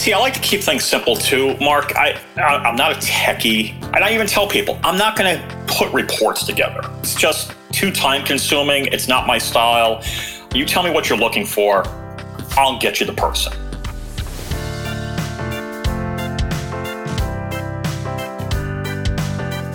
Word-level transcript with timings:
See, 0.00 0.14
I 0.14 0.18
like 0.18 0.32
to 0.32 0.40
keep 0.40 0.62
things 0.62 0.82
simple 0.82 1.14
too, 1.14 1.58
Mark. 1.58 1.94
I, 1.94 2.18
I 2.38 2.66
am 2.66 2.74
not 2.74 2.92
a 2.92 2.94
techie, 2.94 3.74
and 3.94 4.02
I 4.02 4.14
even 4.14 4.26
tell 4.26 4.48
people 4.48 4.80
I'm 4.82 4.96
not 4.96 5.14
going 5.14 5.38
to 5.38 5.64
put 5.66 5.92
reports 5.92 6.46
together. 6.46 6.80
It's 7.00 7.14
just 7.14 7.54
too 7.70 7.90
time 7.90 8.24
consuming. 8.24 8.86
It's 8.86 9.08
not 9.08 9.26
my 9.26 9.36
style. 9.36 10.02
You 10.54 10.64
tell 10.64 10.82
me 10.82 10.88
what 10.88 11.10
you're 11.10 11.18
looking 11.18 11.44
for, 11.44 11.86
I'll 12.52 12.78
get 12.78 12.98
you 12.98 13.04
the 13.04 13.12
person. 13.12 13.52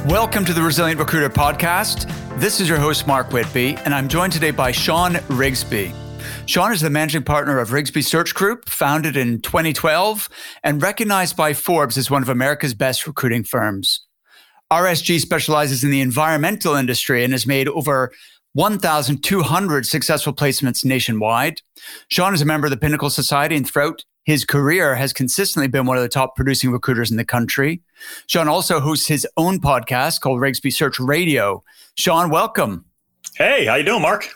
Welcome 0.08 0.44
to 0.46 0.54
the 0.54 0.64
Resilient 0.64 1.00
Recruiter 1.00 1.30
podcast. 1.30 2.10
This 2.40 2.60
is 2.60 2.68
your 2.68 2.80
host, 2.80 3.06
Mark 3.06 3.32
Whitby, 3.32 3.78
and 3.86 3.94
I'm 3.94 4.08
joined 4.08 4.34
today 4.34 4.50
by 4.50 4.72
Sean 4.72 5.14
Rigsby. 5.28 6.05
Sean 6.48 6.72
is 6.72 6.82
the 6.82 6.92
managing 6.92 7.24
partner 7.24 7.58
of 7.58 7.70
Rigsby 7.70 8.04
Search 8.04 8.36
Group, 8.36 8.70
founded 8.70 9.18
in 9.18 9.42
2012 9.42 10.30
and 10.64 10.80
recognized 10.80 11.36
by 11.36 11.54
Forbes 11.54 11.98
as 11.98 12.12
one 12.12 12.22
of 12.22 12.30
America's 12.30 12.76
best 12.76 13.08
recruiting 13.08 13.44
firms. 13.44 14.02
RSG 14.72 15.20
specializes 15.20 15.84
in 15.84 15.90
the 15.90 16.02
environmental 16.02 16.76
industry 16.76 17.24
and 17.24 17.34
has 17.34 17.48
made 17.48 17.68
over 17.70 18.12
1,200 18.54 19.86
successful 19.88 20.34
placements 20.34 20.86
nationwide. 20.86 21.62
Sean 22.10 22.36
is 22.36 22.44
a 22.44 22.46
member 22.46 22.68
of 22.68 22.72
the 22.72 22.78
Pinnacle 22.78 23.10
Society 23.10 23.56
and 23.56 23.68
throughout 23.68 24.06
his 24.24 24.46
career 24.46 24.96
has 24.96 25.14
consistently 25.14 25.68
been 25.68 25.88
one 25.88 25.98
of 25.98 26.04
the 26.04 26.10
top 26.10 26.36
producing 26.36 26.72
recruiters 26.72 27.10
in 27.10 27.18
the 27.18 27.26
country. 27.26 27.82
Sean 28.28 28.48
also 28.48 28.80
hosts 28.80 29.08
his 29.08 29.28
own 29.36 29.60
podcast 29.60 30.22
called 30.22 30.40
Rigsby 30.40 30.72
Search 30.72 31.00
Radio. 31.00 31.64
Sean, 31.96 32.30
welcome. 32.30 32.86
Hey, 33.36 33.66
how 33.66 33.76
you 33.76 33.84
doing, 33.84 34.04
Mark? 34.04 34.30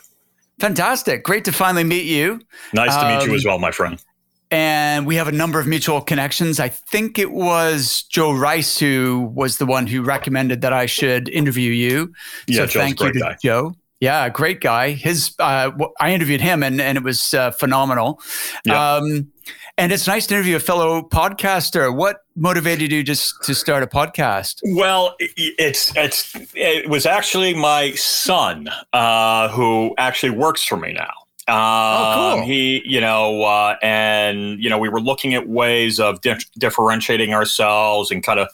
Fantastic. 0.60 1.24
Great 1.24 1.44
to 1.46 1.52
finally 1.52 1.84
meet 1.84 2.04
you. 2.04 2.40
Nice 2.74 2.94
to 2.94 3.08
meet 3.08 3.26
you 3.26 3.34
as 3.34 3.44
um, 3.44 3.50
well, 3.50 3.58
my 3.58 3.70
friend. 3.70 4.02
And 4.50 5.06
we 5.06 5.14
have 5.14 5.28
a 5.28 5.32
number 5.32 5.58
of 5.58 5.66
mutual 5.66 6.00
connections. 6.00 6.60
I 6.60 6.68
think 6.68 7.18
it 7.18 7.30
was 7.30 8.02
Joe 8.10 8.32
Rice 8.32 8.78
who 8.78 9.30
was 9.34 9.58
the 9.58 9.66
one 9.66 9.86
who 9.86 10.02
recommended 10.02 10.60
that 10.60 10.72
I 10.72 10.86
should 10.86 11.28
interview 11.28 11.70
you. 11.72 12.12
Yeah, 12.46 12.56
so 12.56 12.66
Joe's 12.66 12.72
thank 12.74 13.00
you 13.00 13.12
to 13.12 13.18
guy. 13.18 13.36
Joe. 13.42 13.74
Yeah, 14.00 14.28
great 14.28 14.60
guy. 14.60 14.90
His 14.90 15.34
uh, 15.38 15.70
I 16.00 16.12
interviewed 16.12 16.40
him 16.40 16.62
and, 16.62 16.80
and 16.80 16.98
it 16.98 17.04
was 17.04 17.32
uh, 17.32 17.52
phenomenal. 17.52 18.20
Yeah. 18.64 18.96
Um, 18.96 19.30
and 19.78 19.92
it's 19.92 20.06
nice 20.06 20.26
to 20.26 20.34
interview 20.34 20.56
a 20.56 20.60
fellow 20.60 21.02
podcaster. 21.02 21.94
What 21.94 22.24
motivated 22.36 22.92
you 22.92 23.02
just 23.02 23.42
to 23.44 23.54
start 23.54 23.82
a 23.82 23.86
podcast? 23.86 24.60
Well, 24.74 25.16
it's 25.18 25.94
it's 25.96 26.34
it 26.54 26.88
was 26.88 27.06
actually 27.06 27.54
my 27.54 27.92
son 27.92 28.68
uh, 28.92 29.48
who 29.48 29.94
actually 29.98 30.30
works 30.30 30.64
for 30.64 30.76
me 30.76 30.92
now. 30.92 31.12
Um, 31.48 31.56
oh, 31.56 32.34
cool. 32.36 32.46
He, 32.46 32.82
you 32.84 33.00
know, 33.00 33.42
uh, 33.42 33.76
and 33.82 34.62
you 34.62 34.70
know, 34.70 34.78
we 34.78 34.88
were 34.88 35.00
looking 35.00 35.34
at 35.34 35.48
ways 35.48 35.98
of 35.98 36.20
di- 36.20 36.38
differentiating 36.58 37.34
ourselves 37.34 38.10
and 38.10 38.22
kind 38.22 38.38
of 38.38 38.48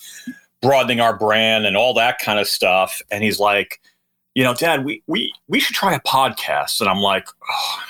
broadening 0.63 1.01
our 1.01 1.17
brand 1.17 1.67
and 1.67 1.77
all 1.77 1.93
that 1.95 2.19
kind 2.19 2.39
of 2.39 2.47
stuff. 2.47 3.03
And 3.11 3.23
he's 3.23 3.39
like, 3.39 3.81
you 4.35 4.45
know, 4.45 4.55
Dad, 4.55 4.85
we 4.85 5.03
we 5.07 5.33
we 5.49 5.61
should 5.61 5.77
try 5.77 5.95
a 5.95 6.01
podcast. 6.01 6.81
And 6.81 6.89
I'm 6.89 7.01
like. 7.01 7.29
Oh, 7.51 7.83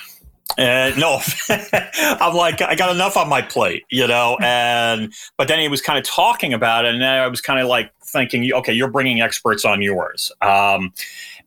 no, 0.57 1.19
I'm 1.49 2.35
like, 2.35 2.61
I 2.61 2.75
got 2.75 2.93
enough 2.93 3.15
on 3.15 3.29
my 3.29 3.41
plate, 3.41 3.83
you 3.89 4.07
know. 4.07 4.37
And 4.41 5.13
but 5.37 5.47
then 5.47 5.59
he 5.59 5.67
was 5.67 5.81
kind 5.81 5.99
of 5.99 6.05
talking 6.05 6.53
about 6.53 6.85
it, 6.85 6.95
and 6.95 7.03
I 7.03 7.27
was 7.27 7.41
kind 7.41 7.59
of 7.59 7.67
like 7.67 7.91
thinking, 8.03 8.51
okay, 8.53 8.73
you're 8.73 8.89
bringing 8.89 9.21
experts 9.21 9.65
on 9.65 9.81
yours. 9.81 10.31
Um, 10.41 10.93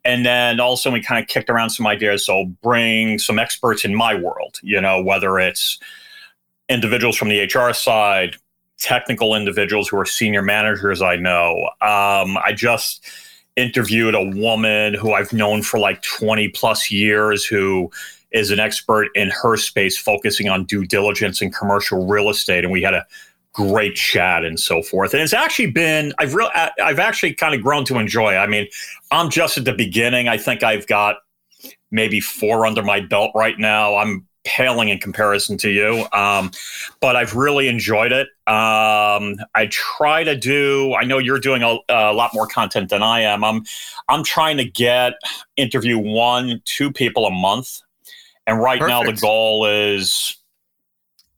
and 0.04 0.24
then 0.24 0.60
also 0.60 0.90
we 0.90 1.02
kind 1.02 1.22
of 1.22 1.28
kicked 1.28 1.50
around 1.50 1.70
some 1.70 1.86
ideas. 1.86 2.24
So 2.24 2.46
bring 2.62 3.18
some 3.18 3.38
experts 3.38 3.84
in 3.84 3.94
my 3.94 4.14
world, 4.14 4.58
you 4.62 4.80
know, 4.80 5.02
whether 5.02 5.38
it's 5.38 5.78
individuals 6.68 7.16
from 7.16 7.28
the 7.28 7.40
HR 7.42 7.74
side, 7.74 8.36
technical 8.78 9.34
individuals 9.34 9.88
who 9.88 9.98
are 9.98 10.06
senior 10.06 10.42
managers. 10.42 11.02
I 11.02 11.16
know. 11.16 11.70
Um, 11.82 12.38
I 12.38 12.52
just 12.54 13.06
interviewed 13.56 14.14
a 14.14 14.24
woman 14.24 14.94
who 14.94 15.12
I've 15.12 15.32
known 15.32 15.62
for 15.62 15.78
like 15.78 16.02
20 16.02 16.48
plus 16.48 16.90
years 16.90 17.44
who 17.44 17.90
is 18.32 18.50
an 18.50 18.60
expert 18.60 19.08
in 19.14 19.30
her 19.30 19.56
space 19.56 19.98
focusing 19.98 20.48
on 20.48 20.64
due 20.64 20.84
diligence 20.84 21.42
and 21.42 21.54
commercial 21.54 22.06
real 22.06 22.28
estate 22.28 22.64
and 22.64 22.72
we 22.72 22.82
had 22.82 22.94
a 22.94 23.06
great 23.52 23.96
chat 23.96 24.44
and 24.44 24.60
so 24.60 24.82
forth. 24.82 25.12
And 25.12 25.22
it's 25.22 25.32
actually 25.32 25.70
been 25.70 26.12
i've 26.18 26.34
real 26.34 26.50
i've 26.82 26.98
actually 26.98 27.34
kind 27.34 27.54
of 27.54 27.62
grown 27.62 27.84
to 27.86 27.98
enjoy. 27.98 28.36
I 28.36 28.46
mean 28.46 28.68
i'm 29.10 29.30
just 29.30 29.58
at 29.58 29.64
the 29.64 29.72
beginning. 29.72 30.28
I 30.28 30.36
think 30.36 30.62
i've 30.62 30.86
got 30.86 31.16
maybe 31.90 32.20
four 32.20 32.66
under 32.66 32.82
my 32.82 33.00
belt 33.00 33.32
right 33.34 33.58
now. 33.58 33.96
I'm 33.96 34.26
paling 34.44 34.88
in 34.88 34.98
comparison 34.98 35.58
to 35.58 35.68
you 35.68 36.06
um, 36.14 36.50
but 37.00 37.14
i've 37.14 37.34
really 37.34 37.68
enjoyed 37.68 38.12
it. 38.12 38.28
Um, 38.46 39.36
i 39.54 39.68
try 39.70 40.24
to 40.24 40.36
do 40.36 40.94
i 40.94 41.04
know 41.04 41.18
you're 41.18 41.38
doing 41.40 41.62
a, 41.62 41.76
a, 41.88 42.12
lot 42.14 42.32
more 42.32 42.46
content 42.46 42.88
than 42.88 43.02
i 43.02 43.20
am. 43.20 43.44
I'm 43.44 43.64
i'm 44.08 44.24
trying 44.24 44.56
to 44.56 44.64
get 44.64 45.14
interview 45.56 45.98
one 45.98 46.62
two 46.64 46.90
people 46.92 47.26
a 47.26 47.30
month 47.30 47.80
and 48.50 48.60
right 48.60 48.80
Perfect. 48.80 49.06
now, 49.06 49.08
the 49.08 49.16
goal 49.16 49.64
is, 49.64 50.36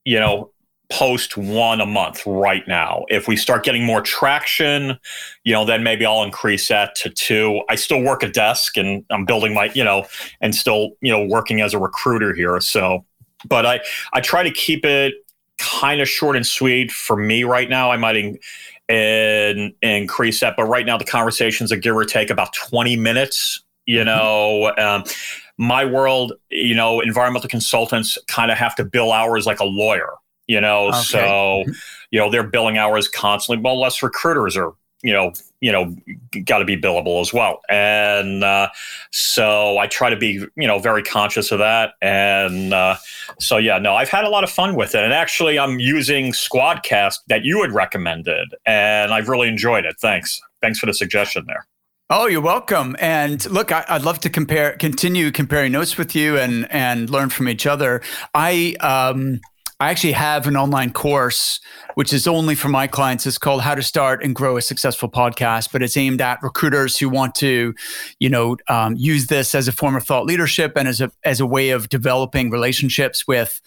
you 0.07 0.19
know, 0.19 0.51
post 0.91 1.37
one 1.37 1.83
a 1.83 1.87
month 1.87 2.23
right 2.27 2.67
now. 2.67 3.05
If 3.11 3.29
we 3.29 3.37
start 3.37 3.65
getting 3.65 3.85
more 3.85 4.01
traction, 4.01 4.99
you 5.45 5.53
know, 5.53 5.67
then 5.67 5.83
maybe 5.83 6.07
I'll 6.07 6.23
increase 6.23 6.69
that 6.69 6.95
to 6.97 7.11
two. 7.11 7.61
I 7.69 7.75
still 7.75 8.01
work 8.01 8.23
a 8.23 8.31
desk 8.31 8.79
and 8.79 9.05
I'm 9.11 9.27
building 9.27 9.53
my, 9.53 9.71
you 9.75 9.85
know, 9.85 10.07
and 10.41 10.55
still, 10.55 10.93
you 11.03 11.13
know, 11.13 11.23
working 11.23 11.61
as 11.61 11.75
a 11.75 11.79
recruiter 11.79 12.33
here. 12.33 12.59
So, 12.61 13.05
but 13.47 13.67
I, 13.67 13.81
I 14.15 14.23
try 14.23 14.43
to 14.43 14.51
keep 14.51 14.87
it 14.87 15.13
kind 15.59 16.01
of 16.01 16.09
short 16.09 16.35
and 16.35 16.47
sweet 16.47 16.91
for 16.91 17.17
me 17.17 17.45
right 17.45 17.69
now. 17.69 17.93
I 17.93 17.99
might 17.99 18.17
in, 18.17 18.39
in, 18.89 19.75
increase 19.83 20.41
that, 20.41 20.55
but 20.57 20.65
right 20.65 20.87
now 20.87 20.97
the 20.97 21.05
conversations 21.05 21.73
are 21.73 21.77
give 21.77 21.95
or 21.95 22.07
take 22.07 22.31
about 22.31 22.55
20 22.55 22.97
minutes 22.97 23.63
you 23.87 23.99
mm-hmm. 23.99 24.07
know 24.07 24.73
um, 24.79 25.05
my 25.59 25.85
world, 25.85 26.33
you 26.51 26.75
know, 26.75 27.01
environmental 27.01 27.49
consultants 27.49 28.19
kind 28.29 28.51
of 28.51 28.59
have 28.59 28.75
to 28.77 28.85
bill 28.85 29.13
hours 29.13 29.47
like 29.47 29.61
a 29.61 29.65
lawyer, 29.65 30.15
you 30.47 30.61
know, 30.61 30.89
okay. 30.89 30.99
so, 30.99 31.19
mm-hmm. 31.19 31.73
you 32.11 32.19
know, 32.19 32.31
they're 32.31 32.43
billing 32.43 32.79
hours 32.79 33.09
constantly. 33.09 33.63
Well, 33.63 33.81
less 33.81 34.03
recruiters 34.03 34.57
are, 34.57 34.73
you 35.03 35.13
know, 35.13 35.33
you 35.61 35.73
know, 35.73 35.97
got 36.45 36.59
to 36.59 36.65
be 36.65 36.77
billable 36.77 37.21
as 37.21 37.33
well. 37.33 37.61
And 37.69 38.43
uh, 38.43 38.69
so 39.11 39.79
I 39.79 39.87
try 39.87 40.11
to 40.11 40.17
be, 40.17 40.45
you 40.57 40.67
know, 40.67 40.79
very 40.79 41.03
conscious 41.03 41.53
of 41.53 41.59
that. 41.59 41.95
And 42.01 42.73
uh, 42.73 42.97
so, 43.39 43.57
yeah, 43.57 43.79
no, 43.79 43.95
I've 43.95 44.09
had 44.09 44.25
a 44.25 44.29
lot 44.29 44.45
of 44.45 44.51
fun 44.51 44.75
with 44.75 44.95
it. 44.95 45.03
And 45.05 45.13
actually, 45.13 45.59
I'm 45.59 45.79
using 45.79 46.33
Squadcast 46.33 47.19
that 47.29 47.45
you 47.45 47.63
had 47.63 47.73
recommended, 47.73 48.55
and 48.65 49.13
I've 49.13 49.29
really 49.29 49.49
enjoyed 49.49 49.85
it. 49.85 49.97
Thanks. 50.01 50.41
Thanks 50.61 50.79
for 50.79 50.87
the 50.87 50.95
suggestion 50.95 51.45
there. 51.47 51.67
Oh, 52.11 52.27
you're 52.27 52.43
welcome. 52.43 52.95
And 52.99 53.49
look, 53.51 53.73
I, 53.73 53.85
would 53.91 54.05
love 54.05 54.21
to 54.21 54.31
compare, 54.31 54.77
continue 54.77 55.31
comparing 55.31 55.73
notes 55.73 55.97
with 55.97 56.15
you 56.15 56.37
and 56.39 56.71
and 56.71 57.09
learn 57.09 57.31
from 57.31 57.49
each 57.49 57.67
other. 57.67 58.03
I 58.35 58.75
um, 58.81 59.41
I 59.83 59.91
actually 59.91 60.13
have 60.13 60.47
an 60.47 60.57
online 60.57 60.93
course 60.93 61.59
which 61.95 62.13
is 62.13 62.27
only 62.27 62.55
for 62.55 62.69
my 62.69 62.87
clients. 62.87 63.27
It's 63.27 63.39
called 63.39 63.63
How 63.63 63.75
to 63.75 63.83
Start 63.83 64.23
and 64.25 64.35
Grow 64.35 64.57
a 64.57 64.63
Successful 64.63 65.11
Podcast, 65.11 65.73
but 65.73 65.83
it's 65.83 65.97
aimed 65.97 66.21
at 66.21 66.43
recruiters 66.43 66.97
who 66.97 67.09
want 67.09 67.35
to, 67.37 67.75
you 68.19 68.29
know, 68.29 68.57
um, 68.69 68.95
use 68.97 69.27
this 69.27 69.55
as 69.55 69.69
a 69.69 69.73
form 69.73 69.97
of 69.97 70.05
thought 70.05 70.27
leadership 70.27 70.73
and 70.77 70.89
as 70.89 71.01
a 71.01 71.11
as 71.25 71.41
a 71.41 71.47
way 71.47 71.71
of 71.71 71.89
developing 71.89 72.51
relationships 72.51 73.27
with, 73.27 73.61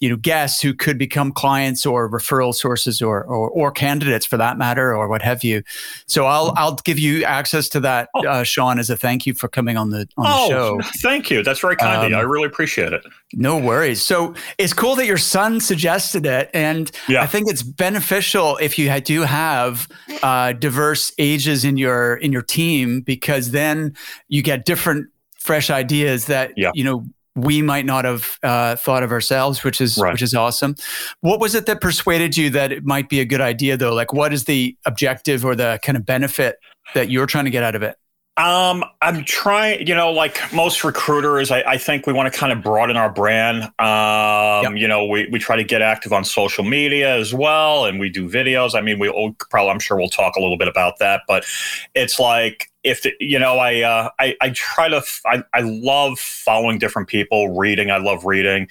you 0.00 0.08
know, 0.08 0.16
guests 0.16 0.60
who 0.60 0.74
could 0.74 0.98
become 0.98 1.32
clients 1.32 1.86
or 1.86 2.10
referral 2.10 2.54
sources 2.54 3.02
or 3.02 3.24
or, 3.24 3.50
or 3.50 3.70
candidates 3.70 4.26
for 4.26 4.36
that 4.36 4.58
matter 4.58 4.94
or 4.94 5.08
what 5.08 5.22
have 5.22 5.44
you. 5.44 5.62
So 6.06 6.26
I'll 6.26 6.52
I'll 6.56 6.76
give 6.76 6.98
you 6.98 7.24
access 7.24 7.68
to 7.70 7.80
that, 7.80 8.08
oh. 8.14 8.26
uh, 8.26 8.42
Sean, 8.42 8.78
as 8.78 8.90
a 8.90 8.96
thank 8.96 9.26
you 9.26 9.34
for 9.34 9.48
coming 9.48 9.76
on 9.76 9.90
the 9.90 10.08
on 10.16 10.26
oh, 10.26 10.48
the 10.48 10.82
show. 10.82 10.90
Thank 11.00 11.30
you. 11.30 11.42
That's 11.42 11.60
very 11.60 11.76
kind 11.76 11.96
um, 11.96 12.04
of 12.04 12.10
you. 12.10 12.16
I 12.16 12.22
really 12.22 12.46
appreciate 12.46 12.92
it. 12.92 13.04
No 13.32 13.58
worries. 13.58 14.02
So 14.02 14.34
it's 14.56 14.72
cool 14.72 14.94
that 14.96 15.06
your 15.06 15.16
son 15.16 15.60
suggested 15.60 16.26
it, 16.26 16.48
and 16.54 16.90
yeah. 17.08 17.22
I 17.22 17.26
think 17.26 17.50
it's 17.50 17.62
beneficial 17.62 18.56
if 18.58 18.78
you 18.78 19.00
do 19.00 19.22
have 19.22 19.88
uh, 20.22 20.52
diverse 20.52 21.12
ages 21.18 21.64
in 21.64 21.76
your 21.76 22.16
in 22.16 22.32
your 22.32 22.42
team 22.42 23.00
because 23.00 23.50
then 23.50 23.96
you 24.28 24.42
get 24.42 24.64
different 24.64 25.08
fresh 25.38 25.70
ideas 25.70 26.26
that 26.26 26.52
yeah. 26.56 26.70
you 26.74 26.84
know 26.84 27.04
we 27.36 27.62
might 27.62 27.84
not 27.84 28.04
have 28.04 28.38
uh, 28.42 28.76
thought 28.76 29.02
of 29.02 29.12
ourselves, 29.12 29.62
which 29.62 29.80
is 29.80 29.98
right. 29.98 30.12
which 30.12 30.22
is 30.22 30.32
awesome. 30.32 30.74
What 31.20 31.38
was 31.38 31.54
it 31.54 31.66
that 31.66 31.80
persuaded 31.80 32.36
you 32.36 32.50
that 32.50 32.72
it 32.72 32.84
might 32.84 33.08
be 33.08 33.20
a 33.20 33.24
good 33.24 33.42
idea, 33.42 33.76
though? 33.76 33.92
Like, 33.92 34.12
what 34.12 34.32
is 34.32 34.44
the 34.44 34.76
objective 34.86 35.44
or 35.44 35.54
the 35.54 35.78
kind 35.82 35.96
of 35.96 36.06
benefit 36.06 36.58
that 36.94 37.10
you're 37.10 37.26
trying 37.26 37.44
to 37.44 37.50
get 37.50 37.62
out 37.62 37.74
of 37.74 37.82
it? 37.82 37.96
Um, 38.38 38.84
I'm 39.00 39.24
trying, 39.24 39.86
you 39.86 39.94
know, 39.94 40.10
like 40.10 40.38
most 40.52 40.84
recruiters, 40.84 41.50
I, 41.50 41.62
I 41.62 41.78
think 41.78 42.06
we 42.06 42.12
want 42.12 42.30
to 42.30 42.38
kind 42.38 42.52
of 42.52 42.62
broaden 42.62 42.96
our 42.96 43.08
brand. 43.10 43.62
Um, 43.78 44.76
you 44.76 44.86
know, 44.86 45.06
we, 45.06 45.26
we 45.28 45.38
try 45.38 45.56
to 45.56 45.64
get 45.64 45.80
active 45.80 46.12
on 46.12 46.22
social 46.22 46.62
media 46.62 47.16
as 47.16 47.32
well, 47.32 47.86
and 47.86 47.98
we 47.98 48.10
do 48.10 48.28
videos. 48.28 48.74
I 48.74 48.82
mean, 48.82 48.98
we 48.98 49.08
will 49.08 49.34
probably, 49.48 49.70
I'm 49.70 49.78
sure 49.78 49.96
we'll 49.96 50.10
talk 50.10 50.36
a 50.36 50.40
little 50.40 50.58
bit 50.58 50.68
about 50.68 50.98
that, 50.98 51.22
but 51.26 51.46
it's 51.94 52.20
like, 52.20 52.70
if 52.86 53.04
you 53.18 53.38
know, 53.38 53.58
I, 53.58 53.82
uh, 53.82 54.10
I, 54.20 54.36
I 54.40 54.50
try 54.50 54.88
to, 54.88 55.02
I, 55.26 55.42
I 55.52 55.60
love 55.60 56.20
following 56.20 56.78
different 56.78 57.08
people, 57.08 57.56
reading. 57.56 57.90
I 57.90 57.98
love 57.98 58.24
reading, 58.24 58.68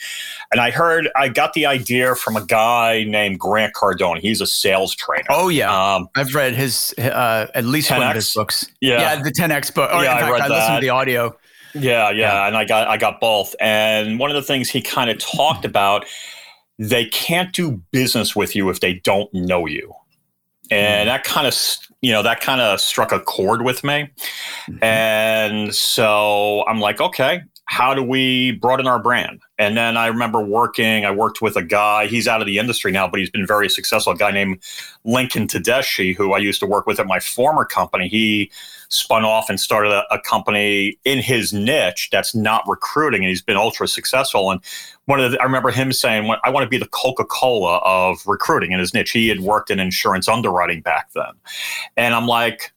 and 0.51 0.61
I 0.61 0.71
heard 0.71 1.09
I 1.17 1.27
got 1.27 1.53
the 1.53 1.65
idea 1.65 2.15
from 2.15 2.37
a 2.37 2.45
guy 2.45 3.03
named 3.03 3.39
Grant 3.39 3.73
Cardone. 3.73 4.19
He's 4.19 4.39
a 4.39 4.47
sales 4.47 4.95
trainer. 4.95 5.25
Oh 5.29 5.49
yeah, 5.49 5.95
um, 5.95 6.07
I've 6.15 6.33
read 6.33 6.55
his 6.55 6.95
uh, 6.97 7.47
at 7.53 7.65
least 7.65 7.89
10X? 7.89 7.97
one 7.97 8.07
of 8.07 8.15
his 8.15 8.33
books. 8.33 8.65
Yeah, 8.79 9.01
yeah, 9.01 9.21
the 9.21 9.31
10x 9.31 9.75
book. 9.75 9.91
Or, 9.93 10.01
yeah, 10.01 10.17
fact, 10.17 10.23
I 10.23 10.31
read 10.31 10.41
I 10.41 10.47
that. 10.47 10.53
listened 10.53 10.75
to 10.77 10.81
the 10.81 10.89
audio. 10.89 11.37
Yeah, 11.73 12.09
yeah, 12.09 12.11
yeah, 12.11 12.47
and 12.47 12.55
I 12.55 12.63
got 12.63 12.87
I 12.87 12.95
got 12.95 13.19
both. 13.19 13.53
And 13.59 14.17
one 14.17 14.29
of 14.29 14.35
the 14.35 14.43
things 14.43 14.69
he 14.69 14.81
kind 14.81 15.09
of 15.09 15.17
talked 15.19 15.65
about, 15.65 16.05
they 16.79 17.05
can't 17.05 17.53
do 17.53 17.81
business 17.91 18.33
with 18.33 18.55
you 18.55 18.69
if 18.69 18.79
they 18.79 18.93
don't 18.93 19.31
know 19.33 19.65
you 19.65 19.93
and 20.71 21.09
that 21.09 21.23
kind 21.23 21.47
of 21.47 21.53
you 22.05 22.11
know 22.11 22.21
that 22.21 22.39
kind 22.39 22.61
of 22.61 22.79
struck 22.79 23.11
a 23.11 23.19
chord 23.19 23.63
with 23.63 23.83
me 23.83 24.07
mm-hmm. 24.69 24.83
and 24.83 25.73
so 25.73 26.63
i'm 26.67 26.79
like 26.79 27.01
okay 27.01 27.41
how 27.65 27.93
do 27.93 28.03
we 28.03 28.51
broaden 28.53 28.87
our 28.87 29.01
brand 29.01 29.41
and 29.57 29.75
then 29.75 29.97
i 29.97 30.07
remember 30.07 30.39
working 30.39 31.05
i 31.05 31.11
worked 31.11 31.41
with 31.41 31.55
a 31.55 31.63
guy 31.63 32.05
he's 32.07 32.27
out 32.27 32.41
of 32.41 32.47
the 32.47 32.57
industry 32.57 32.91
now 32.91 33.07
but 33.07 33.19
he's 33.19 33.29
been 33.29 33.47
very 33.47 33.69
successful 33.69 34.13
a 34.13 34.17
guy 34.17 34.31
named 34.31 34.59
lincoln 35.03 35.47
tedeschi 35.47 36.15
who 36.15 36.33
i 36.33 36.37
used 36.37 36.59
to 36.59 36.65
work 36.65 36.85
with 36.85 36.99
at 36.99 37.07
my 37.07 37.19
former 37.19 37.65
company 37.65 38.07
he 38.07 38.51
spun 38.89 39.25
off 39.25 39.49
and 39.49 39.59
started 39.59 39.91
a, 39.91 40.05
a, 40.13 40.19
company 40.19 40.97
in 41.05 41.19
his 41.19 41.53
niche 41.53 42.09
that's 42.11 42.35
not 42.35 42.63
recruiting, 42.67 43.21
and 43.21 43.29
he's 43.29 43.41
been 43.41 43.57
ultra 43.57 43.87
successful. 43.87 44.51
And 44.51 44.61
one 45.05 45.19
of 45.19 45.31
the, 45.31 45.39
I 45.39 45.43
remember 45.43 45.71
him 45.71 45.91
saying, 45.91 46.31
"I 46.43 46.49
want 46.49 46.63
to 46.63 46.69
be 46.69 46.77
the 46.77 46.87
Coca 46.87 47.25
Cola 47.25 47.77
of 47.77 48.25
recruiting 48.25 48.71
in 48.71 48.79
his 48.79 48.93
niche." 48.93 49.11
He 49.11 49.27
had 49.27 49.41
worked 49.41 49.69
in 49.69 49.79
insurance 49.79 50.27
underwriting 50.27 50.81
back 50.81 51.09
then, 51.13 51.33
and 51.97 52.13
I'm 52.13 52.27
like, 52.27 52.73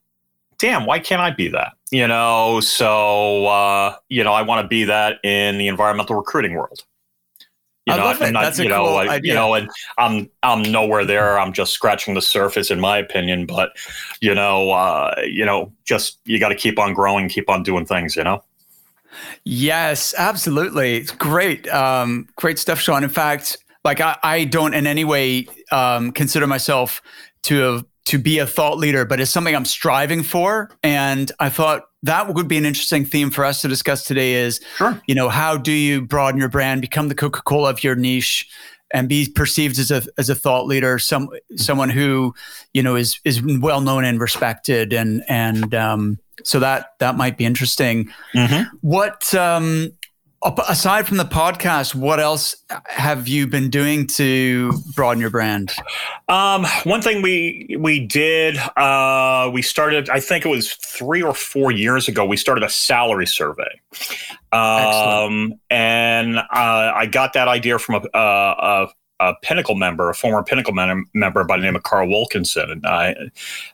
"Damn, 0.58 0.86
why 0.86 0.98
can't 0.98 1.20
I 1.20 1.30
be 1.30 1.48
that?" 1.48 1.72
You 1.90 2.06
know, 2.06 2.60
so 2.60 3.46
uh, 3.46 3.96
you 4.08 4.24
know, 4.24 4.32
I 4.32 4.42
want 4.42 4.62
to 4.62 4.68
be 4.68 4.84
that 4.84 5.24
in 5.24 5.58
the 5.58 5.68
environmental 5.68 6.16
recruiting 6.16 6.54
world. 6.54 6.84
You 7.86 7.96
know, 7.96 8.02
I 8.02 8.04
love 8.04 8.20
it. 8.20 8.32
Not, 8.32 8.42
That's 8.42 8.58
a 8.58 8.64
know, 8.64 8.84
cool 8.84 8.94
like, 8.94 9.08
idea. 9.08 9.32
You 9.32 9.34
know, 9.34 9.54
and 9.54 9.70
I'm 9.96 10.28
I'm 10.42 10.62
nowhere 10.62 11.06
there. 11.06 11.38
I'm 11.38 11.54
just 11.54 11.72
scratching 11.72 12.14
the 12.14 12.20
surface, 12.20 12.70
in 12.70 12.80
my 12.80 12.98
opinion. 12.98 13.46
But 13.46 13.70
you 14.20 14.34
know, 14.34 14.70
uh, 14.70 15.14
you 15.24 15.46
know, 15.46 15.72
just 15.84 16.18
you 16.24 16.38
got 16.38 16.50
to 16.50 16.54
keep 16.54 16.78
on 16.78 16.92
growing, 16.92 17.28
keep 17.30 17.48
on 17.48 17.62
doing 17.62 17.86
things. 17.86 18.14
You 18.14 18.24
know. 18.24 18.44
Yes, 19.44 20.14
absolutely. 20.18 20.98
It's 20.98 21.10
great, 21.10 21.66
um, 21.68 22.28
great 22.36 22.58
stuff, 22.58 22.78
Sean. 22.78 23.02
In 23.02 23.10
fact, 23.10 23.56
like 23.84 24.00
I, 24.00 24.16
I 24.22 24.44
don't 24.44 24.74
in 24.74 24.86
any 24.86 25.04
way 25.04 25.46
um, 25.72 26.12
consider 26.12 26.46
myself 26.46 27.00
to 27.44 27.54
have 27.60 27.84
to 28.08 28.18
be 28.18 28.38
a 28.38 28.46
thought 28.46 28.78
leader, 28.78 29.04
but 29.04 29.20
it's 29.20 29.30
something 29.30 29.54
I'm 29.54 29.64
striving 29.64 30.22
for. 30.22 30.70
And 30.82 31.30
I 31.38 31.50
thought 31.50 31.88
that 32.02 32.32
would 32.32 32.48
be 32.48 32.56
an 32.56 32.64
interesting 32.64 33.04
theme 33.04 33.30
for 33.30 33.44
us 33.44 33.60
to 33.60 33.68
discuss 33.68 34.04
today 34.04 34.32
is, 34.34 34.60
sure. 34.76 35.00
you 35.06 35.14
know, 35.14 35.28
how 35.28 35.56
do 35.58 35.72
you 35.72 36.00
broaden 36.00 36.40
your 36.40 36.48
brand, 36.48 36.80
become 36.80 37.08
the 37.08 37.14
Coca-Cola 37.14 37.70
of 37.70 37.84
your 37.84 37.94
niche 37.94 38.48
and 38.90 39.08
be 39.08 39.28
perceived 39.28 39.78
as 39.78 39.90
a, 39.90 40.02
as 40.16 40.30
a 40.30 40.34
thought 40.34 40.66
leader, 40.66 40.98
some, 40.98 41.28
someone 41.56 41.90
who, 41.90 42.34
you 42.72 42.82
know, 42.82 42.96
is, 42.96 43.20
is 43.24 43.42
well 43.42 43.82
known 43.82 44.04
and 44.04 44.20
respected. 44.20 44.94
And, 44.94 45.22
and, 45.28 45.74
um, 45.74 46.18
so 46.44 46.60
that, 46.60 46.92
that 47.00 47.16
might 47.16 47.36
be 47.36 47.44
interesting. 47.44 48.08
Mm-hmm. 48.34 48.76
What, 48.80 49.34
um, 49.34 49.92
aside 50.42 51.06
from 51.06 51.16
the 51.16 51.24
podcast, 51.24 51.94
what 51.94 52.20
else 52.20 52.56
have 52.86 53.26
you 53.26 53.46
been 53.46 53.70
doing 53.70 54.06
to 54.06 54.72
broaden 54.94 55.20
your 55.20 55.30
brand? 55.30 55.72
Um, 56.28 56.66
one 56.84 57.02
thing 57.02 57.22
we 57.22 57.76
we 57.78 58.06
did, 58.06 58.56
uh, 58.76 59.50
we 59.52 59.62
started. 59.62 60.08
I 60.10 60.20
think 60.20 60.44
it 60.44 60.48
was 60.48 60.74
three 60.74 61.22
or 61.22 61.34
four 61.34 61.72
years 61.72 62.08
ago. 62.08 62.24
We 62.24 62.36
started 62.36 62.64
a 62.64 62.70
salary 62.70 63.26
survey, 63.26 63.80
um, 64.52 65.54
and 65.70 66.38
uh, 66.38 66.44
I 66.52 67.06
got 67.06 67.32
that 67.32 67.48
idea 67.48 67.78
from 67.78 67.96
a, 67.96 68.18
a, 68.18 68.20
a 68.20 68.88
Pinnacle 69.42 69.74
member, 69.74 70.08
a 70.08 70.14
former 70.14 70.42
Pinnacle 70.42 70.72
member 70.72 71.44
by 71.44 71.56
the 71.56 71.62
name 71.62 71.76
of 71.76 71.82
Carl 71.82 72.08
Wilkinson, 72.08 72.70
and 72.70 72.86
I, 72.86 73.14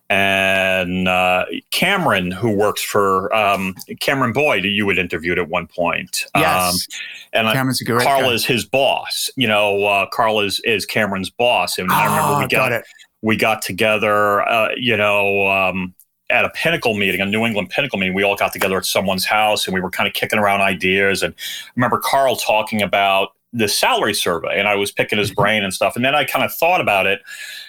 and 0.08 1.06
uh, 1.06 1.44
Cameron, 1.70 2.30
who 2.30 2.50
works 2.50 2.82
for 2.82 3.34
um, 3.34 3.74
Cameron 4.00 4.32
Boyd, 4.32 4.64
you 4.64 4.88
had 4.88 4.98
interviewed 4.98 5.38
at 5.38 5.48
one 5.48 5.66
point. 5.66 6.24
Yes, 6.34 6.88
um, 7.34 7.44
and 7.46 7.48
Cameron's 7.52 7.80
a 7.80 7.84
great 7.84 8.02
Carl 8.02 8.22
guy. 8.22 8.32
is 8.32 8.44
his 8.46 8.64
boss. 8.64 9.30
You 9.36 9.48
know, 9.48 9.84
uh, 9.84 10.06
Carl 10.12 10.40
is 10.40 10.60
is 10.60 10.86
Cameron's 10.86 11.30
boss, 11.30 11.78
and 11.78 11.90
oh, 11.90 11.94
I 11.94 12.06
remember 12.06 12.38
we 12.42 12.48
got, 12.48 12.70
got 12.70 12.82
we 13.22 13.36
got 13.36 13.62
together. 13.62 14.42
Uh, 14.42 14.70
you 14.76 14.96
know. 14.96 15.46
Um, 15.48 15.94
at 16.30 16.46
a 16.46 16.50
pinnacle 16.50 16.94
meeting, 16.94 17.20
a 17.20 17.26
New 17.26 17.44
England 17.44 17.68
pinnacle 17.68 17.98
meeting, 17.98 18.14
we 18.14 18.22
all 18.22 18.34
got 18.34 18.50
together 18.50 18.78
at 18.78 18.86
someone's 18.86 19.26
house 19.26 19.66
and 19.66 19.74
we 19.74 19.80
were 19.80 19.90
kind 19.90 20.08
of 20.08 20.14
kicking 20.14 20.38
around 20.38 20.62
ideas. 20.62 21.22
And 21.22 21.34
I 21.34 21.70
remember 21.76 21.98
Carl 21.98 22.36
talking 22.36 22.80
about 22.80 23.32
the 23.54 23.68
salary 23.68 24.12
survey 24.12 24.58
and 24.58 24.68
I 24.68 24.74
was 24.74 24.90
picking 24.90 25.18
his 25.18 25.30
mm-hmm. 25.30 25.40
brain 25.40 25.64
and 25.64 25.72
stuff. 25.72 25.96
And 25.96 26.04
then 26.04 26.14
I 26.14 26.24
kind 26.24 26.44
of 26.44 26.52
thought 26.52 26.80
about 26.80 27.06
it, 27.06 27.22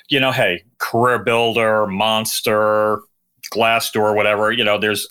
you 0.09 0.19
know, 0.19 0.31
hey, 0.31 0.63
career 0.79 1.19
builder, 1.19 1.85
monster, 1.87 3.01
Glassdoor, 3.53 4.15
whatever, 4.15 4.51
you 4.51 4.63
know, 4.63 4.79
there's 4.79 5.07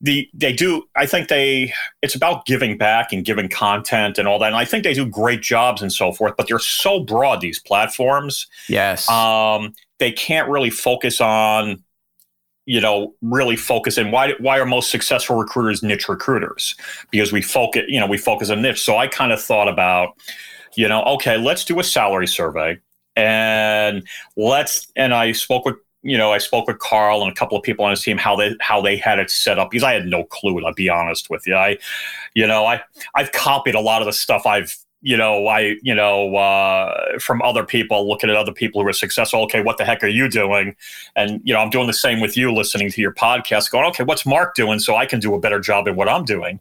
the 0.00 0.28
they 0.32 0.52
do 0.52 0.84
I 0.96 1.04
think 1.04 1.28
they 1.28 1.74
it's 2.00 2.14
about 2.14 2.46
giving 2.46 2.78
back 2.78 3.12
and 3.12 3.24
giving 3.24 3.48
content 3.48 4.16
and 4.16 4.26
all 4.28 4.38
that. 4.38 4.46
And 4.46 4.56
I 4.56 4.64
think 4.64 4.84
they 4.84 4.94
do 4.94 5.04
great 5.04 5.42
jobs 5.42 5.82
and 5.82 5.92
so 5.92 6.12
forth, 6.12 6.34
but 6.38 6.46
they're 6.46 6.58
so 6.58 7.00
broad, 7.00 7.40
these 7.40 7.58
platforms. 7.58 8.46
Yes. 8.68 9.10
Um, 9.10 9.74
they 9.98 10.12
can't 10.12 10.48
really 10.48 10.70
focus 10.70 11.20
on 11.20 11.82
you 12.66 12.80
know 12.80 13.14
really 13.22 13.56
focus 13.56 13.98
in 13.98 14.10
why 14.10 14.34
why 14.38 14.58
are 14.58 14.66
most 14.66 14.90
successful 14.90 15.36
recruiters 15.36 15.82
niche 15.82 16.08
recruiters? 16.08 16.74
Because 17.10 17.32
we 17.32 17.42
focus 17.42 17.82
you 17.88 18.00
know 18.00 18.06
we 18.06 18.18
focus 18.18 18.50
on 18.50 18.62
niche. 18.62 18.80
So 18.80 18.96
i 18.96 19.06
kind 19.06 19.32
of 19.32 19.40
thought 19.40 19.68
about 19.68 20.16
you 20.76 20.88
know 20.88 21.02
okay 21.04 21.36
let's 21.36 21.64
do 21.64 21.78
a 21.80 21.84
salary 21.84 22.26
survey. 22.26 22.78
And 23.16 24.06
let's 24.36 24.90
and 24.96 25.12
i 25.12 25.32
spoke 25.32 25.64
with 25.64 25.76
you 26.02 26.16
know 26.16 26.32
i 26.32 26.38
spoke 26.38 26.66
with 26.66 26.78
carl 26.78 27.22
and 27.22 27.30
a 27.30 27.34
couple 27.34 27.58
of 27.58 27.62
people 27.62 27.84
on 27.84 27.90
his 27.90 28.02
team 28.02 28.16
how 28.16 28.36
they 28.36 28.54
how 28.60 28.80
they 28.80 28.96
had 28.96 29.18
it 29.18 29.30
set 29.30 29.58
up 29.58 29.70
because 29.70 29.82
i 29.82 29.92
had 29.92 30.06
no 30.06 30.24
clue 30.24 30.64
i'll 30.64 30.72
be 30.72 30.88
honest 30.88 31.28
with 31.28 31.46
you. 31.46 31.54
I 31.54 31.76
you 32.34 32.46
know 32.46 32.64
i 32.64 32.80
i've 33.14 33.32
copied 33.32 33.74
a 33.74 33.80
lot 33.80 34.00
of 34.00 34.06
the 34.06 34.12
stuff 34.12 34.46
i've 34.46 34.74
you 35.02 35.16
know, 35.16 35.46
I, 35.46 35.76
you 35.82 35.94
know, 35.94 36.36
uh, 36.36 37.18
from 37.18 37.40
other 37.42 37.64
people, 37.64 38.08
looking 38.08 38.28
at 38.28 38.36
other 38.36 38.52
people 38.52 38.82
who 38.82 38.88
are 38.88 38.92
successful. 38.92 39.42
Okay, 39.44 39.62
what 39.62 39.78
the 39.78 39.84
heck 39.84 40.02
are 40.02 40.08
you 40.08 40.28
doing? 40.28 40.76
And 41.16 41.40
you 41.44 41.54
know, 41.54 41.60
I'm 41.60 41.70
doing 41.70 41.86
the 41.86 41.92
same 41.92 42.20
with 42.20 42.36
you, 42.36 42.52
listening 42.52 42.90
to 42.90 43.00
your 43.00 43.14
podcast, 43.14 43.70
going, 43.70 43.86
okay, 43.86 44.04
what's 44.04 44.26
Mark 44.26 44.54
doing, 44.54 44.78
so 44.78 44.96
I 44.96 45.06
can 45.06 45.20
do 45.20 45.34
a 45.34 45.40
better 45.40 45.60
job 45.60 45.88
in 45.88 45.96
what 45.96 46.08
I'm 46.08 46.24
doing. 46.24 46.60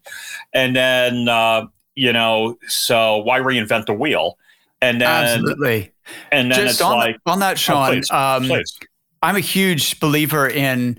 And 0.53 0.75
then, 0.75 1.27
uh, 1.27 1.68
you 1.95 2.13
know, 2.13 2.57
so 2.68 3.18
why 3.18 3.39
reinvent 3.39 3.86
the 3.88 3.94
wheel? 3.94 4.38
And 4.81 5.01
then, 5.01 5.09
absolutely. 5.09 5.92
And 6.31 6.51
then 6.51 6.68
Just 6.68 6.81
on, 6.81 6.95
like, 6.95 7.18
on 7.25 7.40
that, 7.40 7.59
Sean. 7.59 7.90
Oh, 7.90 7.92
please, 7.92 8.11
um, 8.11 8.44
please. 8.45 8.80
I'm 9.21 9.35
a 9.35 9.42
huge 9.42 9.99
believer 9.99 10.47
in 10.47 10.97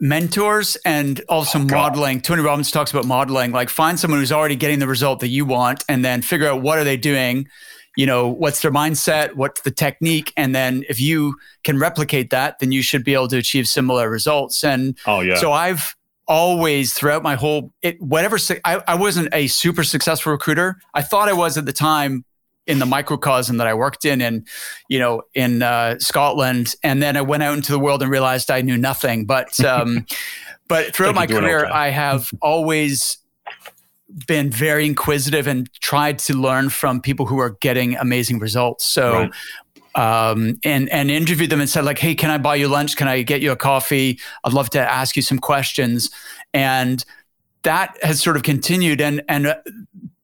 mentors 0.00 0.76
and 0.84 1.20
also 1.28 1.58
oh, 1.58 1.64
modeling. 1.64 2.20
Tony 2.20 2.42
Robbins 2.42 2.70
talks 2.70 2.90
about 2.90 3.04
modeling, 3.04 3.52
like 3.52 3.68
find 3.68 3.98
someone 3.98 4.20
who's 4.20 4.32
already 4.32 4.56
getting 4.56 4.78
the 4.78 4.86
result 4.86 5.20
that 5.20 5.28
you 5.28 5.44
want 5.44 5.84
and 5.88 6.04
then 6.04 6.22
figure 6.22 6.48
out 6.48 6.62
what 6.62 6.78
are 6.78 6.84
they 6.84 6.96
doing, 6.96 7.46
you 7.96 8.06
know, 8.06 8.28
what's 8.28 8.62
their 8.62 8.70
mindset, 8.70 9.34
what's 9.34 9.60
the 9.62 9.70
technique 9.70 10.32
and 10.36 10.54
then 10.54 10.84
if 10.88 11.00
you 11.00 11.36
can 11.64 11.78
replicate 11.78 12.30
that, 12.30 12.58
then 12.58 12.72
you 12.72 12.82
should 12.82 13.04
be 13.04 13.14
able 13.14 13.28
to 13.28 13.36
achieve 13.36 13.68
similar 13.68 14.08
results. 14.08 14.64
And 14.64 14.96
oh 15.06 15.20
yeah. 15.20 15.36
So 15.36 15.52
I've 15.52 15.94
always 16.28 16.94
throughout 16.94 17.22
my 17.22 17.34
whole 17.34 17.72
it, 17.82 18.00
whatever 18.00 18.38
I, 18.64 18.82
I 18.86 18.94
wasn't 18.94 19.28
a 19.32 19.48
super 19.48 19.84
successful 19.84 20.32
recruiter. 20.32 20.80
I 20.94 21.02
thought 21.02 21.28
I 21.28 21.32
was 21.32 21.58
at 21.58 21.66
the 21.66 21.72
time, 21.72 22.24
in 22.66 22.78
the 22.78 22.86
microcosm 22.86 23.56
that 23.56 23.66
I 23.66 23.74
worked 23.74 24.04
in, 24.04 24.20
in 24.20 24.44
you 24.88 24.98
know, 24.98 25.22
in 25.34 25.62
uh, 25.62 25.98
Scotland, 25.98 26.74
and 26.82 27.02
then 27.02 27.16
I 27.16 27.22
went 27.22 27.42
out 27.42 27.56
into 27.56 27.72
the 27.72 27.78
world 27.78 28.02
and 28.02 28.10
realized 28.10 28.50
I 28.50 28.60
knew 28.60 28.76
nothing. 28.76 29.24
But 29.24 29.58
um, 29.64 30.06
but 30.68 30.94
throughout 30.94 31.14
my 31.14 31.26
career. 31.26 31.66
I 31.66 31.90
have 31.90 32.30
always 32.40 33.18
been 34.26 34.50
very 34.50 34.86
inquisitive 34.86 35.46
and 35.46 35.72
tried 35.80 36.18
to 36.18 36.34
learn 36.34 36.70
from 36.70 37.00
people 37.00 37.26
who 37.26 37.38
are 37.38 37.50
getting 37.60 37.96
amazing 37.96 38.38
results. 38.38 38.86
So. 38.86 39.12
Right. 39.12 39.32
Um, 39.94 40.58
and 40.64 40.88
and 40.88 41.10
interviewed 41.10 41.50
them 41.50 41.60
and 41.60 41.68
said 41.68 41.84
like, 41.84 41.98
hey, 41.98 42.14
can 42.14 42.30
I 42.30 42.38
buy 42.38 42.54
you 42.54 42.66
lunch? 42.66 42.96
Can 42.96 43.08
I 43.08 43.20
get 43.20 43.42
you 43.42 43.52
a 43.52 43.56
coffee? 43.56 44.18
I'd 44.42 44.54
love 44.54 44.70
to 44.70 44.80
ask 44.80 45.16
you 45.16 45.20
some 45.20 45.38
questions. 45.38 46.08
And 46.54 47.04
that 47.64 47.98
has 48.02 48.22
sort 48.22 48.36
of 48.36 48.42
continued. 48.42 49.02
And 49.02 49.22
and 49.28 49.54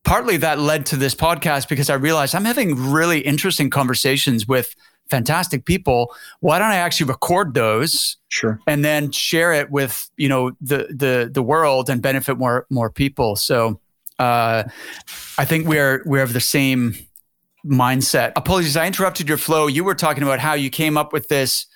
partly 0.09 0.37
that 0.37 0.57
led 0.57 0.87
to 0.87 0.95
this 0.95 1.13
podcast 1.13 1.69
because 1.69 1.87
I 1.87 1.93
realized 1.93 2.33
I'm 2.33 2.43
having 2.43 2.89
really 2.89 3.19
interesting 3.19 3.69
conversations 3.69 4.47
with 4.47 4.73
fantastic 5.07 5.65
people. 5.65 6.15
Why 6.39 6.57
don't 6.57 6.71
I 6.71 6.77
actually 6.77 7.09
record 7.09 7.53
those? 7.53 8.17
Sure. 8.27 8.59
And 8.65 8.83
then 8.83 9.11
share 9.11 9.53
it 9.53 9.69
with, 9.69 10.09
you 10.17 10.27
know, 10.27 10.53
the 10.61 10.87
the 10.89 11.29
the 11.31 11.43
world 11.43 11.91
and 11.91 12.01
benefit 12.01 12.39
more 12.39 12.65
more 12.71 12.89
people. 12.89 13.35
So 13.35 13.79
uh, 14.17 14.63
I 15.37 15.45
think 15.45 15.67
we're 15.67 16.01
we're 16.07 16.23
of 16.23 16.33
the 16.33 16.39
same 16.39 16.95
mindset. 17.63 18.31
Apologies, 18.35 18.75
I 18.75 18.87
interrupted 18.87 19.29
your 19.29 19.37
flow. 19.37 19.67
You 19.67 19.83
were 19.83 19.93
talking 19.93 20.23
about 20.23 20.39
how 20.39 20.53
you 20.53 20.71
came 20.71 20.97
up 20.97 21.13
with 21.13 21.27
this 21.27 21.67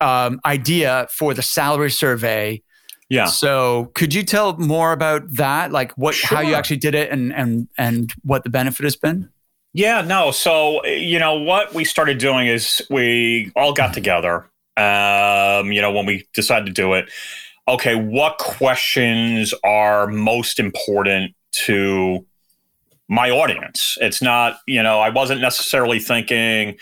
um, 0.00 0.40
idea 0.44 1.06
for 1.12 1.34
the 1.34 1.42
salary 1.42 1.92
survey. 1.92 2.62
Yeah. 3.10 3.26
So 3.26 3.90
could 3.94 4.14
you 4.14 4.22
tell 4.22 4.56
more 4.56 4.92
about 4.92 5.30
that? 5.32 5.72
Like 5.72 5.92
what, 5.98 6.14
sure. 6.14 6.38
how 6.38 6.42
you 6.42 6.54
actually 6.54 6.78
did 6.78 6.94
it 6.94 7.10
and, 7.10 7.34
and, 7.34 7.68
and 7.76 8.12
what 8.22 8.44
the 8.44 8.50
benefit 8.50 8.84
has 8.84 8.96
been? 8.96 9.28
Yeah, 9.72 10.00
no. 10.02 10.30
So, 10.30 10.84
you 10.86 11.18
know, 11.18 11.34
what 11.34 11.74
we 11.74 11.84
started 11.84 12.18
doing 12.18 12.46
is 12.46 12.82
we 12.88 13.52
all 13.54 13.72
got 13.72 13.94
together, 13.94 14.48
um, 14.76 15.70
you 15.72 15.80
know, 15.80 15.92
when 15.92 16.06
we 16.06 16.26
decided 16.34 16.66
to 16.66 16.72
do 16.72 16.94
it. 16.94 17.10
Okay, 17.68 17.94
what 17.94 18.38
questions 18.38 19.54
are 19.62 20.06
most 20.06 20.58
important 20.58 21.34
to 21.66 22.24
my 23.08 23.30
audience? 23.30 23.96
It's 24.00 24.22
not, 24.22 24.58
you 24.66 24.82
know, 24.82 25.00
I 25.00 25.10
wasn't 25.10 25.40
necessarily 25.40 26.00
thinking 26.00 26.76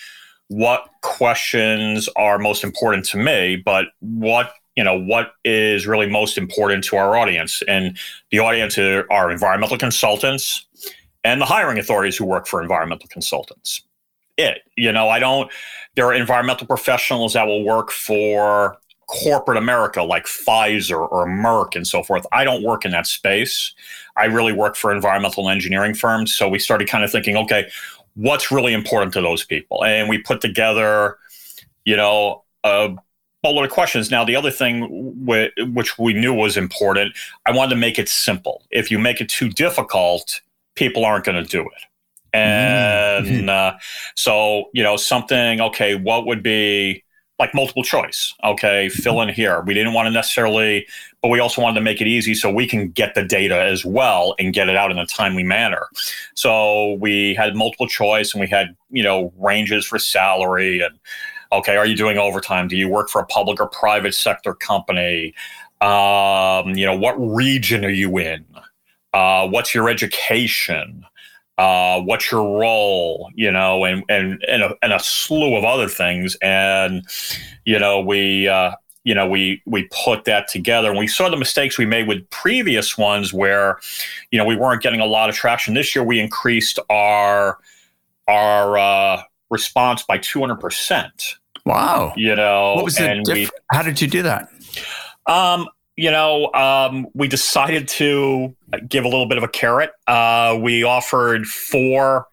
what 0.49 0.89
questions 1.03 2.09
are 2.17 2.39
most 2.39 2.65
important 2.65 3.05
to 3.07 3.19
me, 3.19 3.57
but 3.57 3.87
what 4.01 4.53
you 4.79 4.85
know 4.85 4.97
what 4.97 5.33
is 5.45 5.89
really 5.89 6.09
most 6.09 6.39
important 6.39 6.85
to 6.85 6.97
our 6.97 7.17
audience 7.17 7.65
and 7.67 7.99
the 8.31 8.39
audience 8.39 8.79
are 8.79 9.29
environmental 9.29 9.77
consultants 9.77 10.67
and 11.25 11.41
the 11.41 11.45
hiring 11.45 11.79
authorities 11.79 12.17
who 12.17 12.25
work 12.25 12.47
for 12.47 12.63
environmental 12.63 13.09
consultants. 13.09 13.83
It, 14.37 14.61
you 14.77 14.93
know, 14.93 15.09
I 15.09 15.19
don't, 15.19 15.51
there 15.97 16.07
are 16.07 16.15
environmental 16.15 16.65
professionals 16.69 17.33
that 17.33 17.45
will 17.49 17.65
work 17.65 17.91
for 17.91 18.77
corporate 19.09 19.59
America 19.59 20.05
like 20.05 20.27
Pfizer 20.27 21.11
or 21.11 21.27
Merck 21.27 21.75
and 21.75 21.85
so 21.85 22.05
forth. 22.05 22.25
I 22.31 22.45
don't 22.45 22.63
work 22.63 22.85
in 22.85 22.93
that 22.93 23.09
space. 23.09 23.75
I 24.17 24.27
really 24.27 24.53
work 24.53 24.77
for 24.77 24.93
environmental 24.93 25.51
engineering 25.51 25.95
firms. 25.95 26.33
So 26.33 26.49
we 26.49 26.61
started 26.61 26.87
kind 26.87 27.03
of 27.03 27.11
thinking, 27.11 27.37
okay, 27.37 27.69
what's 28.15 28.53
really 28.53 28.75
important 28.75 29.13
to 29.15 29.23
those 29.23 29.45
people? 29.45 29.85
And 29.85 30.09
we 30.09 30.19
put 30.19 30.41
together, 30.41 31.19
you 31.85 31.97
know, 31.97 32.45
a 32.63 32.95
boatload 33.43 33.65
of 33.67 33.71
questions. 33.71 34.11
Now, 34.11 34.25
the 34.25 34.37
other 34.37 34.51
thing 34.51 34.81
w- 35.25 35.51
which 35.73 35.99
we 35.99 36.13
knew 36.13 36.35
was 36.35 36.57
important, 36.57 37.17
I 37.47 37.53
wanted 37.53 37.71
to 37.71 37.77
make 37.77 37.99
it 37.99 38.09
simple. 38.09 38.65
If 38.71 38.91
you 38.91 38.99
make 38.99 39.21
it 39.21 39.29
too 39.29 39.49
difficult, 39.49 40.41
people 40.75 41.05
aren't 41.05 41.25
going 41.25 41.43
to 41.43 41.49
do 41.49 41.63
it. 41.63 41.83
And 42.33 43.27
mm-hmm. 43.27 43.49
uh, 43.49 43.73
so, 44.15 44.65
you 44.75 44.83
know, 44.83 44.97
something, 44.97 45.61
okay, 45.61 45.95
what 45.95 46.27
would 46.27 46.43
be 46.43 47.05
like 47.39 47.55
multiple 47.55 47.85
choice? 47.85 48.35
Okay, 48.43 48.89
fill 48.89 49.21
in 49.21 49.29
here. 49.29 49.61
We 49.63 49.73
didn't 49.73 49.93
want 49.93 50.07
to 50.07 50.11
necessarily, 50.11 50.87
but 51.23 51.29
we 51.29 51.39
also 51.39 51.63
wanted 51.63 51.77
to 51.77 51.81
make 51.81 52.01
it 52.01 52.09
easy 52.09 52.35
so 52.35 52.51
we 52.51 52.67
can 52.67 52.91
get 52.91 53.15
the 53.15 53.23
data 53.23 53.63
as 53.63 53.85
well 53.85 54.35
and 54.39 54.53
get 54.53 54.69
it 54.69 54.77
out 54.77 54.91
in 54.91 54.99
a 54.99 55.07
timely 55.07 55.45
manner. 55.45 55.87
So 56.35 56.95
we 56.95 57.35
had 57.35 57.55
multiple 57.55 57.87
choice 57.87 58.35
and 58.35 58.41
we 58.41 58.49
had, 58.49 58.77
you 58.91 59.05
know, 59.05 59.33
ranges 59.39 59.87
for 59.87 59.99
salary 59.99 60.81
and, 60.81 60.99
okay, 61.53 61.77
are 61.77 61.87
you 61.87 61.97
doing 61.97 62.19
overtime? 62.19 62.69
Do 62.69 62.77
you 62.77 62.89
work 62.89 63.09
for 63.09 63.21
a 63.21 63.27
public 63.27 63.61
or 63.61 63.69
private 63.69 64.15
sector 64.15 64.55
company? 64.55 65.35
Um, 65.81 66.75
you 66.75 66.87
know, 66.87 66.97
what 66.97 67.15
region 67.15 67.85
are 67.85 67.91
you 67.91 68.19
in? 68.19 68.45
uh, 69.15 69.49
what's 69.49 69.75
your 69.75 69.89
education, 69.89 71.05
uh, 71.57 72.01
what's 72.01 72.31
your 72.31 72.61
role, 72.61 73.31
you 73.35 73.51
know, 73.51 73.85
and 73.85 74.05
and 74.09 74.43
and 74.49 74.63
a, 74.63 74.75
and 74.83 74.93
a, 74.93 75.01
slew 75.01 75.57
of 75.57 75.65
other 75.65 75.89
things, 75.89 76.37
and 76.43 77.05
you 77.65 77.79
know 77.79 78.01
we. 78.01 78.49
Uh, 78.49 78.73
you 79.05 79.15
know, 79.15 79.27
we 79.27 79.63
we 79.65 79.89
put 80.05 80.27
that 80.27 80.49
together, 80.49 80.91
and 80.91 80.99
we 80.99 81.07
saw 81.07 81.31
the 81.31 81.37
mistakes 81.37 81.79
we 81.79 81.87
made 81.87 82.07
with 82.07 82.29
previous 82.29 82.99
ones, 82.99 83.33
where, 83.33 83.79
you 84.31 84.39
know, 84.39 84.45
we 84.45 84.55
weren't 84.55 84.83
getting 84.83 85.01
a 85.01 85.07
lot 85.07 85.31
of 85.31 85.35
traction. 85.35 85.73
This 85.73 85.95
year, 85.97 86.05
we 86.05 86.21
increased 86.21 86.79
our 86.91 87.57
our 88.27 88.77
uh, 88.77 89.23
response 89.51 90.03
by 90.03 90.19
two 90.19 90.41
hundred 90.41 90.61
percent. 90.61 91.37
Wow! 91.65 92.13
You 92.17 92.35
know, 92.35 92.75
what 92.75 92.85
was 92.85 92.99
it? 92.99 93.25
Diff- 93.25 93.51
how 93.71 93.83
did 93.83 94.01
you 94.01 94.09
do 94.09 94.23
that? 94.23 94.49
Um, 95.27 95.69
you 95.97 96.11
know, 96.11 96.53
um, 96.55 97.09
we 97.13 97.27
decided 97.27 97.89
to 97.89 98.55
give 98.89 99.05
a 99.05 99.09
little 99.09 99.27
bit 99.27 99.37
of 99.37 99.45
a 99.45 99.49
carrot. 99.49 99.91
Uh, 100.07 100.57
we 100.61 100.85
offered 100.85 101.47
four 101.47 102.29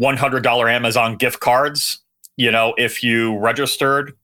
$100 0.00 0.72
Amazon 0.72 1.16
gift 1.16 1.40
cards, 1.40 2.00
you 2.36 2.50
know, 2.50 2.74
if 2.78 3.02
you 3.02 3.36
registered. 3.38 4.16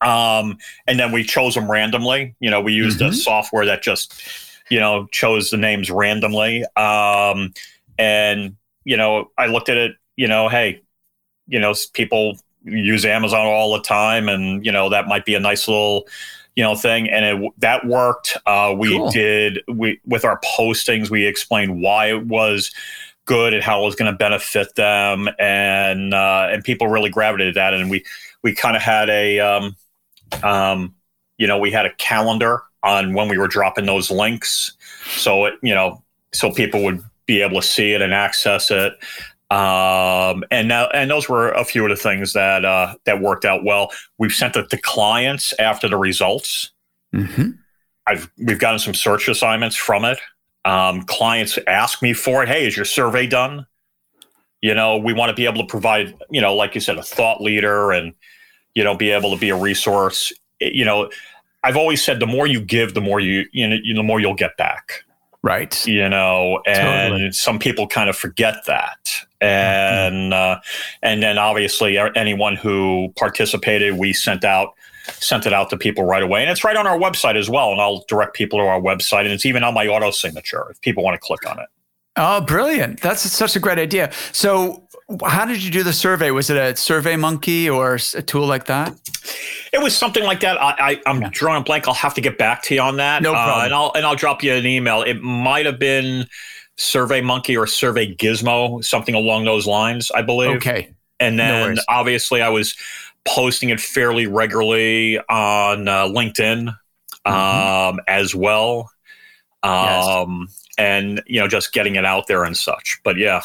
Um, 0.00 0.58
and 0.88 0.98
then 0.98 1.12
we 1.12 1.22
chose 1.22 1.54
them 1.54 1.70
randomly. 1.70 2.34
You 2.40 2.50
know, 2.50 2.60
we 2.60 2.72
used 2.72 2.98
mm-hmm. 2.98 3.10
a 3.10 3.14
software 3.14 3.64
that 3.66 3.82
just, 3.82 4.20
you 4.68 4.80
know, 4.80 5.06
chose 5.12 5.50
the 5.50 5.56
names 5.56 5.90
randomly. 5.90 6.64
Um, 6.74 7.54
and, 7.96 8.56
you 8.84 8.96
know, 8.96 9.30
I 9.38 9.46
looked 9.46 9.68
at 9.68 9.76
it, 9.76 9.92
you 10.16 10.26
know, 10.26 10.48
hey, 10.48 10.82
you 11.48 11.60
know, 11.60 11.74
people 11.92 12.38
use 12.64 13.04
Amazon 13.04 13.46
all 13.46 13.74
the 13.74 13.82
time, 13.82 14.28
and, 14.28 14.64
you 14.64 14.72
know, 14.72 14.88
that 14.90 15.06
might 15.06 15.24
be 15.24 15.34
a 15.34 15.40
nice 15.40 15.68
little, 15.68 16.06
you 16.56 16.64
know 16.64 16.74
thing. 16.74 17.08
And 17.08 17.44
it, 17.44 17.52
that 17.58 17.86
worked. 17.86 18.36
Uh, 18.46 18.74
we 18.76 18.96
cool. 18.96 19.10
did 19.10 19.62
we 19.68 20.00
with 20.06 20.24
our 20.24 20.40
postings 20.40 21.10
we 21.10 21.26
explained 21.26 21.80
why 21.80 22.06
it 22.06 22.26
was 22.26 22.72
good 23.26 23.52
and 23.52 23.62
how 23.62 23.82
it 23.82 23.84
was 23.84 23.94
going 23.94 24.10
to 24.10 24.16
benefit 24.16 24.74
them. 24.74 25.28
And 25.38 26.14
uh, 26.14 26.48
and 26.50 26.64
people 26.64 26.88
really 26.88 27.10
gravitated 27.10 27.54
that. 27.54 27.74
And 27.74 27.90
we 27.90 28.04
we 28.42 28.54
kind 28.54 28.74
of 28.74 28.82
had 28.82 29.10
a 29.10 29.38
um, 29.38 29.76
um, 30.42 30.94
you 31.36 31.46
know 31.46 31.58
we 31.58 31.70
had 31.70 31.86
a 31.86 31.94
calendar 31.94 32.62
on 32.82 33.12
when 33.12 33.28
we 33.28 33.38
were 33.38 33.48
dropping 33.48 33.86
those 33.86 34.10
links. 34.10 34.72
So 35.16 35.44
it 35.44 35.54
you 35.62 35.74
know 35.74 36.02
so 36.32 36.50
people 36.50 36.82
would 36.84 37.04
be 37.26 37.42
able 37.42 37.60
to 37.60 37.66
see 37.66 37.92
it 37.92 38.00
and 38.00 38.14
access 38.14 38.70
it 38.70 38.94
um, 39.50 40.42
and 40.50 40.66
now, 40.66 40.88
and 40.88 41.10
those 41.10 41.28
were 41.28 41.52
a 41.52 41.64
few 41.64 41.84
of 41.84 41.90
the 41.90 41.96
things 41.96 42.32
that 42.32 42.64
uh, 42.64 42.94
that 43.04 43.20
worked 43.20 43.44
out 43.44 43.64
well. 43.64 43.92
We've 44.18 44.32
sent 44.32 44.56
it 44.56 44.70
to 44.70 44.76
clients 44.76 45.54
after 45.58 45.88
the 45.88 45.96
results. 45.96 46.70
Mm-hmm. 47.14 47.50
I've 48.08 48.30
we've 48.38 48.58
gotten 48.58 48.80
some 48.80 48.94
search 48.94 49.28
assignments 49.28 49.76
from 49.76 50.04
it. 50.04 50.18
Um, 50.64 51.02
clients 51.02 51.58
ask 51.68 52.02
me 52.02 52.12
for 52.12 52.42
it. 52.42 52.48
Hey, 52.48 52.66
is 52.66 52.76
your 52.76 52.84
survey 52.84 53.26
done? 53.28 53.66
You 54.62 54.74
know, 54.74 54.96
we 54.96 55.12
want 55.12 55.30
to 55.30 55.34
be 55.34 55.44
able 55.44 55.60
to 55.64 55.66
provide, 55.66 56.14
you 56.28 56.40
know, 56.40 56.54
like 56.56 56.74
you 56.74 56.80
said, 56.80 56.98
a 56.98 57.02
thought 57.02 57.40
leader, 57.40 57.92
and 57.92 58.14
you 58.74 58.82
know, 58.82 58.96
be 58.96 59.10
able 59.10 59.30
to 59.30 59.38
be 59.38 59.50
a 59.50 59.56
resource. 59.56 60.32
You 60.60 60.84
know, 60.84 61.08
I've 61.62 61.76
always 61.76 62.04
said 62.04 62.18
the 62.18 62.26
more 62.26 62.48
you 62.48 62.60
give, 62.60 62.94
the 62.94 63.00
more 63.00 63.20
you, 63.20 63.44
you 63.52 63.68
know, 63.68 63.76
the 63.76 64.02
more 64.02 64.18
you'll 64.18 64.34
get 64.34 64.56
back. 64.56 65.04
Right. 65.42 65.86
You 65.86 66.08
know, 66.08 66.60
and 66.66 67.12
totally. 67.12 67.32
some 67.32 67.60
people 67.60 67.86
kind 67.86 68.10
of 68.10 68.16
forget 68.16 68.66
that. 68.66 69.25
And 69.40 70.32
uh, 70.32 70.60
and 71.02 71.22
then 71.22 71.38
obviously 71.38 71.98
anyone 71.98 72.56
who 72.56 73.12
participated, 73.16 73.94
we 73.94 74.12
sent 74.12 74.44
out 74.44 74.74
sent 75.12 75.46
it 75.46 75.52
out 75.52 75.70
to 75.70 75.76
people 75.76 76.04
right 76.04 76.22
away. 76.22 76.42
And 76.42 76.50
it's 76.50 76.64
right 76.64 76.76
on 76.76 76.86
our 76.86 76.98
website 76.98 77.36
as 77.36 77.48
well. 77.48 77.70
And 77.70 77.80
I'll 77.80 78.04
direct 78.08 78.34
people 78.34 78.58
to 78.58 78.64
our 78.64 78.80
website. 78.80 79.20
And 79.20 79.28
it's 79.28 79.46
even 79.46 79.62
on 79.62 79.74
my 79.74 79.86
auto 79.86 80.10
signature 80.10 80.66
if 80.70 80.80
people 80.80 81.04
want 81.04 81.14
to 81.14 81.24
click 81.24 81.48
on 81.48 81.58
it. 81.60 81.66
Oh, 82.16 82.40
brilliant. 82.40 83.00
That's 83.02 83.20
such 83.20 83.56
a 83.56 83.60
great 83.60 83.78
idea. 83.78 84.10
So 84.32 84.86
how 85.24 85.44
did 85.44 85.62
you 85.62 85.70
do 85.70 85.82
the 85.82 85.92
survey? 85.92 86.30
Was 86.30 86.48
it 86.48 86.56
a 86.56 86.74
Survey 86.74 87.14
Monkey 87.16 87.68
or 87.68 87.98
a 88.14 88.22
tool 88.22 88.46
like 88.46 88.66
that? 88.66 88.94
It 89.72 89.82
was 89.82 89.94
something 89.94 90.24
like 90.24 90.40
that. 90.40 90.60
I, 90.60 91.00
am 91.04 91.20
yeah. 91.20 91.28
drawing 91.30 91.60
a 91.60 91.64
blank. 91.64 91.86
I'll 91.86 91.94
have 91.94 92.14
to 92.14 92.20
get 92.20 92.38
back 92.38 92.62
to 92.64 92.74
you 92.74 92.80
on 92.80 92.96
that. 92.96 93.22
No 93.22 93.32
problem. 93.32 93.60
Uh, 93.60 93.64
and 93.66 93.74
I'll 93.74 93.92
and 93.94 94.06
I'll 94.06 94.16
drop 94.16 94.42
you 94.42 94.54
an 94.54 94.66
email. 94.66 95.02
It 95.02 95.20
might 95.22 95.66
have 95.66 95.78
been 95.78 96.26
Survey 96.76 97.20
Monkey 97.20 97.56
or 97.56 97.66
Survey 97.66 98.14
Gizmo, 98.14 98.84
something 98.84 99.14
along 99.14 99.44
those 99.44 99.66
lines. 99.66 100.10
I 100.10 100.22
believe. 100.22 100.56
Okay. 100.56 100.94
And 101.18 101.38
then 101.38 101.74
no 101.74 101.82
obviously 101.88 102.42
I 102.42 102.50
was 102.50 102.76
posting 103.26 103.70
it 103.70 103.80
fairly 103.80 104.26
regularly 104.26 105.18
on 105.28 105.88
uh, 105.88 106.04
LinkedIn 106.04 106.74
mm-hmm. 107.26 107.88
um, 107.98 108.00
as 108.08 108.34
well. 108.34 108.90
Um, 109.62 110.46
yes. 110.48 110.62
And 110.78 111.22
you 111.26 111.40
know, 111.40 111.48
just 111.48 111.72
getting 111.72 111.96
it 111.96 112.04
out 112.04 112.26
there 112.26 112.44
and 112.44 112.56
such. 112.56 113.00
But 113.02 113.16
yeah. 113.16 113.42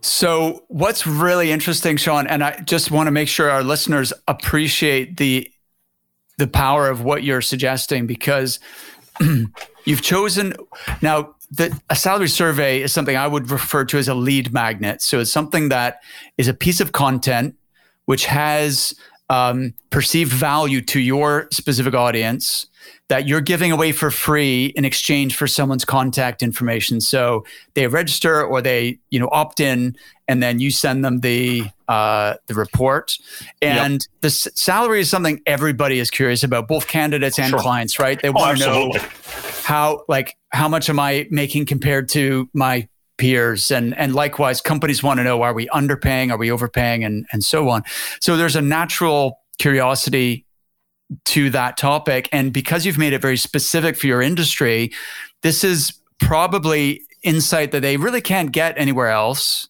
So, 0.00 0.64
what's 0.68 1.06
really 1.06 1.50
interesting, 1.50 1.96
Sean, 1.96 2.26
and 2.26 2.44
I 2.44 2.60
just 2.60 2.90
want 2.90 3.06
to 3.06 3.10
make 3.10 3.28
sure 3.28 3.50
our 3.50 3.62
listeners 3.62 4.12
appreciate 4.28 5.16
the 5.16 5.50
the 6.36 6.46
power 6.46 6.88
of 6.88 7.02
what 7.02 7.22
you're 7.22 7.40
suggesting 7.40 8.06
because 8.06 8.58
you've 9.84 10.02
chosen 10.02 10.54
now 11.00 11.34
the, 11.56 11.80
a 11.90 11.96
salary 11.96 12.28
survey 12.28 12.82
is 12.82 12.92
something 12.92 13.16
I 13.16 13.26
would 13.26 13.50
refer 13.50 13.84
to 13.86 13.98
as 13.98 14.08
a 14.08 14.14
lead 14.14 14.52
magnet. 14.52 15.02
So 15.02 15.20
it's 15.20 15.30
something 15.30 15.68
that 15.68 16.02
is 16.36 16.48
a 16.48 16.54
piece 16.54 16.80
of 16.80 16.92
content 16.92 17.56
which 18.06 18.26
has 18.26 18.94
um, 19.30 19.74
perceived 19.90 20.32
value 20.32 20.80
to 20.82 21.00
your 21.00 21.48
specific 21.50 21.94
audience 21.94 22.66
that 23.08 23.26
you're 23.26 23.40
giving 23.40 23.72
away 23.72 23.92
for 23.92 24.10
free 24.10 24.66
in 24.76 24.84
exchange 24.84 25.36
for 25.36 25.46
someone's 25.46 25.84
contact 25.84 26.42
information. 26.42 27.00
So 27.00 27.44
they 27.74 27.86
register 27.86 28.42
or 28.42 28.60
they, 28.60 28.98
you 29.10 29.18
know, 29.20 29.28
opt 29.30 29.60
in, 29.60 29.96
and 30.26 30.42
then 30.42 30.58
you 30.58 30.70
send 30.70 31.04
them 31.04 31.20
the 31.20 31.64
uh, 31.86 32.34
the 32.46 32.54
report. 32.54 33.18
And 33.60 33.94
yep. 33.94 34.00
the 34.20 34.28
s- 34.28 34.48
salary 34.54 35.00
is 35.00 35.10
something 35.10 35.40
everybody 35.46 35.98
is 35.98 36.10
curious 36.10 36.42
about, 36.42 36.66
both 36.66 36.86
candidates 36.86 37.38
and 37.38 37.50
sure. 37.50 37.58
clients, 37.58 37.98
right? 37.98 38.20
They 38.20 38.28
oh, 38.28 38.32
want 38.32 38.58
to 38.58 38.64
know 38.64 38.92
how, 39.64 40.04
like, 40.08 40.36
how 40.50 40.68
much 40.68 40.88
am 40.88 41.00
I 41.00 41.26
making 41.30 41.66
compared 41.66 42.08
to 42.10 42.48
my 42.52 42.88
peers 43.16 43.70
and 43.70 43.96
and 43.96 44.12
likewise 44.12 44.60
companies 44.60 45.00
want 45.00 45.18
to 45.18 45.24
know 45.24 45.40
are 45.42 45.54
we 45.54 45.68
underpaying 45.68 46.32
are 46.32 46.36
we 46.36 46.50
overpaying 46.50 47.04
and 47.04 47.24
and 47.30 47.44
so 47.44 47.68
on 47.68 47.80
so 48.20 48.36
there's 48.36 48.56
a 48.56 48.60
natural 48.60 49.38
curiosity 49.60 50.44
to 51.24 51.50
that 51.50 51.76
topic. 51.76 52.28
And 52.32 52.52
because 52.52 52.86
you've 52.86 52.98
made 52.98 53.12
it 53.12 53.20
very 53.20 53.36
specific 53.36 53.96
for 53.96 54.06
your 54.06 54.22
industry, 54.22 54.92
this 55.42 55.64
is 55.64 55.92
probably 56.18 57.02
insight 57.22 57.72
that 57.72 57.80
they 57.80 57.96
really 57.96 58.20
can't 58.20 58.52
get 58.52 58.76
anywhere 58.78 59.08
else, 59.08 59.68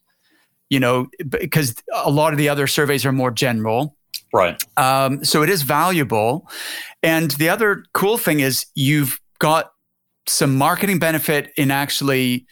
you 0.70 0.80
know, 0.80 1.08
because 1.28 1.74
a 1.92 2.10
lot 2.10 2.32
of 2.32 2.38
the 2.38 2.48
other 2.48 2.66
surveys 2.66 3.04
are 3.04 3.12
more 3.12 3.30
general. 3.30 3.96
Right. 4.32 4.60
Um, 4.76 5.24
so 5.24 5.42
it 5.42 5.48
is 5.48 5.62
valuable. 5.62 6.48
And 7.02 7.30
the 7.32 7.48
other 7.48 7.84
cool 7.92 8.18
thing 8.18 8.40
is 8.40 8.66
you've 8.74 9.20
got 9.38 9.72
some 10.26 10.56
marketing 10.56 10.98
benefit 10.98 11.52
in 11.56 11.70
actually 11.70 12.46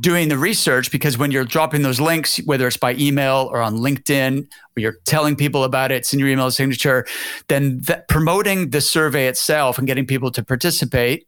doing 0.00 0.28
the 0.28 0.38
research 0.38 0.90
because 0.90 1.18
when 1.18 1.30
you're 1.30 1.44
dropping 1.44 1.82
those 1.82 2.00
links, 2.00 2.38
whether 2.46 2.66
it's 2.66 2.76
by 2.76 2.94
email 2.94 3.48
or 3.52 3.60
on 3.60 3.76
LinkedIn, 3.76 4.40
or 4.40 4.80
you're 4.80 4.96
telling 5.04 5.36
people 5.36 5.62
about 5.62 5.92
it, 5.92 5.96
it's 5.96 6.12
in 6.12 6.18
your 6.18 6.28
email 6.28 6.50
signature, 6.50 7.04
then 7.48 7.82
promoting 8.08 8.70
the 8.70 8.80
survey 8.80 9.28
itself 9.28 9.76
and 9.76 9.86
getting 9.86 10.06
people 10.06 10.30
to 10.30 10.42
participate, 10.42 11.26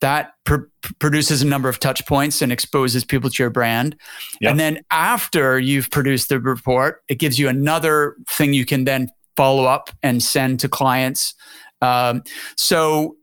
that 0.00 0.32
pr- 0.44 0.64
produces 0.98 1.42
a 1.42 1.46
number 1.46 1.68
of 1.68 1.78
touch 1.78 2.04
points 2.06 2.42
and 2.42 2.50
exposes 2.50 3.04
people 3.04 3.30
to 3.30 3.42
your 3.42 3.50
brand. 3.50 3.94
Yep. 4.40 4.50
And 4.50 4.60
then 4.60 4.80
after 4.90 5.60
you've 5.60 5.90
produced 5.90 6.28
the 6.28 6.40
report, 6.40 7.02
it 7.08 7.20
gives 7.20 7.38
you 7.38 7.48
another 7.48 8.16
thing 8.28 8.52
you 8.52 8.66
can 8.66 8.82
then 8.82 9.08
follow 9.36 9.64
up 9.64 9.90
and 10.02 10.20
send 10.20 10.58
to 10.60 10.68
clients. 10.68 11.34
Um, 11.80 12.24
so 12.56 13.16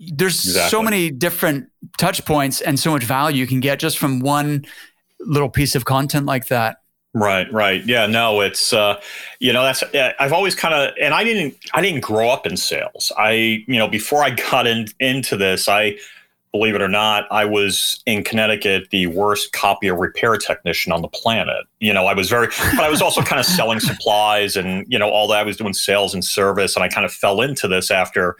there's 0.00 0.44
exactly. 0.44 0.70
so 0.70 0.82
many 0.82 1.10
different 1.10 1.70
touch 1.98 2.24
points 2.24 2.60
and 2.60 2.78
so 2.78 2.90
much 2.90 3.04
value 3.04 3.38
you 3.38 3.46
can 3.46 3.60
get 3.60 3.78
just 3.78 3.98
from 3.98 4.20
one 4.20 4.64
little 5.20 5.48
piece 5.48 5.74
of 5.74 5.84
content 5.84 6.26
like 6.26 6.48
that. 6.48 6.78
Right, 7.16 7.50
right. 7.52 7.84
Yeah, 7.86 8.06
no, 8.06 8.40
it's 8.40 8.72
uh, 8.72 9.00
you 9.38 9.52
know, 9.52 9.62
that's 9.62 9.84
I've 10.18 10.32
always 10.32 10.56
kind 10.56 10.74
of 10.74 10.94
and 11.00 11.14
I 11.14 11.22
didn't 11.22 11.56
I 11.72 11.80
didn't 11.80 12.00
grow 12.00 12.28
up 12.28 12.44
in 12.44 12.56
sales. 12.56 13.12
I, 13.16 13.64
you 13.68 13.76
know, 13.76 13.86
before 13.86 14.24
I 14.24 14.30
got 14.30 14.66
in, 14.66 14.88
into 14.98 15.36
this, 15.36 15.68
I 15.68 15.96
believe 16.50 16.74
it 16.74 16.82
or 16.82 16.88
not, 16.88 17.26
I 17.30 17.44
was 17.44 18.02
in 18.06 18.24
Connecticut 18.24 18.90
the 18.90 19.06
worst 19.08 19.52
copier 19.52 19.96
repair 19.96 20.36
technician 20.36 20.92
on 20.92 21.02
the 21.02 21.08
planet. 21.08 21.66
You 21.78 21.92
know, 21.92 22.06
I 22.06 22.14
was 22.14 22.28
very 22.28 22.48
but 22.48 22.80
I 22.80 22.90
was 22.90 23.00
also 23.00 23.22
kind 23.22 23.38
of 23.38 23.46
selling 23.46 23.78
supplies 23.78 24.56
and, 24.56 24.84
you 24.88 24.98
know, 24.98 25.08
all 25.08 25.28
that 25.28 25.38
I 25.38 25.42
was 25.44 25.56
doing 25.56 25.72
sales 25.72 26.14
and 26.14 26.24
service 26.24 26.74
and 26.74 26.84
I 26.84 26.88
kind 26.88 27.04
of 27.04 27.12
fell 27.12 27.40
into 27.40 27.68
this 27.68 27.92
after 27.92 28.36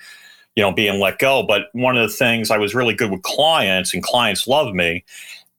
you 0.57 0.63
know 0.63 0.73
being 0.73 1.01
let 1.01 1.19
go. 1.19 1.43
But 1.43 1.69
one 1.73 1.97
of 1.97 2.09
the 2.09 2.15
things 2.15 2.51
i 2.51 2.59
was 2.59 2.75
really 2.75 2.95
good 2.95 3.11
with 3.11 3.23
clients 3.23 3.95
and 3.95 4.03
clients 4.03 4.47
loved 4.47 4.75
me. 4.75 5.05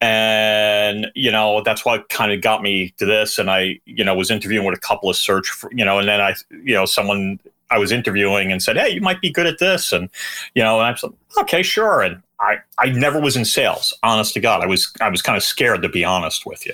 And 0.01 1.07
you 1.15 1.31
know 1.31 1.61
that's 1.63 1.85
what 1.85 2.09
kind 2.09 2.31
of 2.31 2.41
got 2.41 2.61
me 2.61 2.93
to 2.97 3.05
this. 3.05 3.37
And 3.39 3.49
i 3.49 3.79
you 3.85 4.03
know 4.03 4.15
was 4.15 4.31
interviewing 4.31 4.65
with 4.65 4.77
a 4.77 4.81
couple 4.81 5.09
of 5.09 5.15
search 5.15 5.49
for, 5.49 5.69
you 5.73 5.85
know 5.85 5.99
and 5.99 6.07
then 6.07 6.21
i 6.21 6.35
you 6.63 6.73
know 6.73 6.85
someone 6.85 7.39
i 7.71 7.77
was 7.77 7.91
interviewing 7.91 8.51
and 8.51 8.61
said 8.61 8.77
hey 8.77 8.89
you 8.89 9.01
might 9.01 9.21
be 9.21 9.29
good 9.29 9.47
at 9.47 9.59
this. 9.59 9.91
And 9.93 10.09
you 10.53 10.63
know 10.63 10.79
and 10.79 10.87
i'm 10.87 10.95
like 11.03 11.43
okay 11.45 11.63
sure. 11.63 12.01
And 12.01 12.21
I, 12.37 12.57
I 12.79 12.87
never 12.87 13.19
was 13.21 13.37
in 13.37 13.45
sales 13.45 13.93
honest 14.03 14.33
to 14.33 14.39
god. 14.39 14.61
I 14.61 14.67
was 14.67 14.91
i 15.01 15.09
was 15.09 15.21
kind 15.21 15.37
of 15.37 15.43
scared 15.43 15.81
to 15.83 15.89
be 15.89 16.03
honest 16.03 16.45
with 16.45 16.65
you 16.65 16.73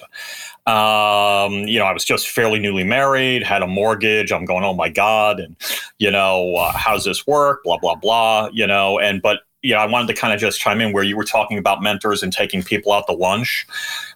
um, 0.68 1.53
you 1.68 1.80
know, 1.80 1.86
I 1.86 1.94
was 1.94 2.06
just 2.06 2.30
fairly 2.30 2.60
newly 2.60 2.84
married, 2.84 3.44
had 3.44 3.63
a 3.63 3.68
mortgage. 3.68 4.32
I'm 4.32 4.46
going, 4.46 4.63
oh 4.63 4.74
my 4.74 4.89
God. 4.89 5.39
And, 5.39 5.56
you 5.98 6.12
know, 6.12 6.56
uh, 6.56 6.72
how's 6.74 7.06
this 7.06 7.25
work? 7.25 7.63
Blah, 7.63 7.77
blah, 7.77 7.96
blah, 7.96 8.50
you 8.53 8.68
know, 8.68 9.00
and, 9.00 9.22
but, 9.22 9.39
you 9.63 9.74
know, 9.74 9.80
I 9.80 9.86
wanted 9.86 10.08
to 10.08 10.20
kind 10.20 10.34
of 10.34 10.39
just 10.39 10.60
chime 10.60 10.82
in 10.82 10.91
where 10.91 11.03
you 11.03 11.15
were 11.15 11.24
talking 11.24 11.58
about 11.58 11.84
mentors 11.84 12.24
and 12.24 12.34
taking 12.34 12.63
people 12.63 12.94
out 12.94 13.06
to 13.08 13.13
lunch. 13.13 13.68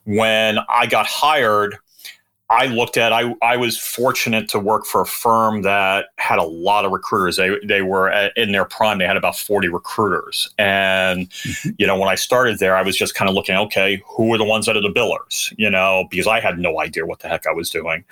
When 0.05 0.59
I 0.69 0.87
got 0.87 1.05
hired, 1.05 1.77
I 2.49 2.67
looked 2.67 2.95
at 2.95 3.11
I 3.11 3.33
I 3.41 3.57
was 3.57 3.77
fortunate 3.77 4.49
to 4.49 4.59
work 4.59 4.85
for 4.85 5.01
a 5.01 5.05
firm 5.05 5.63
that 5.63 6.07
had 6.17 6.37
a 6.37 6.43
lot 6.43 6.85
of 6.85 6.91
recruiters. 6.91 7.37
They 7.37 7.57
they 7.65 7.81
were 7.81 8.09
at, 8.11 8.37
in 8.37 8.51
their 8.51 8.65
prime. 8.65 8.99
They 8.99 9.07
had 9.07 9.17
about 9.17 9.35
forty 9.35 9.67
recruiters, 9.67 10.53
and 10.59 11.29
mm-hmm. 11.29 11.69
you 11.79 11.87
know 11.87 11.97
when 11.97 12.07
I 12.07 12.13
started 12.13 12.59
there, 12.59 12.75
I 12.75 12.83
was 12.83 12.95
just 12.95 13.15
kind 13.15 13.29
of 13.29 13.35
looking. 13.35 13.55
Okay, 13.55 14.03
who 14.07 14.31
are 14.33 14.37
the 14.37 14.43
ones 14.43 14.67
that 14.67 14.77
are 14.77 14.81
the 14.81 14.93
billers? 14.93 15.53
You 15.57 15.71
know, 15.71 16.05
because 16.11 16.27
I 16.27 16.39
had 16.39 16.59
no 16.59 16.79
idea 16.79 17.05
what 17.05 17.19
the 17.19 17.29
heck 17.29 17.47
I 17.47 17.51
was 17.51 17.71
doing, 17.71 18.03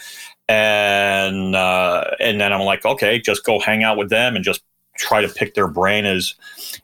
and 0.49 1.55
uh, 1.55 2.05
and 2.19 2.41
then 2.41 2.51
I'm 2.51 2.61
like, 2.61 2.85
okay, 2.85 3.19
just 3.19 3.45
go 3.45 3.59
hang 3.59 3.83
out 3.83 3.97
with 3.97 4.09
them 4.09 4.35
and 4.35 4.43
just 4.43 4.63
try 4.95 5.21
to 5.21 5.27
pick 5.27 5.55
their 5.55 5.67
brain 5.67 6.05
as 6.05 6.35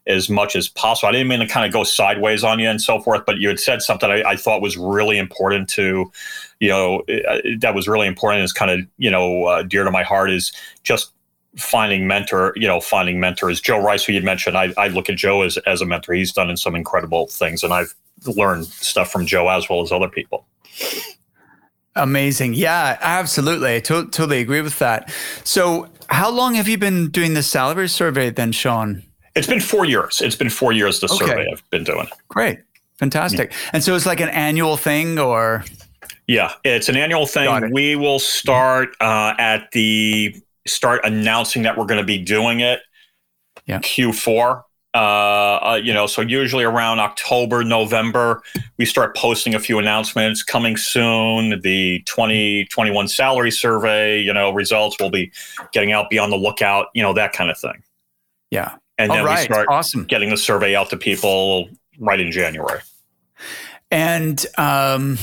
as 0.08 0.30
much 0.30 0.56
as 0.56 0.68
possible. 0.68 1.10
I 1.10 1.12
didn't 1.12 1.28
mean 1.28 1.40
to 1.40 1.48
kind 1.48 1.66
of 1.66 1.72
go 1.72 1.84
sideways 1.84 2.44
on 2.44 2.60
you 2.60 2.68
and 2.68 2.82
so 2.82 3.00
forth, 3.00 3.26
but 3.26 3.38
you 3.38 3.48
had 3.48 3.60
said 3.60 3.82
something 3.82 4.10
I, 4.10 4.24
I 4.24 4.36
thought 4.36 4.62
was 4.62 4.78
really 4.78 5.18
important 5.18 5.70
to, 5.70 6.12
you 6.60 6.70
know, 6.70 7.02
uh, 7.02 7.40
that 7.60 7.76
was 7.76 7.88
really 7.88 8.08
important. 8.08 8.44
Is 8.44 8.54
kind 8.54 8.72
of 8.72 8.80
you 8.98 9.12
know 9.12 9.46
uh, 9.46 9.64
dear 9.64 9.84
to 9.84 9.92
my 9.92 10.04
heart 10.04 10.32
is 10.32 10.52
just 10.84 11.12
finding 11.58 12.08
mentor. 12.08 12.54
You 12.56 12.68
know, 12.68 12.80
finding 12.80 13.20
mentors. 13.20 13.62
Joe 13.62 13.82
Rice, 13.82 14.04
who 14.04 14.14
you 14.14 14.22
mentioned, 14.22 14.58
I, 14.58 14.74
I 14.78 14.88
look 14.88 15.10
at 15.10 15.18
Joe 15.18 15.42
as 15.44 15.58
as 15.60 15.82
a 15.82 15.86
mentor. 15.86 16.14
He's 16.14 16.34
done 16.34 16.56
some 16.58 16.76
incredible 16.76 17.28
things, 17.28 17.64
and 17.64 17.74
I've 17.74 17.94
learned 18.26 18.66
stuff 18.66 19.12
from 19.12 19.26
Joe 19.26 19.48
as 19.50 19.70
well 19.70 19.82
as 19.82 19.92
other 19.92 20.10
people. 20.10 20.46
Amazing. 22.00 22.54
Yeah, 22.54 22.98
absolutely. 23.02 23.76
I 23.76 23.80
to- 23.82 24.06
totally 24.06 24.40
agree 24.40 24.62
with 24.62 24.80
that. 24.80 25.14
So, 25.44 25.88
how 26.10 26.32
long 26.32 26.56
have 26.56 26.68
you 26.68 26.78
been 26.78 27.10
doing 27.10 27.34
the 27.34 27.44
salary 27.44 27.90
survey 27.90 28.30
then, 28.30 28.52
Sean? 28.52 29.04
It's 29.36 29.48
been 29.48 29.60
four 29.60 29.86
years. 29.86 30.22
It's 30.22 30.36
been 30.36 30.50
four 30.50 30.72
years 30.72 31.00
the 31.00 31.08
okay. 31.14 31.26
survey 31.26 31.48
I've 31.52 31.70
been 31.70 31.84
doing. 31.84 32.08
Great. 32.30 32.60
Fantastic. 32.98 33.52
Yeah. 33.52 33.70
And 33.74 33.84
so 33.84 33.96
it's 33.96 34.06
like 34.06 34.20
an 34.20 34.30
annual 34.30 34.76
thing 34.76 35.20
or? 35.20 35.64
Yeah, 36.28 36.54
it's 36.64 36.90
an 36.90 36.98
annual 36.98 37.26
thing. 37.26 37.72
We 37.72 37.96
will 37.96 38.20
start 38.20 38.90
uh, 39.00 39.36
at 39.38 39.72
the 39.72 40.36
start 40.68 41.02
announcing 41.04 41.64
that 41.64 41.78
we're 41.78 41.86
going 41.86 42.02
to 42.02 42.06
be 42.06 42.18
doing 42.18 42.60
it 42.60 42.82
yeah. 43.70 43.80
Q4 43.80 44.64
uh, 44.96 44.98
uh, 44.98 45.80
you 45.82 45.94
know, 45.94 46.08
so 46.08 46.22
usually 46.22 46.64
around 46.64 47.00
October, 47.00 47.64
November, 47.64 48.42
we 48.78 48.86
start 48.86 49.16
posting 49.16 49.54
a 49.54 49.60
few 49.60 49.78
announcements 49.78 50.42
coming 50.42 50.78
soon. 50.78 51.62
The 51.62 52.02
2021 52.08 53.08
salary 53.08 53.52
survey, 53.52 54.20
you 54.20 54.34
know, 54.34 54.52
results 54.52 54.98
will 55.00 55.12
be 55.12 55.32
getting 55.72 55.92
out, 55.92 56.10
be 56.10 56.18
on 56.18 56.32
the 56.32 56.38
lookout, 56.38 56.88
you 56.96 57.04
know, 57.04 57.14
that 57.14 57.34
kind 57.34 57.52
of 57.52 57.58
thing. 57.60 57.84
Yeah. 58.50 58.76
And 58.98 59.12
then 59.12 59.24
we 59.24 59.38
start 59.38 59.68
awesome. 59.70 60.06
getting 60.06 60.32
the 60.32 60.38
survey 60.38 60.76
out 60.76 60.90
to 60.90 60.98
people 60.98 61.70
right 62.00 62.20
in 62.20 62.32
January. 62.32 62.82
And, 63.92 64.44
um, 64.58 65.18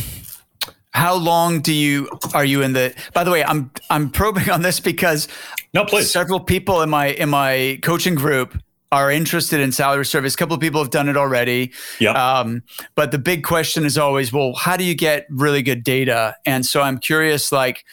how 0.93 1.15
long 1.15 1.61
do 1.61 1.75
you 1.75 2.09
are 2.33 2.47
you 2.47 2.63
in 2.63 2.73
the 2.73 2.95
by 3.13 3.23
the 3.23 3.31
way 3.31 3.45
i'm 3.45 3.71
i'm 3.91 4.09
probing 4.09 4.49
on 4.49 4.63
this 4.63 4.81
because 4.81 5.29
no 5.75 5.85
please 5.85 6.11
several 6.11 6.41
people 6.41 6.81
in 6.81 6.89
my 6.89 7.09
in 7.09 7.29
my 7.29 7.79
coaching 7.83 8.15
group 8.15 8.59
are 8.93 9.11
interested 9.11 9.61
in 9.61 9.73
salary 9.73 10.05
service. 10.07 10.35
A 10.35 10.37
couple 10.37 10.55
of 10.55 10.61
people 10.61 10.81
have 10.81 10.91
done 10.91 11.09
it 11.09 11.17
already. 11.17 11.73
Yeah. 11.99 12.13
Um, 12.13 12.63
but 12.95 13.11
the 13.11 13.19
big 13.19 13.43
question 13.43 13.85
is 13.85 13.99
always, 13.99 14.33
well, 14.33 14.55
how 14.55 14.77
do 14.77 14.85
you 14.85 14.95
get 14.95 15.27
really 15.29 15.63
good 15.63 15.83
data? 15.83 16.37
And 16.47 16.65
so 16.65 16.83
I'm 16.83 16.99
curious, 16.99 17.51
like, 17.51 17.85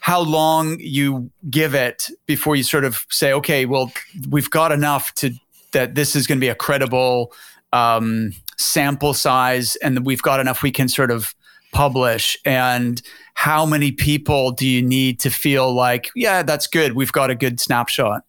how 0.00 0.20
long 0.20 0.78
you 0.78 1.30
give 1.50 1.74
it 1.74 2.08
before 2.26 2.54
you 2.54 2.62
sort 2.62 2.84
of 2.84 3.04
say, 3.10 3.32
okay, 3.32 3.66
well, 3.66 3.92
we've 4.30 4.50
got 4.50 4.70
enough 4.72 5.12
to 5.16 5.32
that 5.72 5.94
this 5.94 6.16
is 6.16 6.26
going 6.26 6.38
to 6.38 6.40
be 6.40 6.48
a 6.48 6.54
credible 6.54 7.32
um, 7.72 8.32
sample 8.56 9.12
size, 9.12 9.76
and 9.76 10.06
we've 10.06 10.22
got 10.22 10.40
enough 10.40 10.62
we 10.62 10.70
can 10.70 10.88
sort 10.88 11.10
of 11.10 11.34
publish. 11.72 12.38
And 12.46 13.02
how 13.34 13.66
many 13.66 13.92
people 13.92 14.52
do 14.52 14.66
you 14.66 14.82
need 14.82 15.20
to 15.20 15.30
feel 15.30 15.74
like, 15.74 16.10
yeah, 16.14 16.42
that's 16.42 16.66
good. 16.66 16.94
We've 16.94 17.12
got 17.12 17.28
a 17.30 17.34
good 17.34 17.60
snapshot. 17.60 18.22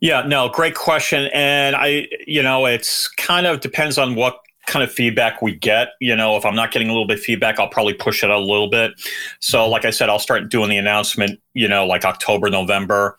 Yeah, 0.00 0.22
no, 0.22 0.48
great 0.48 0.74
question. 0.74 1.28
And 1.32 1.76
I, 1.76 2.08
you 2.26 2.42
know, 2.42 2.66
it's 2.66 3.08
kind 3.08 3.46
of 3.46 3.60
depends 3.60 3.98
on 3.98 4.14
what 4.14 4.40
kind 4.66 4.82
of 4.82 4.92
feedback 4.92 5.42
we 5.42 5.54
get. 5.54 5.88
You 6.00 6.14
know, 6.14 6.36
if 6.36 6.44
I'm 6.44 6.54
not 6.54 6.72
getting 6.72 6.88
a 6.88 6.92
little 6.92 7.06
bit 7.06 7.18
of 7.18 7.24
feedback, 7.24 7.58
I'll 7.58 7.68
probably 7.68 7.94
push 7.94 8.22
it 8.22 8.30
a 8.30 8.38
little 8.38 8.68
bit. 8.68 8.92
So, 9.40 9.68
like 9.68 9.84
I 9.84 9.90
said, 9.90 10.08
I'll 10.08 10.18
start 10.18 10.50
doing 10.50 10.70
the 10.70 10.76
announcement, 10.76 11.40
you 11.54 11.68
know, 11.68 11.86
like 11.86 12.04
October, 12.04 12.50
November. 12.50 13.16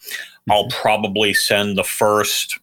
I'll 0.49 0.67
mm-hmm. 0.67 0.81
probably 0.81 1.33
send 1.33 1.77
the 1.77 1.83
first, 1.83 2.59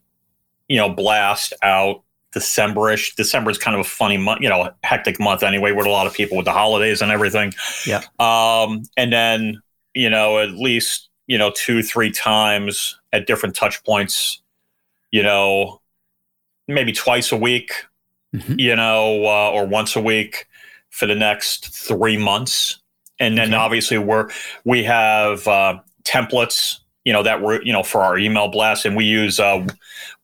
you 0.68 0.76
know, 0.76 0.88
blast 0.88 1.52
out 1.62 2.02
Decemberish. 2.34 3.16
December 3.16 3.50
is 3.50 3.58
kind 3.58 3.74
of 3.74 3.80
a 3.80 3.88
funny 3.88 4.16
month, 4.16 4.40
you 4.40 4.48
know, 4.48 4.70
hectic 4.82 5.20
month 5.20 5.42
anyway, 5.42 5.72
with 5.72 5.86
a 5.86 5.90
lot 5.90 6.06
of 6.06 6.14
people 6.14 6.36
with 6.36 6.46
the 6.46 6.52
holidays 6.52 7.02
and 7.02 7.10
everything. 7.10 7.52
Yeah. 7.86 8.02
Um, 8.18 8.82
and 8.96 9.12
then, 9.12 9.60
you 9.94 10.08
know, 10.08 10.38
at 10.38 10.50
least 10.52 11.09
you 11.30 11.38
know, 11.38 11.52
two, 11.54 11.80
three 11.80 12.10
times 12.10 12.98
at 13.12 13.24
different 13.24 13.54
touch 13.54 13.84
points, 13.84 14.42
you 15.12 15.22
know, 15.22 15.80
maybe 16.66 16.90
twice 16.90 17.30
a 17.30 17.36
week, 17.36 17.70
mm-hmm. 18.34 18.58
you 18.58 18.74
know, 18.74 19.24
uh, 19.24 19.52
or 19.52 19.64
once 19.64 19.94
a 19.94 20.00
week 20.00 20.48
for 20.88 21.06
the 21.06 21.14
next 21.14 21.72
three 21.72 22.16
months. 22.16 22.80
And 23.20 23.38
then 23.38 23.50
okay. 23.50 23.56
obviously 23.56 23.96
we're, 23.96 24.28
we 24.64 24.82
have 24.82 25.46
uh, 25.46 25.78
templates, 26.02 26.78
you 27.04 27.12
know, 27.12 27.22
that 27.22 27.40
we're, 27.40 27.62
you 27.62 27.72
know, 27.72 27.84
for 27.84 28.00
our 28.00 28.18
email 28.18 28.48
blasts 28.48 28.84
and 28.84 28.96
we 28.96 29.04
use, 29.04 29.38
uh, 29.38 29.64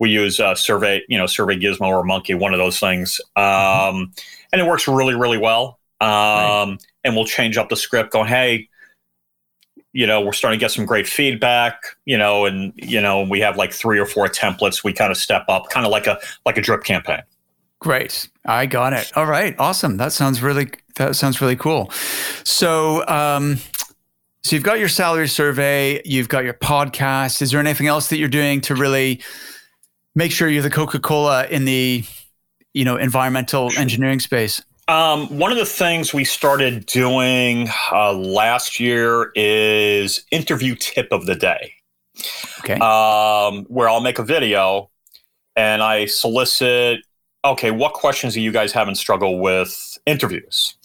we 0.00 0.10
use 0.10 0.40
uh, 0.40 0.56
survey, 0.56 1.02
you 1.08 1.18
know, 1.18 1.26
survey 1.26 1.56
gizmo 1.56 1.86
or 1.86 2.02
monkey, 2.02 2.34
one 2.34 2.52
of 2.52 2.58
those 2.58 2.80
things. 2.80 3.20
Mm-hmm. 3.38 3.96
Um, 3.96 4.12
and 4.50 4.60
it 4.60 4.66
works 4.66 4.88
really, 4.88 5.14
really 5.14 5.38
well. 5.38 5.78
Um, 6.00 6.08
right. 6.08 6.76
and 7.04 7.14
we'll 7.14 7.26
change 7.26 7.56
up 7.58 7.68
the 7.68 7.76
script 7.76 8.12
going, 8.12 8.26
Hey, 8.26 8.70
you 9.96 10.06
know, 10.06 10.20
we're 10.20 10.32
starting 10.32 10.60
to 10.60 10.62
get 10.62 10.72
some 10.72 10.84
great 10.84 11.06
feedback, 11.06 11.96
you 12.04 12.18
know, 12.18 12.44
and 12.44 12.74
you 12.76 13.00
know, 13.00 13.22
we 13.22 13.40
have 13.40 13.56
like 13.56 13.72
three 13.72 13.98
or 13.98 14.04
four 14.04 14.26
templates. 14.26 14.84
We 14.84 14.92
kind 14.92 15.10
of 15.10 15.16
step 15.16 15.46
up, 15.48 15.70
kind 15.70 15.86
of 15.86 15.90
like 15.90 16.06
a 16.06 16.18
like 16.44 16.58
a 16.58 16.60
drip 16.60 16.84
campaign. 16.84 17.22
Great, 17.78 18.28
I 18.44 18.66
got 18.66 18.92
it. 18.92 19.10
All 19.16 19.24
right, 19.24 19.56
awesome. 19.58 19.96
That 19.96 20.12
sounds 20.12 20.42
really 20.42 20.68
that 20.96 21.16
sounds 21.16 21.40
really 21.40 21.56
cool. 21.56 21.90
So, 22.44 23.08
um, 23.08 23.56
so 24.42 24.54
you've 24.54 24.64
got 24.64 24.78
your 24.78 24.90
salary 24.90 25.28
survey, 25.28 26.02
you've 26.04 26.28
got 26.28 26.44
your 26.44 26.54
podcast. 26.54 27.40
Is 27.40 27.50
there 27.50 27.60
anything 27.60 27.86
else 27.86 28.08
that 28.08 28.18
you're 28.18 28.28
doing 28.28 28.60
to 28.62 28.74
really 28.74 29.22
make 30.14 30.30
sure 30.30 30.46
you're 30.46 30.62
the 30.62 30.68
Coca 30.68 31.00
Cola 31.00 31.46
in 31.46 31.64
the 31.64 32.04
you 32.74 32.84
know 32.84 32.96
environmental 32.96 33.70
engineering 33.78 34.20
space? 34.20 34.60
Um, 34.88 35.38
one 35.38 35.50
of 35.50 35.58
the 35.58 35.66
things 35.66 36.14
we 36.14 36.24
started 36.24 36.86
doing 36.86 37.68
uh, 37.90 38.12
last 38.12 38.78
year 38.78 39.32
is 39.34 40.24
interview 40.30 40.76
tip 40.76 41.08
of 41.10 41.26
the 41.26 41.34
day. 41.34 41.74
Okay. 42.60 42.74
Um, 42.74 43.64
where 43.64 43.88
I'll 43.88 44.00
make 44.00 44.20
a 44.20 44.22
video 44.22 44.90
and 45.56 45.82
I 45.82 46.06
solicit, 46.06 47.00
okay, 47.44 47.72
what 47.72 47.94
questions 47.94 48.34
do 48.34 48.40
you 48.40 48.52
guys 48.52 48.72
having 48.72 48.94
struggle 48.94 49.40
with 49.40 49.98
interviews? 50.06 50.76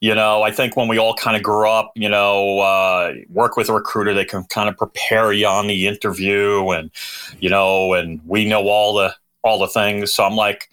You 0.00 0.14
know, 0.14 0.42
I 0.42 0.52
think 0.52 0.76
when 0.76 0.86
we 0.86 0.98
all 0.98 1.14
kind 1.14 1.36
of 1.36 1.42
grew 1.42 1.68
up, 1.68 1.90
you 1.96 2.08
know, 2.08 2.60
uh, 2.60 3.12
work 3.28 3.56
with 3.56 3.68
a 3.68 3.72
recruiter, 3.72 4.14
they 4.14 4.24
can 4.24 4.44
kind 4.44 4.68
of 4.68 4.76
prepare 4.76 5.32
you 5.32 5.48
on 5.48 5.66
the 5.66 5.88
interview, 5.88 6.68
and 6.68 6.92
you 7.40 7.50
know, 7.50 7.94
and 7.94 8.20
we 8.24 8.48
know 8.48 8.68
all 8.68 8.94
the 8.94 9.16
all 9.42 9.58
the 9.58 9.66
things. 9.66 10.12
So 10.12 10.22
I'm 10.24 10.36
like, 10.36 10.70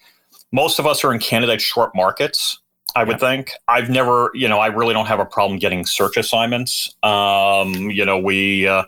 most 0.52 0.78
of 0.78 0.86
us 0.86 1.02
are 1.02 1.12
in 1.12 1.18
candidate 1.18 1.60
short 1.60 1.92
markets. 1.92 2.60
I 2.96 3.04
would 3.04 3.20
yeah. 3.20 3.28
think. 3.28 3.52
I've 3.68 3.90
never, 3.90 4.30
you 4.32 4.48
know, 4.48 4.58
I 4.58 4.68
really 4.68 4.94
don't 4.94 5.06
have 5.06 5.20
a 5.20 5.26
problem 5.26 5.58
getting 5.58 5.84
search 5.84 6.16
assignments. 6.16 6.96
Um, 7.02 7.90
you 7.90 8.06
know, 8.06 8.18
we, 8.18 8.66
uh, 8.66 8.84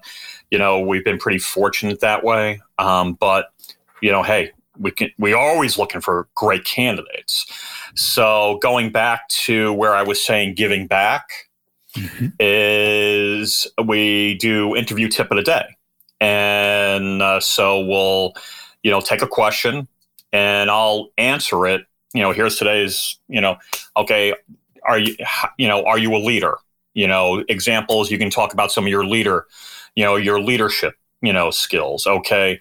you 0.51 0.59
know, 0.59 0.81
we've 0.81 1.05
been 1.05 1.19
pretty 1.19 1.39
fortunate 1.39 2.01
that 2.01 2.25
way. 2.25 2.63
Um, 2.79 3.13
but, 3.13 3.53
you 4.01 4.11
know, 4.11 4.23
hey, 4.23 4.53
we 4.79 4.93
can, 4.93 5.11
we 5.19 5.35
are 5.35 5.39
always 5.39 5.77
looking 5.77 6.01
for 6.01 6.27
great 6.35 6.65
candidates. 6.65 7.53
So 7.95 8.59
going 8.63 8.93
back 8.93 9.29
to 9.29 9.75
where 9.75 9.95
I 9.95 10.03
was 10.03 10.25
saying 10.25 10.55
giving 10.55 10.87
back 10.87 11.51
mm-hmm. 11.95 12.29
is 12.41 13.67
we 13.85 14.37
do 14.37 14.75
interview 14.75 15.09
tip 15.09 15.31
of 15.31 15.37
the 15.37 15.43
day. 15.43 15.77
And 16.19 17.21
uh, 17.21 17.41
so 17.41 17.85
we'll, 17.85 18.33
you 18.83 18.91
know, 18.91 19.03
take 19.03 19.21
a 19.21 19.29
question 19.29 19.87
and 20.33 20.71
I'll 20.71 21.11
answer 21.19 21.67
it 21.67 21.83
you 22.19 22.25
know, 22.25 22.33
here's 22.33 22.57
today's, 22.57 23.17
you 23.29 23.41
know, 23.41 23.57
okay, 23.97 24.35
are 24.83 24.99
you, 24.99 25.15
you 25.57 25.69
know, 25.69 25.85
are 25.85 25.99
you 25.99 26.13
a 26.17 26.19
leader? 26.19 26.57
You 26.93 27.07
know, 27.07 27.45
examples 27.49 28.11
you 28.11 28.19
can 28.19 28.29
talk 28.29 28.53
about 28.53 28.73
some 28.73 28.83
of 28.83 28.91
your 28.91 29.07
leader, 29.07 29.47
you 29.95 30.05
know, 30.05 30.17
your 30.17 30.41
leadership, 30.41 30.95
you 31.23 31.33
know, 31.33 31.53
skills. 31.53 32.09
Okay. 32.09 32.59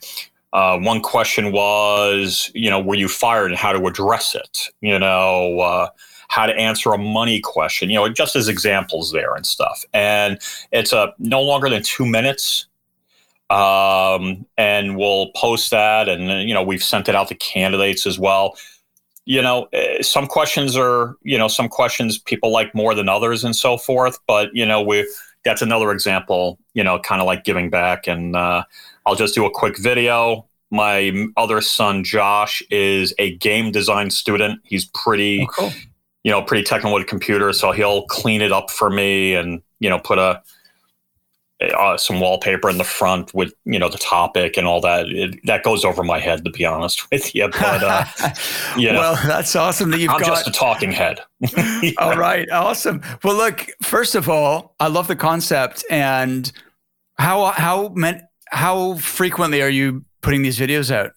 Uh, 0.54 0.78
one 0.78 1.02
question 1.02 1.52
was, 1.52 2.52
you 2.54 2.70
know, 2.70 2.80
were 2.80 2.93
you 2.93 3.08
fired 3.08 3.48
and 3.48 3.58
how 3.58 3.72
to 3.72 3.84
address 3.88 4.36
it? 4.36 4.70
You 4.82 5.00
know, 5.00 5.60
uh, 5.60 5.89
how 6.28 6.46
to 6.46 6.54
answer 6.56 6.93
a 6.93 7.00
money 7.00 7.39
question, 7.39 7.89
you 7.89 7.96
know, 7.96 8.08
just 8.10 8.36
as 8.36 8.48
examples 8.48 9.12
there 9.12 9.34
and 9.34 9.48
stuff. 9.48 9.84
And 9.91 10.39
it's 10.72 10.93
a 10.93 11.15
no 11.17 11.41
longer 11.41 11.67
than 11.67 11.82
two 11.82 12.06
minutes. 12.06 12.67
Um, 13.50 14.46
and 14.56 14.98
we'll 14.98 15.32
post 15.36 15.72
that. 15.72 16.10
And, 16.10 16.48
you 16.48 16.54
know, 16.54 16.62
we've 16.62 16.84
sent 16.84 17.10
it 17.10 17.15
out 17.15 17.30
to 17.30 17.36
candidates 17.36 18.06
as 18.06 18.20
well 18.20 18.56
you 19.28 19.42
know, 19.42 19.68
eh, 19.74 20.02
some 20.02 20.26
questions 20.26 20.78
are, 20.78 21.18
you 21.22 21.38
know, 21.38 21.50
some 21.50 21.68
questions 21.68 22.18
people 22.18 22.50
like 22.50 22.74
more 22.74 22.96
than 22.96 23.10
others 23.10 23.44
and 23.44 23.54
so 23.54 23.78
forth. 23.78 24.18
But, 24.26 24.50
you 24.54 24.66
know, 24.66 24.82
we, 24.82 25.06
that's 25.44 25.62
another 25.62 25.92
example, 25.92 26.58
you 26.74 26.82
know, 26.82 26.98
kind 26.98 27.20
of 27.20 27.28
like 27.28 27.44
giving 27.44 27.70
back. 27.70 28.08
And 28.08 28.38
uh, 28.38 28.63
I'll 29.06 29.16
just 29.16 29.36
do 29.36 29.46
a 29.46 29.52
quick 29.52 29.78
video. 29.78 30.48
My 30.72 31.28
other 31.36 31.60
son, 31.60 32.06
Josh, 32.06 32.63
is 32.72 33.13
a 33.20 33.36
game 33.36 33.74
design 33.74 34.12
student. 34.12 34.62
He's 34.63 34.86
pretty, 34.86 35.42
oh, 35.42 35.48
cool. 35.48 35.74
you 36.24 36.32
know, 36.32 36.42
pretty 36.42 36.63
technical 36.63 36.94
with 36.94 37.08
computers. 37.08 37.60
So 37.60 37.74
he'll 37.74 38.06
clean 38.06 38.42
it 38.42 38.54
up 38.54 38.72
for 38.72 38.90
me 38.90 39.36
and, 39.36 39.62
you 39.82 39.90
know, 39.90 40.00
put 40.00 40.20
a, 40.20 40.42
uh, 41.62 41.98
some 41.98 42.20
wallpaper 42.20 42.70
in 42.70 42.78
the 42.78 42.84
front 42.84 43.34
with 43.34 43.54
you 43.65 43.80
know 43.80 43.89
the 43.89 43.98
topic 43.98 44.58
and 44.58 44.67
all 44.67 44.82
that. 44.82 45.08
It, 45.08 45.39
that 45.46 45.63
goes 45.63 45.84
over 45.84 46.04
my 46.04 46.20
head 46.20 46.46
to 46.46 46.52
be 46.52 46.65
honest 46.65 47.10
with 47.12 47.34
you. 47.34 47.50
But 47.60 47.84
uh, 47.84 48.06
know, 48.93 49.00
well, 49.00 49.20
that's 49.26 49.56
awesome 49.56 49.89
that 49.91 50.00
you've 50.00 50.12
I'm 50.12 50.20
got 50.20 50.28
just 50.28 50.48
a 50.48 50.52
talking 50.52 50.91
head. 50.91 51.22
yeah. 51.39 51.91
All 51.98 52.17
right, 52.17 52.50
awesome. 52.52 53.02
Well, 53.24 53.36
look, 53.36 53.67
first 53.82 54.15
of 54.15 54.30
all, 54.30 54.76
I 54.80 54.88
love 54.88 55.08
the 55.08 55.15
concept 55.15 55.84
and 55.89 56.52
how 57.17 57.46
how 57.46 57.89
meant 57.89 58.22
how 58.52 58.96
frequently 58.96 59.62
are 59.62 59.70
you 59.70 60.06
putting 60.22 60.43
these 60.43 60.60
videos 60.60 60.91
out? 60.91 61.13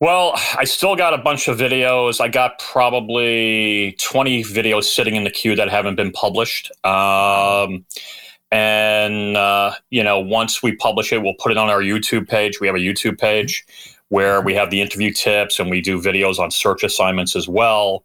Well, 0.00 0.32
I 0.56 0.64
still 0.64 0.96
got 0.96 1.12
a 1.12 1.18
bunch 1.18 1.46
of 1.46 1.58
videos. 1.58 2.22
I 2.22 2.28
got 2.28 2.58
probably 2.58 3.96
20 4.00 4.44
videos 4.44 4.84
sitting 4.84 5.14
in 5.14 5.24
the 5.24 5.30
queue 5.30 5.54
that 5.56 5.68
haven't 5.68 5.96
been 5.96 6.10
published. 6.10 6.70
Um, 6.86 7.84
and, 8.50 9.36
uh, 9.36 9.72
you 9.90 10.02
know, 10.02 10.18
once 10.18 10.62
we 10.62 10.74
publish 10.74 11.12
it, 11.12 11.22
we'll 11.22 11.34
put 11.34 11.52
it 11.52 11.58
on 11.58 11.68
our 11.68 11.80
YouTube 11.80 12.28
page. 12.28 12.60
We 12.60 12.66
have 12.66 12.76
a 12.76 12.80
YouTube 12.80 13.18
page 13.18 13.64
where 14.08 14.40
we 14.40 14.54
have 14.54 14.70
the 14.70 14.80
interview 14.80 15.12
tips 15.12 15.60
and 15.60 15.70
we 15.70 15.80
do 15.80 16.00
videos 16.00 16.38
on 16.38 16.50
search 16.50 16.82
assignments 16.82 17.36
as 17.36 17.48
well. 17.48 18.04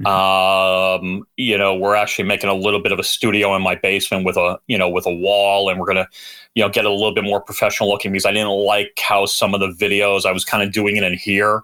Mm-hmm. 0.00 1.06
Um, 1.06 1.26
you 1.36 1.56
know, 1.56 1.74
we're 1.74 1.94
actually 1.94 2.26
making 2.26 2.50
a 2.50 2.54
little 2.54 2.82
bit 2.82 2.92
of 2.92 2.98
a 2.98 3.02
studio 3.02 3.56
in 3.56 3.62
my 3.62 3.74
basement 3.76 4.26
with 4.26 4.36
a, 4.36 4.58
you 4.66 4.76
know, 4.76 4.90
with 4.90 5.06
a 5.06 5.14
wall, 5.14 5.70
and 5.70 5.80
we're 5.80 5.86
gonna, 5.86 6.06
you 6.54 6.62
know, 6.62 6.68
get 6.68 6.84
a 6.84 6.90
little 6.90 7.14
bit 7.14 7.24
more 7.24 7.40
professional 7.40 7.88
looking 7.88 8.12
because 8.12 8.26
I 8.26 8.32
didn't 8.32 8.50
like 8.50 8.98
how 9.00 9.24
some 9.24 9.54
of 9.54 9.60
the 9.60 9.68
videos 9.68 10.26
I 10.26 10.32
was 10.32 10.44
kind 10.44 10.62
of 10.62 10.72
doing 10.72 10.96
it 10.96 11.02
in 11.02 11.14
here. 11.14 11.62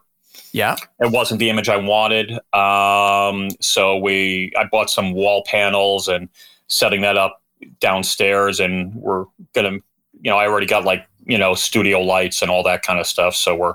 Yeah, 0.52 0.76
it 1.00 1.10
wasn't 1.10 1.40
the 1.40 1.50
image 1.50 1.68
I 1.68 1.76
wanted. 1.76 2.32
Um, 2.54 3.50
so 3.60 3.98
we, 3.98 4.52
I 4.58 4.64
bought 4.64 4.88
some 4.88 5.12
wall 5.12 5.44
panels 5.46 6.08
and 6.08 6.30
setting 6.68 7.02
that 7.02 7.18
up 7.18 7.41
downstairs 7.80 8.60
and 8.60 8.94
we're 8.94 9.24
gonna 9.54 9.72
you 9.72 10.30
know 10.30 10.36
i 10.36 10.46
already 10.46 10.66
got 10.66 10.84
like 10.84 11.06
you 11.26 11.38
know 11.38 11.54
studio 11.54 12.00
lights 12.00 12.42
and 12.42 12.50
all 12.50 12.62
that 12.62 12.82
kind 12.82 12.98
of 12.98 13.06
stuff. 13.06 13.34
So 13.34 13.54
we're 13.54 13.74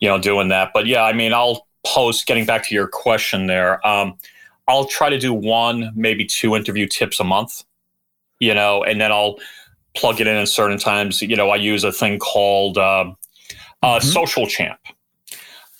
you 0.00 0.08
know 0.08 0.18
doing 0.18 0.48
that. 0.48 0.70
But 0.72 0.86
yeah 0.86 1.04
i 1.04 1.12
mean 1.12 1.32
i'll 1.32 1.66
post 1.86 2.26
getting 2.26 2.44
back 2.44 2.66
to 2.68 2.74
your 2.74 2.86
question 2.86 3.46
there 3.46 3.84
um, 3.86 4.16
i'll 4.68 4.84
try 4.84 5.08
to 5.08 5.18
do 5.18 5.32
one 5.32 5.90
maybe 5.94 6.26
two 6.26 6.54
interview 6.54 6.86
tips 6.86 7.18
a 7.18 7.24
month 7.24 7.64
you 8.38 8.52
know 8.52 8.82
and 8.84 9.00
then 9.00 9.10
i'll 9.10 9.38
plug 9.96 10.20
it 10.20 10.26
in 10.26 10.36
at 10.36 10.48
certain 10.48 10.78
times. 10.78 11.22
You 11.22 11.36
know 11.36 11.50
i 11.50 11.56
use 11.56 11.84
a 11.84 11.92
thing 11.92 12.18
called 12.18 12.78
uh, 12.78 13.12
uh, 13.82 13.98
mm-hmm. 13.98 14.06
social 14.06 14.46
champ. 14.46 14.78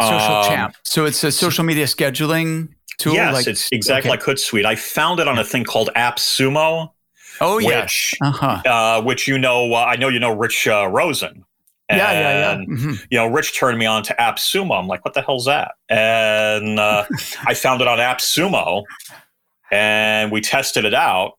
Social 0.00 0.34
um, 0.34 0.44
champ. 0.46 0.76
So 0.84 1.04
it's 1.04 1.22
a 1.22 1.30
social 1.30 1.64
media 1.64 1.84
scheduling 1.84 2.70
tool 2.96 3.14
yes 3.14 3.34
like, 3.34 3.46
it's 3.46 3.68
exactly 3.72 4.10
okay. 4.10 4.18
like 4.18 4.24
hootsuite. 4.24 4.64
I 4.64 4.76
found 4.76 5.20
it 5.20 5.28
on 5.28 5.38
a 5.38 5.44
thing 5.44 5.64
called 5.64 5.90
appsumo 5.96 6.90
Oh 7.40 7.58
yeah, 7.58 7.82
which, 7.82 8.14
uh-huh. 8.20 8.62
uh, 8.66 9.02
which 9.02 9.26
you 9.26 9.38
know, 9.38 9.72
uh, 9.72 9.84
I 9.84 9.96
know 9.96 10.08
you 10.08 10.20
know 10.20 10.36
Rich 10.36 10.68
uh, 10.68 10.88
Rosen. 10.88 11.44
And, 11.88 11.98
yeah, 11.98 12.12
yeah, 12.12 12.38
yeah. 12.38 12.56
Mm-hmm. 12.56 12.92
You 13.10 13.18
know, 13.18 13.26
Rich 13.26 13.58
turned 13.58 13.78
me 13.78 13.84
on 13.86 14.04
to 14.04 14.14
AppSumo. 14.14 14.78
I'm 14.78 14.86
like, 14.86 15.04
what 15.04 15.14
the 15.14 15.22
hell's 15.22 15.46
that? 15.46 15.72
And 15.88 16.78
uh, 16.78 17.04
I 17.46 17.54
found 17.54 17.80
it 17.80 17.88
on 17.88 17.98
AppSumo, 17.98 18.84
and 19.72 20.30
we 20.30 20.40
tested 20.40 20.84
it 20.84 20.94
out. 20.94 21.32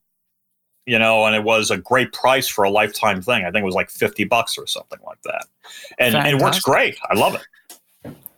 You 0.87 0.97
know, 0.97 1.25
and 1.25 1.35
it 1.35 1.43
was 1.43 1.69
a 1.69 1.77
great 1.77 2.11
price 2.11 2.47
for 2.47 2.63
a 2.63 2.69
lifetime 2.69 3.21
thing. 3.21 3.45
I 3.45 3.51
think 3.51 3.61
it 3.61 3.65
was 3.65 3.75
like 3.75 3.91
fifty 3.91 4.23
bucks 4.23 4.57
or 4.57 4.65
something 4.65 4.99
like 5.05 5.21
that, 5.23 5.45
and, 5.99 6.15
and 6.15 6.27
it 6.27 6.41
works 6.41 6.59
great. 6.59 6.97
I 7.09 7.17
love 7.17 7.35
it. 7.35 7.41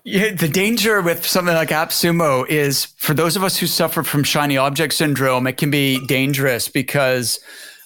Yeah, 0.06 0.34
the 0.34 0.50
danger 0.50 1.02
with 1.02 1.26
something 1.26 1.56
like 1.56 1.70
AppSumo 1.70 2.48
is 2.50 2.86
for 2.98 3.14
those 3.14 3.38
of 3.38 3.44
us 3.44 3.58
who 3.58 3.68
suffer 3.68 4.04
from 4.04 4.24
shiny 4.24 4.58
object 4.58 4.94
syndrome, 4.94 5.48
it 5.48 5.56
can 5.56 5.72
be 5.72 6.06
dangerous 6.08 6.68
because, 6.68 7.40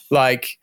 like, 0.09 0.57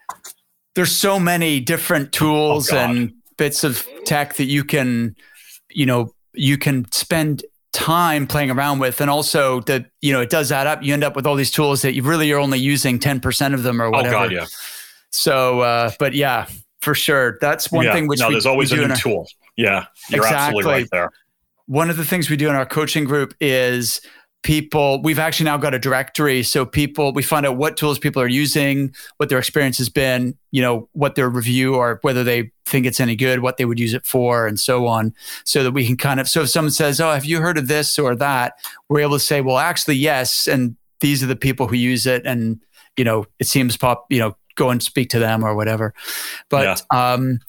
there's 0.74 0.90
so 0.90 1.20
many 1.20 1.60
different 1.60 2.12
tools 2.12 2.72
oh, 2.72 2.78
and 2.78 3.12
bits 3.36 3.62
of 3.62 3.86
tech 4.04 4.34
that 4.34 4.46
you 4.46 4.64
can, 4.64 5.14
you 5.70 5.86
know, 5.86 6.12
you 6.32 6.58
can 6.58 6.90
spend 6.90 7.44
time 7.72 8.26
playing 8.26 8.50
around 8.50 8.80
with, 8.80 9.00
and 9.00 9.08
also 9.08 9.60
that 9.60 9.86
you 10.00 10.12
know 10.12 10.20
it 10.20 10.30
does 10.30 10.50
add 10.50 10.66
up. 10.66 10.82
You 10.82 10.92
end 10.92 11.04
up 11.04 11.14
with 11.14 11.24
all 11.24 11.36
these 11.36 11.52
tools 11.52 11.82
that 11.82 11.94
you 11.94 12.02
really 12.02 12.32
are 12.32 12.38
only 12.38 12.58
using 12.58 12.98
ten 12.98 13.20
percent 13.20 13.54
of 13.54 13.62
them 13.62 13.80
or 13.80 13.90
whatever. 13.90 14.16
Oh 14.16 14.18
God, 14.24 14.32
yeah. 14.32 14.46
So, 15.10 15.60
uh, 15.60 15.92
but 16.00 16.14
yeah, 16.14 16.46
for 16.80 16.96
sure, 16.96 17.38
that's 17.40 17.70
one 17.70 17.84
yeah. 17.84 17.92
thing 17.92 18.08
which 18.08 18.18
no, 18.18 18.26
we, 18.26 18.34
there's 18.34 18.46
always 18.46 18.72
a 18.72 18.76
new 18.76 18.88
our, 18.88 18.96
tool. 18.96 19.28
Yeah, 19.56 19.86
you're 20.08 20.24
exactly. 20.24 20.58
absolutely 20.58 20.72
right 20.72 20.88
there 20.90 21.10
one 21.66 21.90
of 21.90 21.96
the 21.96 22.04
things 22.04 22.30
we 22.30 22.36
do 22.36 22.48
in 22.48 22.56
our 22.56 22.66
coaching 22.66 23.04
group 23.04 23.34
is 23.40 24.00
people 24.42 25.00
we've 25.02 25.18
actually 25.18 25.44
now 25.44 25.56
got 25.56 25.72
a 25.72 25.78
directory 25.78 26.42
so 26.42 26.66
people 26.66 27.14
we 27.14 27.22
find 27.22 27.46
out 27.46 27.56
what 27.56 27.78
tools 27.78 27.98
people 27.98 28.20
are 28.20 28.28
using 28.28 28.94
what 29.16 29.30
their 29.30 29.38
experience 29.38 29.78
has 29.78 29.88
been 29.88 30.36
you 30.50 30.60
know 30.60 30.86
what 30.92 31.14
their 31.14 31.30
review 31.30 31.74
or 31.74 31.98
whether 32.02 32.22
they 32.22 32.52
think 32.66 32.84
it's 32.84 33.00
any 33.00 33.16
good 33.16 33.40
what 33.40 33.56
they 33.56 33.64
would 33.64 33.78
use 33.78 33.94
it 33.94 34.04
for 34.04 34.46
and 34.46 34.60
so 34.60 34.86
on 34.86 35.14
so 35.46 35.62
that 35.62 35.72
we 35.72 35.86
can 35.86 35.96
kind 35.96 36.20
of 36.20 36.28
so 36.28 36.42
if 36.42 36.50
someone 36.50 36.70
says 36.70 37.00
oh 37.00 37.10
have 37.10 37.24
you 37.24 37.40
heard 37.40 37.56
of 37.56 37.68
this 37.68 37.98
or 37.98 38.14
that 38.14 38.52
we're 38.90 39.00
able 39.00 39.16
to 39.16 39.18
say 39.18 39.40
well 39.40 39.56
actually 39.56 39.96
yes 39.96 40.46
and 40.46 40.76
these 41.00 41.22
are 41.22 41.26
the 41.26 41.34
people 41.34 41.66
who 41.66 41.76
use 41.76 42.06
it 42.06 42.26
and 42.26 42.60
you 42.98 43.04
know 43.04 43.24
it 43.38 43.46
seems 43.46 43.78
pop 43.78 44.04
you 44.10 44.18
know 44.18 44.36
go 44.54 44.70
and 44.70 44.82
speak 44.82 45.10
to 45.10 45.18
them 45.18 45.44
or 45.44 45.54
whatever. 45.54 45.94
But 46.48 46.84
yeah. 46.92 47.12
um, 47.12 47.40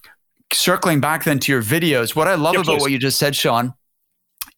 circling 0.52 1.00
back 1.00 1.24
then 1.24 1.40
to 1.40 1.52
your 1.52 1.62
videos, 1.62 2.16
what 2.16 2.28
I 2.28 2.36
love 2.36 2.54
yeah, 2.54 2.62
about 2.62 2.76
please. 2.76 2.82
what 2.82 2.92
you 2.92 3.00
just 3.00 3.18
said, 3.18 3.36
Sean, 3.36 3.74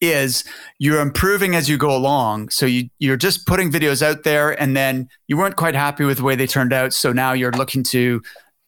is 0.00 0.44
you're 0.78 1.00
improving 1.00 1.54
as 1.54 1.68
you 1.68 1.76
go 1.76 1.94
along. 1.94 2.50
So 2.50 2.66
you, 2.66 2.88
you're 2.98 3.16
just 3.16 3.46
putting 3.46 3.70
videos 3.70 4.02
out 4.02 4.22
there 4.22 4.60
and 4.60 4.76
then 4.76 5.08
you 5.26 5.36
weren't 5.36 5.56
quite 5.56 5.74
happy 5.74 6.04
with 6.04 6.18
the 6.18 6.24
way 6.24 6.36
they 6.36 6.46
turned 6.46 6.72
out. 6.72 6.92
So 6.92 7.12
now 7.12 7.32
you're 7.32 7.52
looking 7.52 7.82
to 7.84 8.22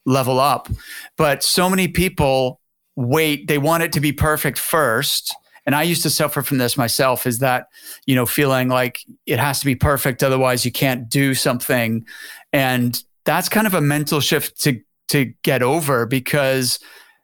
level 0.07 0.41
up. 0.41 0.69
But 1.17 1.43
so 1.43 1.71
many 1.71 1.89
people 1.89 2.61
wait, 2.97 3.47
they 3.47 3.59
want 3.59 3.83
it 3.83 3.93
to 3.93 4.01
be 4.01 4.13
perfect 4.13 4.59
first. 4.59 5.35
And 5.67 5.75
I 5.75 5.83
used 5.83 6.03
to 6.03 6.11
suffer 6.11 6.43
from 6.43 6.59
this 6.59 6.77
myself 6.77 7.27
is 7.27 7.39
that, 7.39 7.67
you 8.07 8.15
know, 8.15 8.27
feeling 8.27 8.69
like 8.69 9.01
it 9.27 9.39
has 9.39 9.61
to 9.61 9.67
be 9.67 9.75
perfect. 9.75 10.23
Otherwise 10.23 10.65
you 10.65 10.73
can't 10.73 11.09
do 11.09 11.35
something. 11.35 12.05
And 12.53 13.03
that's 13.25 13.49
kind 13.49 13.67
of 13.67 13.75
a 13.75 13.81
mental 13.81 14.21
shift 14.21 14.61
to, 14.63 14.81
to 15.09 15.27
get 15.43 15.63
over 15.63 16.07
because 16.07 16.79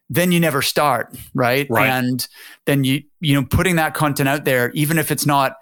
then 0.09 0.33
you 0.33 0.41
never 0.41 0.63
start, 0.63 1.17
right? 1.35 1.67
right? 1.69 1.89
And 1.89 2.27
then 2.65 2.85
you 2.85 3.03
you 3.21 3.35
know 3.35 3.45
putting 3.45 3.77
that 3.77 3.95
content 3.95 4.29
out 4.29 4.45
there, 4.45 4.71
even 4.73 4.99
if 4.99 5.11
it's 5.11 5.27
not 5.27 5.57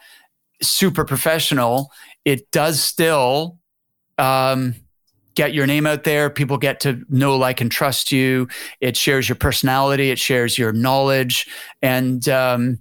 super 0.62 1.04
professional, 1.04 1.90
it 2.24 2.50
does 2.50 2.80
still 2.80 3.58
um, 4.18 4.74
get 5.34 5.54
your 5.54 5.66
name 5.66 5.86
out 5.86 6.04
there. 6.04 6.30
People 6.30 6.58
get 6.58 6.80
to 6.80 7.04
know, 7.08 7.36
like, 7.36 7.60
and 7.60 7.70
trust 7.70 8.12
you. 8.12 8.48
It 8.80 8.96
shares 8.96 9.28
your 9.28 9.36
personality. 9.36 10.10
It 10.10 10.18
shares 10.18 10.58
your 10.58 10.72
knowledge, 10.72 11.46
and 11.82 12.28
um, 12.28 12.78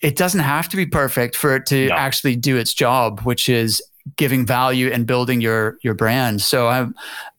it 0.00 0.16
doesn't 0.16 0.40
have 0.40 0.68
to 0.70 0.76
be 0.76 0.86
perfect 0.86 1.36
for 1.36 1.54
it 1.56 1.66
to 1.66 1.88
no. 1.88 1.94
actually 1.94 2.36
do 2.36 2.56
its 2.56 2.72
job, 2.72 3.20
which 3.20 3.48
is 3.48 3.82
giving 4.16 4.46
value 4.46 4.90
and 4.90 5.06
building 5.06 5.40
your 5.40 5.76
your 5.82 5.94
brand. 5.94 6.40
So 6.40 6.68
I 6.68 6.86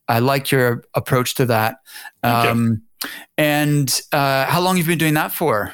I 0.08 0.20
like 0.20 0.52
your 0.52 0.84
approach 0.94 1.36
to 1.36 1.46
that. 1.48 1.78
Um, 2.24 2.84
and 3.38 4.02
uh, 4.12 4.46
how 4.46 4.62
long 4.62 4.78
have 4.78 4.86
you 4.86 4.92
been 4.92 5.00
doing 5.00 5.14
that 5.16 5.32
for? 5.32 5.74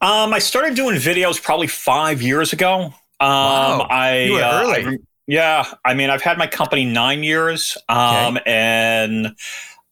Um, 0.00 0.32
I 0.32 0.38
started 0.38 0.74
doing 0.74 0.96
videos 0.96 1.42
probably 1.42 1.66
five 1.66 2.22
years 2.22 2.52
ago. 2.52 2.84
Um, 2.84 2.92
wow. 3.20 3.86
I, 3.90 4.18
you 4.22 4.32
were 4.34 4.42
uh, 4.42 4.62
early. 4.62 4.86
I, 4.86 4.98
yeah, 5.26 5.64
I 5.84 5.94
mean, 5.94 6.10
I've 6.10 6.22
had 6.22 6.36
my 6.36 6.46
company 6.46 6.84
nine 6.84 7.22
years, 7.22 7.78
um, 7.88 8.36
okay. 8.36 8.42
and 8.46 9.34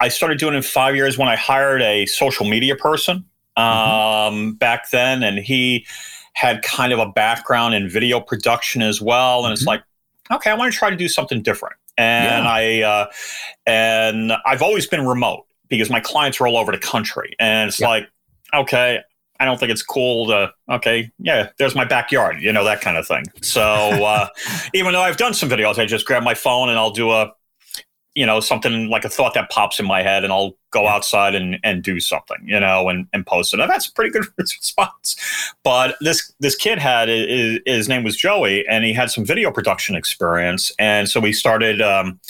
I 0.00 0.08
started 0.08 0.38
doing 0.38 0.54
it 0.54 0.64
five 0.64 0.94
years 0.94 1.16
when 1.16 1.28
I 1.28 1.36
hired 1.36 1.80
a 1.80 2.06
social 2.06 2.46
media 2.46 2.76
person 2.76 3.24
mm-hmm. 3.56 4.34
Um, 4.34 4.54
back 4.54 4.90
then, 4.90 5.22
and 5.22 5.38
he 5.38 5.86
had 6.34 6.62
kind 6.62 6.92
of 6.92 6.98
a 6.98 7.06
background 7.06 7.74
in 7.74 7.88
video 7.88 8.20
production 8.20 8.82
as 8.82 9.00
well. 9.00 9.44
And 9.44 9.46
mm-hmm. 9.46 9.52
it's 9.52 9.66
like, 9.66 9.82
okay, 10.30 10.50
I 10.50 10.54
want 10.54 10.72
to 10.72 10.78
try 10.78 10.90
to 10.90 10.96
do 10.96 11.08
something 11.08 11.42
different. 11.42 11.76
And 11.98 12.44
yeah. 12.44 12.50
I 12.50 12.82
uh, 12.82 13.06
and 13.66 14.32
I've 14.46 14.62
always 14.62 14.86
been 14.86 15.06
remote 15.06 15.46
because 15.72 15.88
my 15.88 16.00
clients 16.00 16.38
are 16.38 16.46
all 16.46 16.58
over 16.58 16.70
the 16.70 16.76
country. 16.76 17.34
And 17.40 17.68
it's 17.68 17.80
like, 17.80 18.06
okay, 18.52 19.00
I 19.40 19.46
don't 19.46 19.58
think 19.58 19.72
it's 19.72 19.82
cool 19.82 20.26
to, 20.26 20.52
okay, 20.68 21.10
yeah, 21.18 21.48
there's 21.56 21.74
my 21.74 21.86
backyard, 21.86 22.42
you 22.42 22.52
know, 22.52 22.62
that 22.62 22.82
kind 22.82 22.98
of 22.98 23.06
thing. 23.06 23.24
So 23.40 23.62
uh, 24.04 24.28
even 24.74 24.92
though 24.92 25.00
I've 25.00 25.16
done 25.16 25.32
some 25.32 25.48
videos, 25.48 25.78
I 25.78 25.86
just 25.86 26.04
grab 26.04 26.22
my 26.22 26.34
phone 26.34 26.68
and 26.68 26.78
I'll 26.78 26.90
do 26.90 27.10
a, 27.10 27.32
you 28.14 28.26
know, 28.26 28.38
something 28.40 28.90
like 28.90 29.06
a 29.06 29.08
thought 29.08 29.32
that 29.32 29.48
pops 29.48 29.80
in 29.80 29.86
my 29.86 30.02
head 30.02 30.24
and 30.24 30.30
I'll 30.30 30.58
go 30.72 30.86
outside 30.86 31.34
and, 31.34 31.58
and 31.64 31.82
do 31.82 32.00
something, 32.00 32.36
you 32.44 32.60
know, 32.60 32.90
and, 32.90 33.08
and 33.14 33.24
post 33.24 33.54
it. 33.54 33.60
And 33.60 33.70
that's 33.70 33.88
a 33.88 33.92
pretty 33.92 34.10
good 34.10 34.26
response. 34.36 35.16
But 35.64 35.96
this, 36.02 36.30
this 36.38 36.54
kid 36.54 36.78
had, 36.78 37.08
his, 37.08 37.60
his 37.64 37.88
name 37.88 38.04
was 38.04 38.14
Joey 38.14 38.68
and 38.68 38.84
he 38.84 38.92
had 38.92 39.10
some 39.10 39.24
video 39.24 39.50
production 39.50 39.96
experience. 39.96 40.70
And 40.78 41.08
so 41.08 41.18
we 41.18 41.32
started, 41.32 41.80
um, 41.80 42.20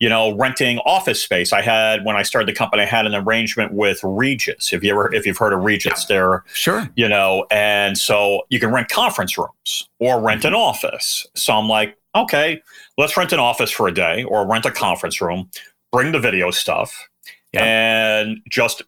you 0.00 0.08
know, 0.08 0.34
renting 0.34 0.78
office 0.78 1.22
space. 1.22 1.52
I 1.52 1.60
had 1.60 2.04
when 2.04 2.16
I 2.16 2.22
started 2.22 2.48
the 2.48 2.56
company, 2.56 2.82
I 2.82 2.86
had 2.86 3.06
an 3.06 3.14
arrangement 3.14 3.72
with 3.72 4.00
Regus. 4.02 4.72
If 4.72 4.82
you 4.82 4.90
ever, 4.92 5.14
if 5.14 5.26
you've 5.26 5.36
heard 5.36 5.52
of 5.52 5.60
Regus, 5.60 6.06
they're 6.06 6.42
sure, 6.54 6.88
you 6.96 7.06
know, 7.06 7.46
and 7.50 7.96
so 7.96 8.42
you 8.48 8.58
can 8.58 8.72
rent 8.72 8.88
conference 8.88 9.36
rooms 9.36 9.88
or 10.00 10.20
rent 10.20 10.44
an 10.44 10.52
mm-hmm. 10.52 10.60
office. 10.60 11.26
So 11.36 11.52
I'm 11.52 11.68
like, 11.68 11.98
okay, 12.16 12.62
let's 12.96 13.16
rent 13.16 13.32
an 13.32 13.38
office 13.38 13.70
for 13.70 13.86
a 13.86 13.94
day 13.94 14.24
or 14.24 14.46
rent 14.46 14.64
a 14.64 14.70
conference 14.70 15.20
room, 15.20 15.50
bring 15.92 16.12
the 16.12 16.18
video 16.18 16.50
stuff, 16.50 17.08
yeah. 17.52 17.62
and 17.62 18.40
just 18.48 18.82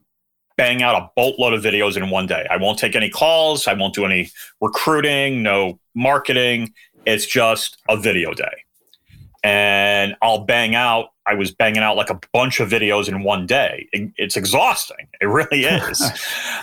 bang 0.56 0.82
out 0.82 0.94
a 0.94 1.10
boatload 1.14 1.52
of 1.52 1.62
videos 1.62 1.96
in 1.96 2.08
one 2.08 2.26
day. 2.26 2.46
I 2.50 2.56
won't 2.56 2.78
take 2.78 2.96
any 2.96 3.10
calls. 3.10 3.66
I 3.66 3.74
won't 3.74 3.94
do 3.94 4.06
any 4.06 4.30
recruiting, 4.62 5.42
no 5.42 5.78
marketing. 5.94 6.72
It's 7.04 7.26
just 7.26 7.76
a 7.90 7.98
video 7.98 8.32
day 8.32 8.64
and 9.42 10.14
I'll 10.22 10.44
bang 10.44 10.74
out. 10.74 11.12
I 11.26 11.34
was 11.34 11.50
banging 11.52 11.82
out 11.82 11.96
like 11.96 12.10
a 12.10 12.18
bunch 12.32 12.60
of 12.60 12.68
videos 12.68 13.08
in 13.08 13.22
one 13.22 13.46
day. 13.46 13.88
It, 13.92 14.10
it's 14.16 14.36
exhausting. 14.36 15.08
It 15.20 15.26
really 15.26 15.64
is. 15.64 16.00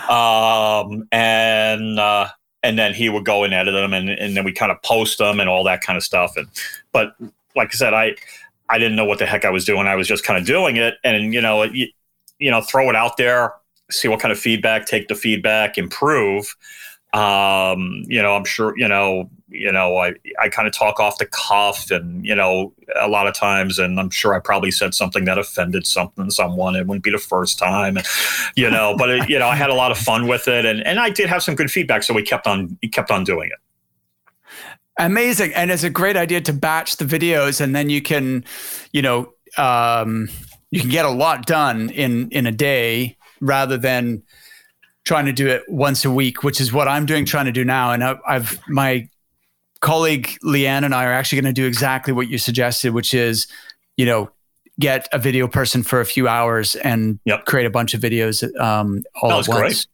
um, 0.08 1.08
and 1.12 1.98
uh, 1.98 2.28
and 2.62 2.78
then 2.78 2.94
he 2.94 3.08
would 3.08 3.24
go 3.24 3.44
and 3.44 3.54
edit 3.54 3.74
them, 3.74 3.92
and, 3.92 4.10
and 4.10 4.36
then 4.36 4.44
we 4.44 4.52
kind 4.52 4.70
of 4.70 4.82
post 4.82 5.18
them 5.18 5.40
and 5.40 5.48
all 5.48 5.64
that 5.64 5.80
kind 5.80 5.96
of 5.96 6.02
stuff. 6.02 6.36
And 6.36 6.46
but 6.92 7.14
like 7.56 7.68
I 7.68 7.76
said, 7.76 7.94
I 7.94 8.14
I 8.68 8.78
didn't 8.78 8.96
know 8.96 9.04
what 9.04 9.18
the 9.18 9.26
heck 9.26 9.44
I 9.44 9.50
was 9.50 9.64
doing. 9.64 9.86
I 9.86 9.96
was 9.96 10.06
just 10.06 10.24
kind 10.24 10.38
of 10.38 10.46
doing 10.46 10.76
it, 10.76 10.94
and 11.04 11.34
you 11.34 11.40
know, 11.40 11.62
you, 11.64 11.88
you 12.38 12.50
know, 12.50 12.60
throw 12.60 12.88
it 12.88 12.96
out 12.96 13.16
there, 13.16 13.54
see 13.90 14.08
what 14.08 14.20
kind 14.20 14.32
of 14.32 14.38
feedback, 14.38 14.86
take 14.86 15.08
the 15.08 15.14
feedback, 15.14 15.78
improve. 15.78 16.56
Um, 17.12 18.04
you 18.06 18.22
know, 18.22 18.34
I'm 18.34 18.44
sure 18.44 18.76
you 18.76 18.88
know 18.88 19.30
you 19.50 19.72
know, 19.72 19.96
I, 19.96 20.14
I 20.40 20.48
kind 20.48 20.68
of 20.68 20.72
talk 20.72 21.00
off 21.00 21.18
the 21.18 21.26
cuff 21.26 21.90
and, 21.90 22.24
you 22.24 22.34
know, 22.34 22.72
a 22.98 23.08
lot 23.08 23.26
of 23.26 23.34
times, 23.34 23.78
and 23.78 23.98
I'm 23.98 24.10
sure 24.10 24.32
I 24.32 24.38
probably 24.38 24.70
said 24.70 24.94
something 24.94 25.24
that 25.24 25.38
offended 25.38 25.86
something, 25.86 26.30
someone. 26.30 26.76
It 26.76 26.86
wouldn't 26.86 27.02
be 27.02 27.10
the 27.10 27.18
first 27.18 27.58
time, 27.58 27.96
and, 27.96 28.06
you 28.54 28.70
know, 28.70 28.94
but, 28.96 29.10
it, 29.10 29.28
you 29.28 29.38
know, 29.38 29.48
I 29.48 29.56
had 29.56 29.70
a 29.70 29.74
lot 29.74 29.90
of 29.90 29.98
fun 29.98 30.28
with 30.28 30.46
it 30.46 30.64
and, 30.64 30.86
and 30.86 31.00
I 31.00 31.10
did 31.10 31.28
have 31.28 31.42
some 31.42 31.56
good 31.56 31.70
feedback. 31.70 32.04
So 32.04 32.14
we 32.14 32.22
kept 32.22 32.46
on, 32.46 32.78
we 32.80 32.88
kept 32.88 33.10
on 33.10 33.24
doing 33.24 33.50
it. 33.52 33.58
Amazing. 34.98 35.52
And 35.54 35.70
it's 35.70 35.82
a 35.82 35.90
great 35.90 36.16
idea 36.16 36.40
to 36.42 36.52
batch 36.52 36.96
the 36.96 37.04
videos 37.04 37.60
and 37.60 37.74
then 37.74 37.90
you 37.90 38.02
can, 38.02 38.44
you 38.92 39.02
know, 39.02 39.32
um, 39.58 40.28
you 40.70 40.80
can 40.80 40.90
get 40.90 41.04
a 41.04 41.10
lot 41.10 41.46
done 41.46 41.90
in, 41.90 42.28
in 42.30 42.46
a 42.46 42.52
day 42.52 43.16
rather 43.40 43.76
than, 43.76 44.22
trying 45.04 45.26
to 45.26 45.32
do 45.32 45.48
it 45.48 45.62
once 45.68 46.04
a 46.04 46.10
week, 46.10 46.42
which 46.42 46.60
is 46.60 46.72
what 46.72 46.88
I'm 46.88 47.06
doing, 47.06 47.24
trying 47.24 47.46
to 47.46 47.52
do 47.52 47.64
now. 47.64 47.92
And 47.92 48.04
I've, 48.04 48.60
my 48.68 49.08
colleague 49.80 50.36
Leanne 50.44 50.84
and 50.84 50.94
I 50.94 51.06
are 51.06 51.12
actually 51.12 51.40
going 51.40 51.54
to 51.54 51.60
do 51.60 51.66
exactly 51.66 52.12
what 52.12 52.28
you 52.28 52.38
suggested, 52.38 52.92
which 52.92 53.14
is, 53.14 53.46
you 53.96 54.06
know, 54.06 54.30
get 54.78 55.08
a 55.12 55.18
video 55.18 55.46
person 55.46 55.82
for 55.82 56.00
a 56.00 56.06
few 56.06 56.28
hours 56.28 56.74
and 56.76 57.18
yep. 57.24 57.44
create 57.44 57.66
a 57.66 57.70
bunch 57.70 57.94
of 57.94 58.00
videos 58.00 58.42
um, 58.60 59.02
all 59.20 59.32
at 59.32 59.48
once. 59.48 59.48
Great. 59.48 59.86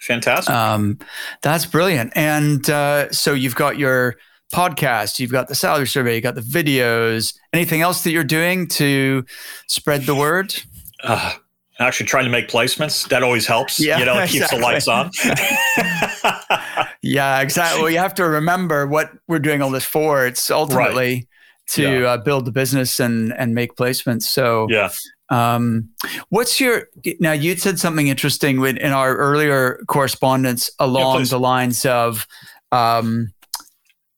Fantastic. 0.00 0.54
Um, 0.54 0.98
that's 1.42 1.66
brilliant. 1.66 2.12
And 2.14 2.68
uh, 2.68 3.10
so 3.10 3.32
you've 3.32 3.54
got 3.54 3.78
your 3.78 4.16
podcast, 4.52 5.18
you've 5.18 5.32
got 5.32 5.48
the 5.48 5.54
salary 5.54 5.86
survey, 5.86 6.14
you 6.14 6.20
got 6.20 6.34
the 6.34 6.40
videos. 6.40 7.36
Anything 7.52 7.80
else 7.80 8.04
that 8.04 8.10
you're 8.10 8.24
doing 8.24 8.68
to 8.68 9.24
spread 9.66 10.02
the 10.02 10.14
word? 10.14 10.54
Uh, 11.02 11.34
actually 11.78 12.06
trying 12.06 12.24
to 12.24 12.30
make 12.30 12.48
placements 12.48 13.08
that 13.08 13.22
always 13.22 13.46
helps 13.46 13.80
yeah, 13.80 13.98
you 13.98 14.04
know 14.04 14.18
it 14.22 14.30
keeps 14.30 14.50
the 14.50 14.58
lights 14.58 14.88
on. 14.88 15.10
Yeah 17.02 17.40
exactly. 17.42 17.82
Well 17.82 17.90
you 17.90 17.98
have 17.98 18.14
to 18.14 18.26
remember 18.26 18.86
what 18.86 19.10
we're 19.28 19.38
doing 19.38 19.60
all 19.60 19.70
this 19.70 19.84
for. 19.84 20.26
It's 20.26 20.50
ultimately 20.50 21.14
right. 21.14 21.26
to 21.68 22.00
yeah. 22.00 22.06
uh, 22.12 22.16
build 22.16 22.46
the 22.46 22.50
business 22.50 22.98
and 22.98 23.32
and 23.34 23.54
make 23.54 23.76
placements. 23.76 24.22
So 24.22 24.66
yeah. 24.70 24.90
um, 25.28 25.90
what's 26.30 26.60
your 26.60 26.88
now 27.20 27.32
you 27.32 27.56
said 27.56 27.78
something 27.78 28.08
interesting 28.08 28.64
in, 28.64 28.78
in 28.78 28.92
our 28.92 29.14
earlier 29.16 29.82
correspondence 29.86 30.70
along 30.78 31.20
yeah, 31.20 31.26
the 31.26 31.40
lines 31.40 31.84
of 31.84 32.26
um, 32.72 33.34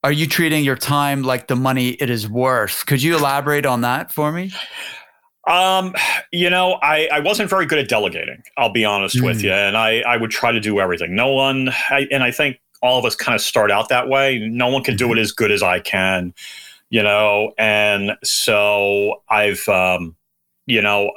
are 0.04 0.12
you 0.12 0.28
treating 0.28 0.62
your 0.62 0.76
time 0.76 1.24
like 1.24 1.48
the 1.48 1.56
money 1.56 1.88
it 1.88 2.08
is 2.08 2.28
worth? 2.28 2.86
Could 2.86 3.02
you 3.02 3.16
elaborate 3.16 3.66
on 3.66 3.80
that 3.80 4.12
for 4.12 4.30
me 4.30 4.52
um, 5.46 5.94
you 6.32 6.50
know, 6.50 6.74
I, 6.82 7.08
I 7.12 7.20
wasn't 7.20 7.50
very 7.50 7.66
good 7.66 7.78
at 7.78 7.88
delegating. 7.88 8.42
I'll 8.56 8.72
be 8.72 8.84
honest 8.84 9.16
mm. 9.16 9.24
with 9.24 9.42
you, 9.42 9.52
and 9.52 9.76
I 9.76 10.00
I 10.00 10.16
would 10.16 10.30
try 10.30 10.52
to 10.52 10.60
do 10.60 10.80
everything. 10.80 11.14
No 11.14 11.32
one, 11.32 11.70
I, 11.90 12.06
and 12.10 12.22
I 12.22 12.30
think 12.30 12.60
all 12.82 12.98
of 12.98 13.04
us 13.04 13.14
kind 13.16 13.34
of 13.34 13.40
start 13.40 13.70
out 13.70 13.88
that 13.88 14.08
way. 14.08 14.38
No 14.38 14.68
one 14.68 14.82
can 14.82 14.96
do 14.96 15.06
mm-hmm. 15.06 15.18
it 15.18 15.20
as 15.20 15.32
good 15.32 15.50
as 15.50 15.62
I 15.62 15.80
can, 15.80 16.34
you 16.90 17.02
know. 17.02 17.52
And 17.58 18.12
so 18.22 19.22
I've, 19.28 19.66
um, 19.68 20.16
you 20.66 20.82
know, 20.82 21.12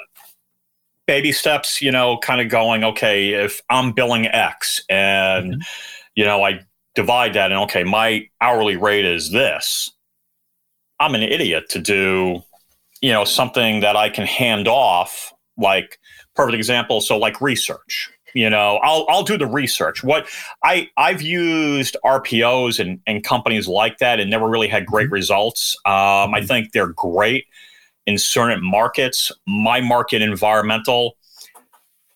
baby 1.07 1.31
steps. 1.31 1.81
You 1.81 1.91
know, 1.91 2.17
kind 2.17 2.41
of 2.41 2.49
going. 2.49 2.83
Okay, 2.83 3.33
if 3.33 3.61
I'm 3.69 3.91
billing 3.91 4.27
X, 4.27 4.81
and 4.89 5.53
mm-hmm. 5.53 5.61
you 6.15 6.25
know, 6.25 6.43
I 6.43 6.61
divide 6.95 7.33
that, 7.33 7.51
and 7.51 7.61
okay, 7.61 7.83
my 7.83 8.27
hourly 8.41 8.75
rate 8.75 9.05
is 9.05 9.31
this. 9.31 9.91
I'm 11.01 11.15
an 11.15 11.23
idiot 11.23 11.69
to 11.69 11.79
do 11.79 12.43
you 13.01 13.11
know 13.11 13.25
something 13.25 13.81
that 13.81 13.95
I 13.95 14.09
can 14.09 14.25
hand 14.25 14.67
off 14.67 15.33
like 15.57 15.99
perfect 16.35 16.55
example 16.55 17.01
so 17.01 17.17
like 17.17 17.41
research 17.41 18.09
you 18.33 18.49
know 18.49 18.79
I'll 18.83 19.05
I'll 19.09 19.23
do 19.23 19.37
the 19.37 19.47
research 19.47 20.03
what 20.03 20.27
I 20.63 20.89
I've 20.97 21.21
used 21.21 21.97
RPOs 22.05 22.79
and, 22.79 22.99
and 23.07 23.23
companies 23.23 23.67
like 23.67 23.97
that 23.99 24.19
and 24.19 24.29
never 24.29 24.47
really 24.47 24.67
had 24.67 24.85
great 24.85 25.05
mm-hmm. 25.05 25.13
results 25.13 25.75
um, 25.85 25.93
I 25.93 26.39
mm-hmm. 26.39 26.47
think 26.47 26.71
they're 26.71 26.87
great 26.87 27.45
in 28.09 28.17
certain 28.17 28.59
markets. 28.63 29.31
My 29.45 29.81
market, 29.81 30.23
environmental, 30.23 31.15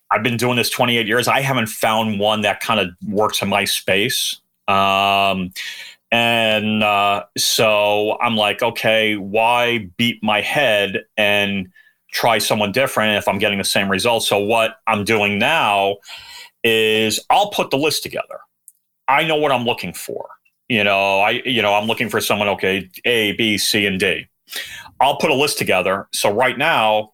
I've 0.09 0.23
been 0.23 0.37
doing 0.37 0.55
this 0.55 0.71
28 0.71 1.07
years. 1.07 1.27
I 1.27 1.41
haven't 1.41 1.69
found 1.69 2.19
one 2.19 2.41
that 2.41 2.61
kind 2.61 2.79
of 2.79 2.89
works 3.07 3.43
in 3.43 3.49
my 3.49 3.65
space. 3.65 4.41
Um, 4.67 5.53
and 6.13 6.83
uh, 6.83 7.23
so 7.35 8.19
I'm 8.21 8.35
like, 8.35 8.61
okay, 8.61 9.15
why 9.15 9.89
beat 9.97 10.23
my 10.23 10.41
head 10.41 11.05
and 11.17 11.69
try 12.11 12.37
someone 12.37 12.71
different 12.71 13.17
if 13.17 13.27
I'm 13.27 13.39
getting 13.39 13.57
the 13.57 13.63
same 13.63 13.89
results? 13.89 14.29
So 14.29 14.37
what 14.37 14.75
I'm 14.85 15.05
doing 15.05 15.39
now 15.39 15.97
is 16.63 17.19
I'll 17.31 17.49
put 17.49 17.71
the 17.71 17.79
list 17.79 18.03
together. 18.03 18.39
I 19.07 19.25
know 19.25 19.37
what 19.37 19.51
I'm 19.51 19.65
looking 19.65 19.91
for. 19.91 20.29
You 20.69 20.83
know, 20.83 21.19
I 21.19 21.41
you 21.45 21.63
know 21.63 21.73
I'm 21.73 21.87
looking 21.87 22.09
for 22.09 22.21
someone. 22.21 22.47
Okay, 22.47 22.87
A, 23.05 23.31
B, 23.31 23.57
C, 23.57 23.87
and 23.87 23.99
D. 23.99 24.27
I'll 24.99 25.17
put 25.17 25.31
a 25.31 25.35
list 25.35 25.57
together. 25.57 26.07
So 26.13 26.31
right 26.31 26.59
now, 26.59 27.13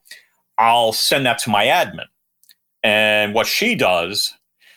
I'll 0.57 0.91
send 0.91 1.25
that 1.25 1.37
to 1.39 1.49
my 1.49 1.67
admin, 1.67 2.07
and 2.83 3.33
what 3.33 3.47
she 3.47 3.75
does, 3.75 4.33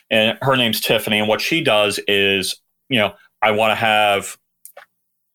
and 0.09 0.37
her 0.41 0.55
name's 0.55 0.79
Tiffany, 0.79 1.19
and 1.19 1.27
what 1.27 1.41
she 1.41 1.61
does 1.61 1.99
is, 2.07 2.55
you 2.87 2.99
know, 2.99 3.13
I 3.43 3.51
want 3.51 3.71
to 3.71 3.75
have, 3.75 4.37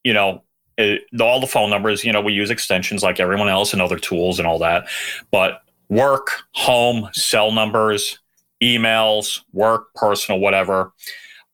you 0.02 0.14
know, 0.14 0.42
it, 0.78 1.02
all 1.20 1.40
the 1.40 1.46
phone 1.46 1.70
numbers. 1.70 2.04
You 2.04 2.12
know, 2.12 2.20
we 2.20 2.32
use 2.32 2.50
extensions 2.50 3.02
like 3.02 3.20
everyone 3.20 3.48
else 3.48 3.72
and 3.72 3.82
other 3.82 3.98
tools 3.98 4.38
and 4.38 4.48
all 4.48 4.58
that, 4.60 4.88
but 5.30 5.62
work, 5.88 6.30
home, 6.52 7.08
cell 7.12 7.52
numbers, 7.52 8.18
emails, 8.62 9.40
work, 9.52 9.92
personal, 9.94 10.40
whatever. 10.40 10.92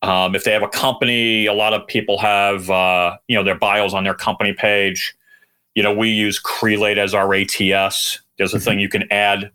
Um, 0.02 0.34
if 0.34 0.44
they 0.44 0.52
have 0.52 0.62
a 0.62 0.68
company, 0.68 1.46
a 1.46 1.54
lot 1.54 1.72
of 1.72 1.86
people 1.86 2.18
have, 2.18 2.68
uh, 2.70 3.16
you 3.26 3.36
know, 3.36 3.42
their 3.42 3.58
bios 3.58 3.94
on 3.94 4.04
their 4.04 4.14
company 4.14 4.52
page. 4.52 5.14
You 5.74 5.82
know, 5.82 5.94
we 5.94 6.10
use 6.10 6.40
Crelate 6.40 6.98
as 6.98 7.14
our 7.14 7.34
ATS. 7.34 8.20
There's 8.36 8.52
a 8.52 8.58
mm-hmm. 8.58 8.64
thing 8.64 8.78
you 8.80 8.88
can 8.88 9.10
add, 9.10 9.50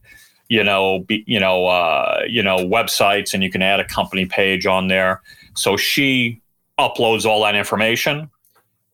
you 0.48 0.64
know, 0.64 1.00
be, 1.00 1.24
you 1.28 1.40
know, 1.40 1.68
uh, 1.68 2.24
you 2.28 2.42
know, 2.42 2.58
websites, 2.58 3.34
and 3.34 3.44
you 3.44 3.52
can 3.52 3.62
add 3.62 3.80
a 3.80 3.86
company 3.86 4.26
page 4.26 4.66
on 4.66 4.88
there. 4.88 5.22
So 5.56 5.78
she 5.78 6.42
uploads 6.80 7.26
all 7.26 7.44
that 7.44 7.56
information. 7.56 8.30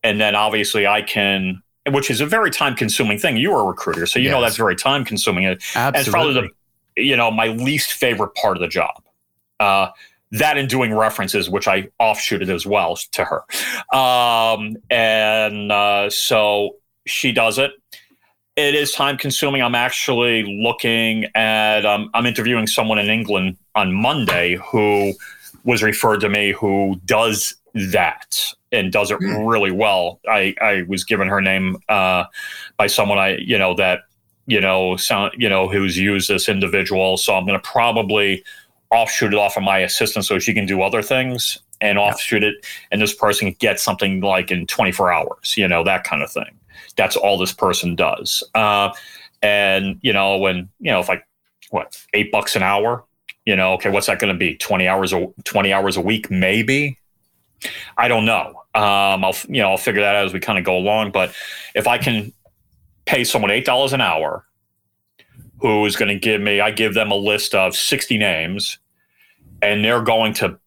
And 0.03 0.19
then 0.19 0.35
obviously 0.35 0.85
I 0.87 1.01
can, 1.01 1.61
which 1.89 2.09
is 2.09 2.19
a 2.19 2.25
very 2.25 2.51
time 2.51 2.75
consuming 2.75 3.19
thing. 3.19 3.37
You 3.37 3.53
are 3.53 3.61
a 3.61 3.65
recruiter, 3.65 4.05
so 4.05 4.19
you 4.19 4.25
yes. 4.25 4.31
know 4.33 4.41
that's 4.41 4.57
very 4.57 4.75
time 4.75 5.05
consuming. 5.05 5.45
Absolutely. 5.45 5.87
And 5.87 5.95
it's 5.95 6.09
probably 6.09 6.33
the, 6.33 7.01
you 7.01 7.15
know, 7.15 7.31
my 7.31 7.47
least 7.47 7.93
favorite 7.93 8.33
part 8.35 8.57
of 8.57 8.61
the 8.61 8.67
job. 8.67 9.03
Uh, 9.59 9.89
that 10.31 10.57
and 10.57 10.67
doing 10.67 10.93
references, 10.93 11.49
which 11.49 11.67
I 11.67 11.89
offshooted 11.99 12.49
as 12.49 12.65
well 12.65 12.97
to 13.13 13.23
her. 13.23 13.97
Um, 13.97 14.75
and 14.89 15.71
uh, 15.71 16.09
so 16.09 16.75
she 17.05 17.31
does 17.31 17.57
it. 17.57 17.71
It 18.55 18.73
is 18.73 18.91
time 18.91 19.17
consuming. 19.17 19.61
I'm 19.61 19.75
actually 19.75 20.43
looking 20.61 21.25
at, 21.35 21.85
um, 21.85 22.09
I'm 22.13 22.25
interviewing 22.25 22.67
someone 22.67 22.99
in 22.99 23.09
England 23.09 23.57
on 23.75 23.93
Monday 23.93 24.55
who 24.55 25.13
was 25.63 25.83
referred 25.83 26.21
to 26.21 26.29
me 26.29 26.51
who 26.51 26.99
does 27.05 27.55
that 27.75 28.53
and 28.71 28.91
does 28.91 29.11
it 29.11 29.19
mm. 29.19 29.49
really 29.49 29.71
well. 29.71 30.19
I, 30.27 30.55
I 30.61 30.83
was 30.87 31.03
given 31.03 31.27
her 31.27 31.41
name 31.41 31.77
uh, 31.89 32.25
by 32.77 32.87
someone 32.87 33.17
I, 33.17 33.37
you 33.37 33.57
know, 33.57 33.75
that, 33.75 34.01
you 34.47 34.61
know, 34.61 34.95
sound, 34.95 35.33
you 35.37 35.49
know, 35.49 35.67
who's 35.67 35.97
used 35.97 36.29
this 36.29 36.47
individual. 36.47 37.17
So 37.17 37.35
I'm 37.35 37.45
going 37.45 37.59
to 37.59 37.67
probably 37.67 38.43
offshoot 38.91 39.33
it 39.33 39.37
off 39.37 39.57
of 39.57 39.63
my 39.63 39.79
assistant 39.79 40.25
so 40.25 40.39
she 40.39 40.53
can 40.53 40.65
do 40.65 40.81
other 40.81 41.01
things 41.01 41.59
and 41.81 41.97
offshoot 41.97 42.43
it. 42.43 42.55
And 42.91 43.01
this 43.01 43.13
person 43.13 43.51
gets 43.59 43.83
something 43.83 44.21
like 44.21 44.51
in 44.51 44.67
24 44.67 45.11
hours, 45.11 45.55
you 45.57 45.67
know, 45.67 45.83
that 45.83 46.05
kind 46.05 46.23
of 46.23 46.31
thing. 46.31 46.57
That's 46.95 47.17
all 47.17 47.37
this 47.37 47.53
person 47.53 47.95
does. 47.95 48.41
Uh, 48.53 48.91
and, 49.41 49.99
you 50.01 50.13
know, 50.13 50.37
when, 50.37 50.69
you 50.79 50.91
know, 50.91 51.01
if 51.01 51.09
like, 51.09 51.27
what, 51.71 52.01
eight 52.13 52.31
bucks 52.31 52.55
an 52.55 52.63
hour, 52.63 53.03
you 53.45 53.55
know, 53.55 53.73
okay, 53.73 53.89
what's 53.89 54.07
that 54.07 54.19
going 54.19 54.33
to 54.33 54.37
be? 54.37 54.55
20 54.55 54.87
hours, 54.87 55.11
a, 55.11 55.27
20 55.43 55.73
hours 55.73 55.97
a 55.97 56.01
week, 56.01 56.31
maybe 56.31 56.97
I 57.97 58.07
don't 58.07 58.25
know. 58.25 58.63
Um, 58.73 59.23
I'll 59.23 59.35
you 59.47 59.61
know 59.61 59.71
I'll 59.71 59.77
figure 59.77 60.01
that 60.01 60.15
out 60.15 60.25
as 60.25 60.33
we 60.33 60.39
kind 60.39 60.59
of 60.59 60.65
go 60.65 60.77
along. 60.77 61.11
But 61.11 61.33
if 61.73 61.87
I 61.87 61.97
can 61.97 62.33
pay 63.05 63.23
someone 63.23 63.51
eight 63.51 63.65
dollars 63.65 63.93
an 63.93 64.01
hour, 64.01 64.45
who 65.59 65.85
is 65.85 65.95
going 65.95 66.09
to 66.09 66.19
give 66.19 66.41
me, 66.41 66.59
I 66.59 66.71
give 66.71 66.93
them 66.93 67.11
a 67.11 67.15
list 67.15 67.55
of 67.55 67.75
sixty 67.75 68.17
names, 68.17 68.77
and 69.61 69.83
they're 69.83 70.03
going 70.03 70.33
to 70.35 70.59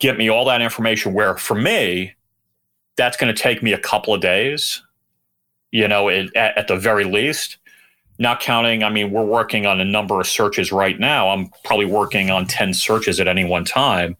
get 0.00 0.18
me 0.18 0.28
all 0.28 0.44
that 0.46 0.60
information. 0.60 1.14
Where 1.14 1.36
for 1.36 1.54
me, 1.54 2.14
that's 2.96 3.16
going 3.16 3.34
to 3.34 3.42
take 3.42 3.62
me 3.62 3.72
a 3.72 3.78
couple 3.78 4.14
of 4.14 4.20
days. 4.20 4.82
You 5.72 5.88
know, 5.88 6.08
it, 6.08 6.34
at, 6.36 6.56
at 6.58 6.68
the 6.68 6.76
very 6.76 7.04
least. 7.04 7.58
Not 8.18 8.40
counting, 8.40 8.82
I 8.82 8.88
mean, 8.88 9.10
we're 9.10 9.26
working 9.26 9.66
on 9.66 9.78
a 9.78 9.84
number 9.84 10.18
of 10.18 10.26
searches 10.26 10.72
right 10.72 10.98
now. 10.98 11.28
I'm 11.28 11.50
probably 11.64 11.84
working 11.84 12.30
on 12.30 12.46
10 12.46 12.72
searches 12.72 13.20
at 13.20 13.28
any 13.28 13.44
one 13.44 13.66
time 13.66 14.16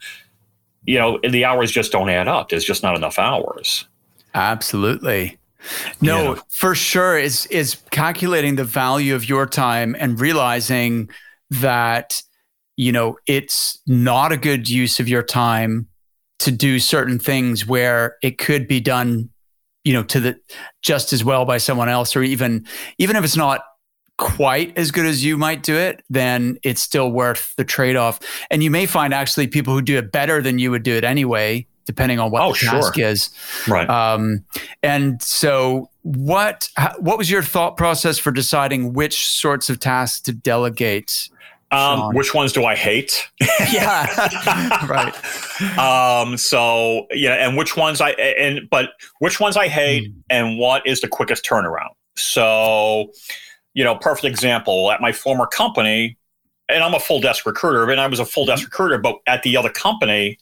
you 0.87 0.99
know, 0.99 1.19
the 1.29 1.45
hours 1.45 1.71
just 1.71 1.93
don't 1.93 2.09
add 2.09 2.29
up. 2.29 2.49
There's 2.49 2.65
just 2.65 2.83
not 2.83 2.97
enough 2.97 3.19
hours. 3.19 3.87
Absolutely. 4.35 5.39
No, 6.01 6.35
yeah. 6.35 6.41
for 6.51 6.75
sure. 6.75 7.19
Is 7.19 7.47
is 7.47 7.77
calculating 7.91 8.57
the 8.57 8.65
value 8.65 9.15
of 9.15 9.29
your 9.29 9.47
time 9.47 9.97
and 9.99 10.21
realizing 10.21 11.11
that 11.51 12.23
you 12.77 12.93
know 12.93 13.17
it's 13.27 13.79
not 13.87 14.33
a 14.33 14.37
good 14.37 14.69
use 14.69 15.01
of 15.01 15.09
your 15.09 15.23
time 15.23 15.89
to 16.39 16.53
do 16.53 16.79
certain 16.79 17.19
things 17.19 17.67
where 17.67 18.17
it 18.23 18.39
could 18.39 18.69
be 18.69 18.81
done 18.81 19.31
you 19.85 19.93
know 19.93 20.03
to 20.03 20.21
the 20.21 20.37
just 20.83 21.13
as 21.13 21.25
well 21.25 21.45
by 21.45 21.59
someone 21.59 21.89
else 21.89 22.15
or 22.15 22.23
even 22.23 22.67
even 22.99 23.17
if 23.17 23.25
it's 23.25 23.37
not 23.37 23.63
quite 24.19 24.77
as 24.77 24.91
good 24.91 25.07
as 25.07 25.25
you 25.25 25.37
might 25.37 25.63
do 25.63 25.77
it, 25.77 26.03
then 26.09 26.59
it's 26.63 26.81
still 26.81 27.11
worth 27.11 27.55
the 27.57 27.65
trade 27.65 27.97
off. 27.97 28.21
And 28.51 28.63
you 28.63 28.71
may 28.71 28.87
find 28.87 29.13
actually 29.13 29.47
people 29.47 29.75
who 29.75 29.83
do 29.83 29.99
it 29.99 30.13
better 30.13 30.41
than 30.41 30.59
you 30.59 30.71
would 30.71 30.83
do 30.83 30.95
it 30.95 31.05
anyway, 31.05 31.67
depending 31.85 32.19
on 32.19 32.31
what 32.31 32.43
oh, 32.43 32.53
the 32.53 32.59
task 32.59 32.95
sure. 32.95 33.05
is. 33.05 33.31
Right. 33.69 33.89
Um, 33.89 34.45
and 34.83 35.23
so, 35.23 35.91
what 36.03 36.69
what 36.99 37.19
was 37.19 37.31
your 37.31 37.43
thought 37.43 37.77
process 37.77 38.19
for 38.19 38.31
deciding 38.31 38.93
which 38.93 39.27
sorts 39.27 39.69
of 39.69 39.81
tasks 39.81 40.21
to 40.23 40.33
delegate? 40.33 41.29
Um, 41.73 42.15
which 42.15 42.33
ones 42.33 42.53
do 42.53 42.65
I 42.65 42.77
hate? 42.77 43.29
yeah, 43.73 44.07
right. 44.87 45.15
Um, 45.77 46.37
so 46.37 47.07
yeah, 47.11 47.35
and 47.35 47.57
which 47.57 47.77
ones 47.77 48.01
I 48.01 48.11
and 48.11 48.71
but 48.71 48.91
which 49.19 49.41
ones 49.41 49.57
I 49.57 49.67
hate, 49.67 50.11
mm. 50.11 50.23
and 50.31 50.59
what 50.59 50.87
is 50.87 51.01
the 51.01 51.09
quickest 51.09 51.45
turnaround? 51.45 51.91
So 52.17 53.13
you 53.77 53.85
know, 53.85 53.95
perfect 53.95 54.25
example 54.25 54.91
at 54.91 55.03
my 55.03 55.13
former 55.13 55.47
company, 55.47 56.17
and 56.69 56.83
I'm 56.83 56.95
a 56.95 56.99
full 56.99 57.21
desk 57.21 57.45
recruiter, 57.45 57.89
and 57.89 58.01
I 58.01 58.07
was 58.07 58.19
a 58.19 58.25
full 58.25 58.47
desk 58.47 58.63
mm-hmm. 58.63 58.73
recruiter, 58.73 58.99
but 58.99 59.21
at 59.27 59.43
the 59.43 59.55
other 59.57 59.69
company, 59.69 60.39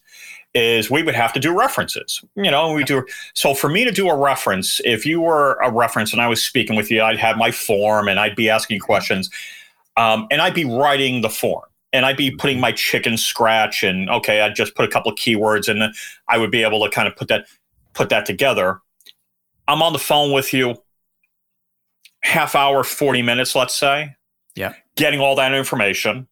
is 0.53 0.89
we 0.89 1.03
would 1.03 1.15
have 1.15 1.33
to 1.33 1.39
do 1.39 1.55
references. 1.57 2.23
You 2.35 2.49
know, 2.49 2.71
we 2.71 2.85
do. 2.85 3.05
So 3.33 3.53
for 3.53 3.69
me 3.69 3.83
to 3.83 3.91
do 3.91 4.09
a 4.09 4.17
reference, 4.17 4.79
if 4.85 5.05
you 5.05 5.19
were 5.19 5.55
a 5.55 5.69
reference 5.69 6.13
and 6.13 6.21
I 6.21 6.29
was 6.29 6.41
speaking 6.41 6.77
with 6.77 6.89
you, 6.89 7.01
I'd 7.03 7.19
have 7.19 7.37
my 7.37 7.51
form 7.51 8.07
and 8.07 8.21
I'd 8.21 8.37
be 8.37 8.49
asking 8.49 8.79
questions, 8.79 9.29
um, 9.97 10.27
and 10.31 10.41
I'd 10.41 10.53
be 10.53 10.63
writing 10.63 11.19
the 11.19 11.29
form 11.29 11.65
and 11.91 12.05
I'd 12.05 12.15
be 12.15 12.31
putting 12.31 12.61
my 12.61 12.71
chicken 12.71 13.17
scratch 13.17 13.83
and 13.83 14.09
okay, 14.09 14.39
I'd 14.39 14.55
just 14.55 14.75
put 14.75 14.85
a 14.85 14.87
couple 14.87 15.11
of 15.11 15.17
keywords 15.17 15.67
and 15.67 15.93
I 16.29 16.37
would 16.37 16.51
be 16.51 16.63
able 16.63 16.85
to 16.85 16.89
kind 16.89 17.09
of 17.09 17.17
put 17.17 17.27
that 17.27 17.47
put 17.93 18.07
that 18.09 18.25
together. 18.25 18.79
I'm 19.67 19.81
on 19.81 19.91
the 19.91 19.99
phone 19.99 20.31
with 20.31 20.53
you 20.53 20.77
half 22.25 22.55
hour, 22.55 22.83
40 22.83 23.21
minutes, 23.21 23.55
let's 23.55 23.75
say. 23.75 24.15
Yeah. 24.55 24.73
Getting 24.95 25.19
all 25.19 25.35
that 25.35 25.53
information. 25.53 26.27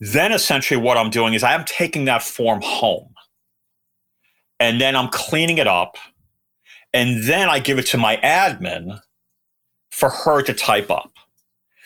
Then 0.00 0.32
essentially 0.32 0.80
what 0.80 0.96
I'm 0.96 1.10
doing 1.10 1.34
is 1.34 1.42
I'm 1.42 1.64
taking 1.66 2.06
that 2.06 2.22
form 2.22 2.60
home 2.62 3.14
and 4.58 4.80
then 4.80 4.96
I'm 4.96 5.08
cleaning 5.08 5.58
it 5.58 5.68
up. 5.68 5.96
And 6.92 7.22
then 7.24 7.48
I 7.48 7.60
give 7.60 7.78
it 7.78 7.86
to 7.88 7.98
my 7.98 8.16
admin 8.16 9.00
for 9.92 10.10
her 10.10 10.42
to 10.42 10.52
type 10.52 10.90
up. 10.90 11.12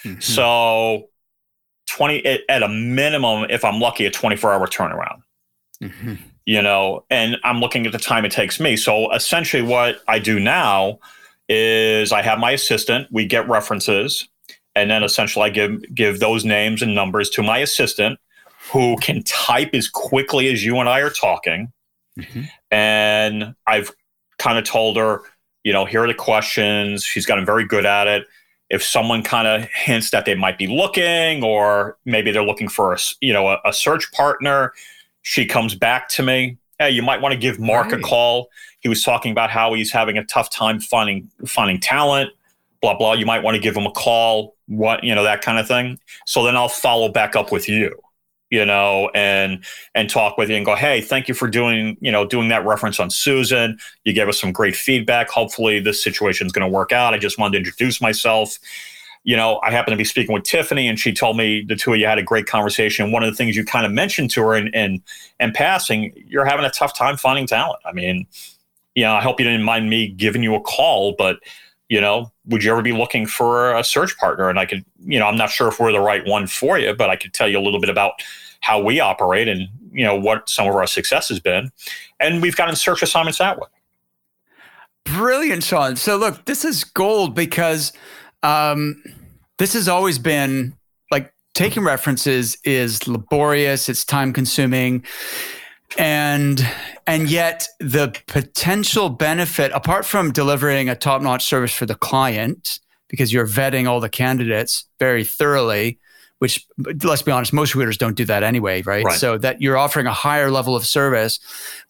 Mm-hmm. 0.04 0.20
So 0.20 1.08
20 1.90 2.24
at 2.48 2.62
a 2.62 2.68
minimum, 2.68 3.46
if 3.50 3.64
I'm 3.64 3.80
lucky, 3.80 4.06
a 4.06 4.10
24 4.10 4.52
hour 4.52 4.66
turnaround. 4.66 5.22
Mm-hmm. 5.82 6.14
You 6.46 6.62
know, 6.62 7.04
and 7.10 7.36
I'm 7.42 7.58
looking 7.58 7.86
at 7.86 7.92
the 7.92 7.98
time 7.98 8.24
it 8.24 8.32
takes 8.32 8.60
me. 8.60 8.76
So 8.76 9.12
essentially 9.12 9.62
what 9.62 10.00
I 10.08 10.18
do 10.18 10.38
now 10.38 11.00
is 11.48 12.12
I 12.12 12.22
have 12.22 12.38
my 12.38 12.52
assistant. 12.52 13.08
We 13.10 13.26
get 13.26 13.48
references, 13.48 14.28
and 14.74 14.90
then 14.90 15.02
essentially 15.02 15.44
I 15.46 15.48
give 15.50 15.94
give 15.94 16.20
those 16.20 16.44
names 16.44 16.82
and 16.82 16.94
numbers 16.94 17.30
to 17.30 17.42
my 17.42 17.58
assistant, 17.58 18.18
who 18.72 18.96
can 18.98 19.22
type 19.24 19.70
as 19.74 19.88
quickly 19.88 20.52
as 20.52 20.64
you 20.64 20.78
and 20.78 20.88
I 20.88 21.00
are 21.00 21.10
talking. 21.10 21.72
Mm-hmm. 22.18 22.42
And 22.70 23.54
I've 23.66 23.90
kind 24.38 24.58
of 24.58 24.64
told 24.64 24.96
her, 24.96 25.22
you 25.64 25.72
know, 25.72 25.84
here 25.84 26.04
are 26.04 26.06
the 26.06 26.14
questions. 26.14 27.04
She's 27.04 27.26
gotten 27.26 27.44
very 27.44 27.66
good 27.66 27.86
at 27.86 28.06
it. 28.06 28.26
If 28.70 28.82
someone 28.82 29.22
kind 29.22 29.46
of 29.46 29.68
hints 29.72 30.10
that 30.10 30.24
they 30.24 30.34
might 30.34 30.58
be 30.58 30.66
looking, 30.66 31.44
or 31.44 31.98
maybe 32.04 32.30
they're 32.30 32.44
looking 32.44 32.68
for 32.68 32.94
a 32.94 32.98
you 33.20 33.32
know 33.32 33.48
a, 33.48 33.60
a 33.64 33.72
search 33.72 34.10
partner, 34.12 34.72
she 35.22 35.44
comes 35.46 35.74
back 35.74 36.08
to 36.10 36.22
me. 36.22 36.56
Hey, 36.78 36.90
you 36.90 37.02
might 37.02 37.20
want 37.20 37.32
to 37.32 37.38
give 37.38 37.60
Mark 37.60 37.92
right. 37.92 38.00
a 38.00 38.02
call 38.02 38.48
he 38.84 38.88
was 38.88 39.02
talking 39.02 39.32
about 39.32 39.50
how 39.50 39.72
he's 39.72 39.90
having 39.90 40.18
a 40.18 40.24
tough 40.24 40.50
time 40.50 40.78
finding 40.78 41.28
finding 41.46 41.80
talent, 41.80 42.30
blah 42.82 42.96
blah. 42.96 43.14
You 43.14 43.24
might 43.24 43.42
want 43.42 43.56
to 43.56 43.60
give 43.60 43.74
him 43.74 43.86
a 43.86 43.90
call, 43.90 44.54
what 44.66 45.02
you 45.02 45.12
know, 45.14 45.24
that 45.24 45.40
kind 45.40 45.58
of 45.58 45.66
thing. 45.66 45.98
So 46.26 46.44
then 46.44 46.54
I'll 46.54 46.68
follow 46.68 47.08
back 47.08 47.34
up 47.34 47.50
with 47.50 47.66
you, 47.66 47.98
you 48.50 48.64
know, 48.64 49.10
and 49.14 49.64
and 49.94 50.10
talk 50.10 50.36
with 50.36 50.50
you 50.50 50.56
and 50.56 50.66
go, 50.66 50.76
hey, 50.76 51.00
thank 51.00 51.28
you 51.28 51.34
for 51.34 51.48
doing 51.48 51.96
you 52.02 52.12
know 52.12 52.26
doing 52.26 52.48
that 52.50 52.66
reference 52.66 53.00
on 53.00 53.08
Susan. 53.08 53.78
You 54.04 54.12
gave 54.12 54.28
us 54.28 54.38
some 54.38 54.52
great 54.52 54.76
feedback. 54.76 55.30
Hopefully 55.30 55.80
this 55.80 56.04
situation 56.04 56.46
is 56.46 56.52
going 56.52 56.70
to 56.70 56.72
work 56.72 56.92
out. 56.92 57.14
I 57.14 57.18
just 57.18 57.38
wanted 57.38 57.52
to 57.52 57.58
introduce 57.58 58.02
myself 58.02 58.58
you 59.26 59.38
know, 59.38 59.58
I 59.62 59.70
happened 59.70 59.94
to 59.94 59.96
be 59.96 60.04
speaking 60.04 60.34
with 60.34 60.44
Tiffany, 60.44 60.86
and 60.86 61.00
she 61.00 61.10
told 61.10 61.38
me 61.38 61.62
the 61.66 61.74
two 61.74 61.94
of 61.94 61.98
you 61.98 62.06
had 62.06 62.18
a 62.18 62.22
great 62.22 62.44
conversation. 62.44 63.10
One 63.10 63.22
of 63.22 63.30
the 63.30 63.34
things 63.34 63.56
you 63.56 63.64
kind 63.64 63.86
of 63.86 63.92
mentioned 63.92 64.30
to 64.32 64.42
her 64.42 64.54
in 64.54 64.68
in, 64.68 65.02
in 65.40 65.52
passing, 65.52 66.12
you're 66.28 66.44
having 66.44 66.66
a 66.66 66.70
tough 66.70 66.94
time 66.94 67.16
finding 67.16 67.46
talent. 67.46 67.80
I 67.86 67.92
mean, 67.92 68.26
you 68.94 69.04
know, 69.04 69.14
I 69.14 69.20
hope 69.20 69.40
you 69.40 69.44
didn't 69.44 69.64
mind 69.64 69.90
me 69.90 70.08
giving 70.08 70.42
you 70.42 70.54
a 70.54 70.60
call, 70.60 71.14
but 71.16 71.40
you 71.88 72.00
know, 72.00 72.32
would 72.46 72.64
you 72.64 72.72
ever 72.72 72.82
be 72.82 72.92
looking 72.92 73.26
for 73.26 73.74
a 73.74 73.84
search 73.84 74.16
partner? 74.16 74.48
And 74.48 74.58
I 74.58 74.64
could, 74.64 74.84
you 75.04 75.18
know, 75.18 75.26
I'm 75.26 75.36
not 75.36 75.50
sure 75.50 75.68
if 75.68 75.78
we're 75.78 75.92
the 75.92 76.00
right 76.00 76.26
one 76.26 76.46
for 76.46 76.78
you, 76.78 76.94
but 76.94 77.10
I 77.10 77.16
could 77.16 77.34
tell 77.34 77.48
you 77.48 77.58
a 77.58 77.60
little 77.60 77.80
bit 77.80 77.90
about 77.90 78.14
how 78.60 78.82
we 78.82 78.98
operate 78.98 79.46
and 79.46 79.68
you 79.92 80.04
know 80.04 80.18
what 80.18 80.48
some 80.48 80.66
of 80.66 80.74
our 80.74 80.86
success 80.86 81.28
has 81.28 81.38
been, 81.38 81.70
and 82.18 82.42
we've 82.42 82.56
gotten 82.56 82.74
search 82.74 83.02
assignments 83.02 83.38
that 83.38 83.58
way. 83.58 83.68
Brilliant, 85.04 85.62
Sean. 85.62 85.96
So 85.96 86.16
look, 86.16 86.44
this 86.46 86.64
is 86.64 86.82
gold 86.82 87.34
because 87.34 87.92
um, 88.42 89.02
this 89.58 89.74
has 89.74 89.86
always 89.86 90.18
been 90.18 90.74
like 91.10 91.32
taking 91.54 91.84
references 91.84 92.56
is 92.64 93.06
laborious, 93.06 93.88
it's 93.88 94.04
time 94.04 94.32
consuming. 94.32 95.04
And 95.98 96.66
and 97.06 97.30
yet 97.30 97.68
the 97.80 98.14
potential 98.26 99.08
benefit, 99.10 99.70
apart 99.74 100.04
from 100.06 100.32
delivering 100.32 100.88
a 100.88 100.96
top-notch 100.96 101.44
service 101.44 101.72
for 101.72 101.86
the 101.86 101.94
client, 101.94 102.80
because 103.08 103.32
you're 103.32 103.46
vetting 103.46 103.86
all 103.86 104.00
the 104.00 104.08
candidates 104.08 104.86
very 104.98 105.24
thoroughly, 105.24 105.98
which 106.38 106.66
let's 107.02 107.22
be 107.22 107.30
honest, 107.30 107.52
most 107.52 107.74
recruiters 107.74 107.96
don't 107.96 108.16
do 108.16 108.24
that 108.24 108.42
anyway, 108.42 108.82
right? 108.82 109.04
right? 109.04 109.18
So 109.18 109.38
that 109.38 109.60
you're 109.60 109.76
offering 109.76 110.06
a 110.06 110.12
higher 110.12 110.50
level 110.50 110.74
of 110.74 110.84
service, 110.84 111.38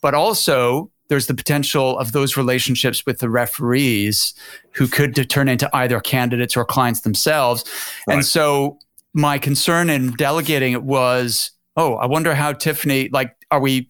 but 0.03 0.15
also 0.15 0.91
there's 1.09 1.27
the 1.27 1.35
potential 1.35 1.99
of 1.99 2.13
those 2.13 2.37
relationships 2.37 3.05
with 3.07 3.19
the 3.19 3.31
referees 3.31 4.35
who 4.73 4.87
could 4.87 5.31
turn 5.31 5.49
into 5.49 5.69
either 5.75 6.01
candidates 6.01 6.57
or 6.57 6.65
clients 6.65 7.03
themselves. 7.03 7.65
Right. 8.07 8.15
And 8.15 8.27
so 8.27 8.79
my 9.13 9.39
concern 9.39 9.91
in 9.91 10.13
delegating 10.13 10.73
it 10.73 10.83
was, 10.83 11.51
oh, 11.77 11.95
I 11.95 12.07
wonder 12.07 12.35
how 12.35 12.53
Tiffany, 12.53 13.09
like, 13.13 13.37
are 13.55 13.61
we, 13.61 13.89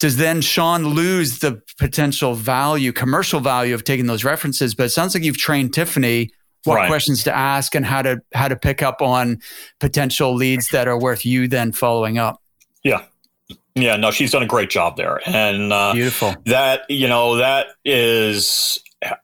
does 0.00 0.16
then 0.16 0.40
Sean 0.40 0.84
lose 0.84 1.38
the 1.38 1.62
potential 1.78 2.34
value, 2.34 2.92
commercial 2.92 3.38
value 3.38 3.72
of 3.74 3.84
taking 3.84 4.06
those 4.06 4.24
references? 4.24 4.74
But 4.74 4.86
it 4.86 4.90
sounds 4.90 5.14
like 5.14 5.22
you've 5.22 5.38
trained 5.38 5.72
Tiffany 5.72 6.30
what 6.64 6.76
right. 6.76 6.88
questions 6.88 7.24
to 7.24 7.34
ask 7.34 7.74
and 7.74 7.86
how 7.86 8.02
to 8.02 8.20
how 8.34 8.48
to 8.48 8.56
pick 8.56 8.82
up 8.82 9.00
on 9.00 9.40
potential 9.80 10.34
leads 10.34 10.68
that 10.68 10.88
are 10.88 10.98
worth 10.98 11.24
you 11.24 11.48
then 11.48 11.72
following 11.72 12.18
up. 12.18 12.40
Yeah, 12.82 13.04
yeah, 13.74 13.96
no, 13.96 14.10
she's 14.10 14.32
done 14.32 14.42
a 14.42 14.46
great 14.46 14.70
job 14.70 14.96
there, 14.96 15.20
and 15.26 15.72
uh, 15.72 15.92
beautiful. 15.92 16.34
That 16.46 16.82
you 16.88 17.08
know, 17.08 17.36
that 17.36 17.68
is. 17.84 18.80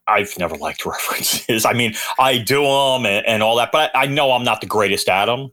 I've 0.08 0.36
never 0.38 0.56
liked 0.56 0.84
references. 0.86 1.64
I 1.64 1.72
mean, 1.72 1.94
I 2.18 2.38
do 2.38 2.62
them 2.62 3.06
and, 3.06 3.24
and 3.26 3.42
all 3.44 3.56
that, 3.56 3.70
but 3.70 3.94
I, 3.94 4.02
I, 4.02 4.06
know 4.06 4.32
I'm 4.32 4.42
not 4.42 4.60
the 4.60 4.66
greatest 4.66 5.08
at 5.08 5.26
them 5.26 5.52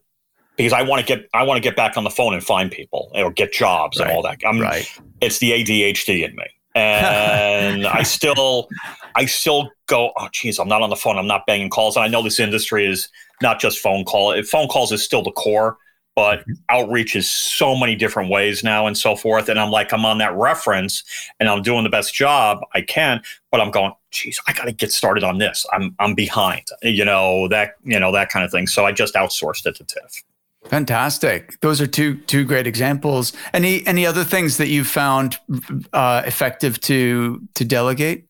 because 0.56 0.72
I 0.72 0.82
want 0.82 1.00
to 1.00 1.06
get 1.06 1.28
I 1.34 1.42
want 1.42 1.58
to 1.58 1.62
get 1.62 1.76
back 1.76 1.96
on 1.96 2.04
the 2.04 2.10
phone 2.10 2.34
and 2.34 2.42
find 2.42 2.70
people 2.70 3.10
or 3.14 3.30
get 3.30 3.52
jobs 3.52 3.98
right. 3.98 4.08
and 4.08 4.16
all 4.16 4.22
that. 4.22 4.40
I'm, 4.46 4.60
right. 4.60 4.88
It's 5.20 5.38
the 5.38 5.52
ADHD 5.52 6.28
in 6.28 6.34
me, 6.36 6.44
and 6.74 7.86
I 7.86 8.02
still 8.02 8.68
I 9.14 9.26
still 9.26 9.70
go. 9.86 10.12
Oh, 10.16 10.28
geez, 10.32 10.58
I'm 10.58 10.68
not 10.68 10.82
on 10.82 10.90
the 10.90 10.96
phone. 10.96 11.18
I'm 11.18 11.26
not 11.26 11.46
banging 11.46 11.70
calls. 11.70 11.96
And 11.96 12.04
I 12.04 12.08
know 12.08 12.22
this 12.22 12.40
industry 12.40 12.86
is 12.86 13.08
not 13.42 13.60
just 13.60 13.78
phone 13.78 14.04
call. 14.04 14.40
Phone 14.44 14.68
calls 14.68 14.92
is 14.92 15.02
still 15.02 15.22
the 15.22 15.32
core 15.32 15.78
but 16.16 16.40
mm-hmm. 16.40 16.52
outreach 16.70 17.14
is 17.14 17.30
so 17.30 17.76
many 17.76 17.94
different 17.94 18.30
ways 18.30 18.64
now 18.64 18.86
and 18.86 18.98
so 18.98 19.14
forth. 19.14 19.48
And 19.48 19.60
I'm 19.60 19.70
like, 19.70 19.92
I'm 19.92 20.04
on 20.04 20.18
that 20.18 20.34
reference 20.34 21.04
and 21.38 21.48
I'm 21.48 21.62
doing 21.62 21.84
the 21.84 21.90
best 21.90 22.14
job 22.14 22.58
I 22.74 22.80
can, 22.80 23.22
but 23.52 23.60
I'm 23.60 23.70
going, 23.70 23.92
geez, 24.10 24.40
I 24.48 24.52
got 24.52 24.64
to 24.64 24.72
get 24.72 24.90
started 24.90 25.22
on 25.22 25.38
this. 25.38 25.64
I'm, 25.72 25.94
I'm 26.00 26.14
behind, 26.14 26.66
you 26.82 27.04
know, 27.04 27.46
that, 27.48 27.74
you 27.84 28.00
know, 28.00 28.10
that 28.12 28.30
kind 28.30 28.44
of 28.44 28.50
thing. 28.50 28.66
So 28.66 28.86
I 28.86 28.92
just 28.92 29.14
outsourced 29.14 29.66
it 29.66 29.76
to 29.76 29.84
TIFF. 29.84 30.24
Fantastic. 30.68 31.60
Those 31.60 31.80
are 31.80 31.86
two, 31.86 32.16
two 32.22 32.44
great 32.44 32.66
examples. 32.66 33.32
Any, 33.52 33.86
any 33.86 34.06
other 34.06 34.24
things 34.24 34.56
that 34.56 34.68
you've 34.68 34.88
found 34.88 35.38
uh, 35.92 36.22
effective 36.26 36.80
to, 36.82 37.40
to 37.54 37.64
delegate? 37.64 38.26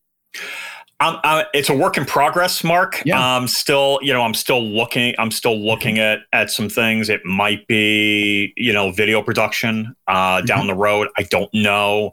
I'm, 0.99 1.19
I'm, 1.25 1.45
it's 1.53 1.69
a 1.69 1.75
work 1.75 1.99
in 1.99 2.07
progress, 2.07 2.65
Mark. 2.65 3.03
Yeah. 3.05 3.21
I'm 3.21 3.49
still, 3.49 3.99
you 4.01 4.15
know, 4.15 4.23
I'm 4.23 4.33
still 4.33 4.63
looking. 4.63 5.15
I'm 5.19 5.31
still 5.31 5.59
looking 5.59 5.97
mm-hmm. 5.97 6.23
at 6.33 6.41
at 6.41 6.51
some 6.51 6.71
things. 6.71 7.11
It 7.11 7.23
might 7.25 7.67
be, 7.67 8.55
you 8.57 8.73
know, 8.73 8.93
video 8.93 9.21
production 9.21 9.95
uh, 10.09 10.39
mm-hmm. 10.39 10.47
down 10.47 10.67
the 10.67 10.75
road. 10.75 11.09
I 11.19 11.25
don't 11.25 11.53
know, 11.53 12.13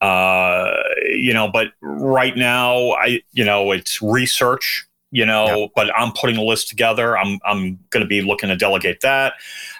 uh, 0.00 0.70
you 1.08 1.34
know, 1.34 1.50
but 1.50 1.72
right 1.80 2.36
now, 2.36 2.92
I, 2.92 3.20
you 3.32 3.44
know, 3.44 3.72
it's 3.72 4.00
research. 4.00 4.86
You 5.12 5.26
know, 5.26 5.46
yeah. 5.46 5.66
but 5.74 5.98
I'm 5.98 6.12
putting 6.12 6.36
a 6.36 6.42
list 6.42 6.68
together. 6.68 7.18
I'm 7.18 7.38
I'm 7.44 7.78
going 7.90 8.02
to 8.02 8.08
be 8.08 8.22
looking 8.22 8.48
to 8.48 8.56
delegate 8.56 9.00
that. 9.00 9.34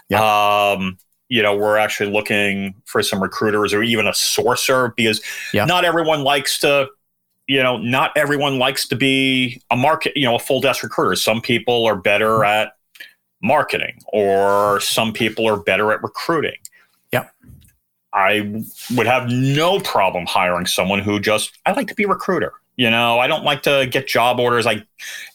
Yeah. 0.09 0.21
Um, 0.23 0.99
you 1.29 1.43
know, 1.43 1.57
we're 1.57 1.77
actually 1.77 2.11
looking 2.11 2.75
for 2.85 3.03
some 3.03 3.23
recruiters 3.23 3.73
or 3.73 3.83
even 3.83 4.09
a 4.09 4.11
sourcer 4.11 4.95
because 4.97 5.23
yeah. 5.55 5.65
not 5.65 5.85
everyone 5.85 6.25
likes 6.25 6.59
to 6.61 6.89
you 7.51 7.61
know, 7.61 7.79
not 7.79 8.13
everyone 8.17 8.61
likes 8.61 8.87
to 8.87 8.95
be 8.95 9.61
a 9.73 9.77
market, 9.77 10.13
you 10.15 10.25
know, 10.25 10.37
a 10.37 10.39
full 10.39 10.61
desk 10.61 10.85
recruiter. 10.85 11.17
Some 11.17 11.41
people 11.41 11.85
are 11.85 11.97
better 11.97 12.29
mm-hmm. 12.29 12.45
at 12.45 12.77
marketing 13.43 13.99
or 14.13 14.79
some 14.79 15.13
people 15.13 15.49
are 15.49 15.57
better 15.57 15.93
at 15.93 16.01
recruiting. 16.01 16.55
Yep. 17.13 17.35
I 18.13 18.63
would 18.97 19.09
have 19.09 19.31
no 19.31 19.81
problem 19.81 20.27
hiring 20.27 20.67
someone 20.67 21.01
who 21.01 21.19
just 21.19 21.59
I 21.67 21.73
like 21.73 21.89
to 21.89 21.95
be 21.97 22.05
a 22.05 22.09
recruiter. 22.09 22.53
You 22.81 22.89
know, 22.89 23.19
I 23.19 23.27
don't 23.27 23.45
like 23.45 23.63
to 23.65 23.87
get 23.91 24.09
job 24.09 24.41
orders. 24.41 24.67
I 24.67 24.83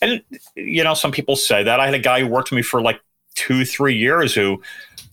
and 0.02 0.24
you 0.56 0.84
know, 0.84 0.96
some 0.96 1.12
people 1.12 1.36
say 1.36 1.62
that. 1.62 1.80
I 1.80 1.86
had 1.86 1.94
a 1.94 2.00
guy 2.00 2.22
who 2.22 2.28
worked 2.28 2.50
with 2.50 2.56
me 2.56 2.64
for 2.64 2.82
like 2.82 3.00
two, 3.36 3.66
three 3.66 3.96
years 3.96 4.34
who 4.34 4.64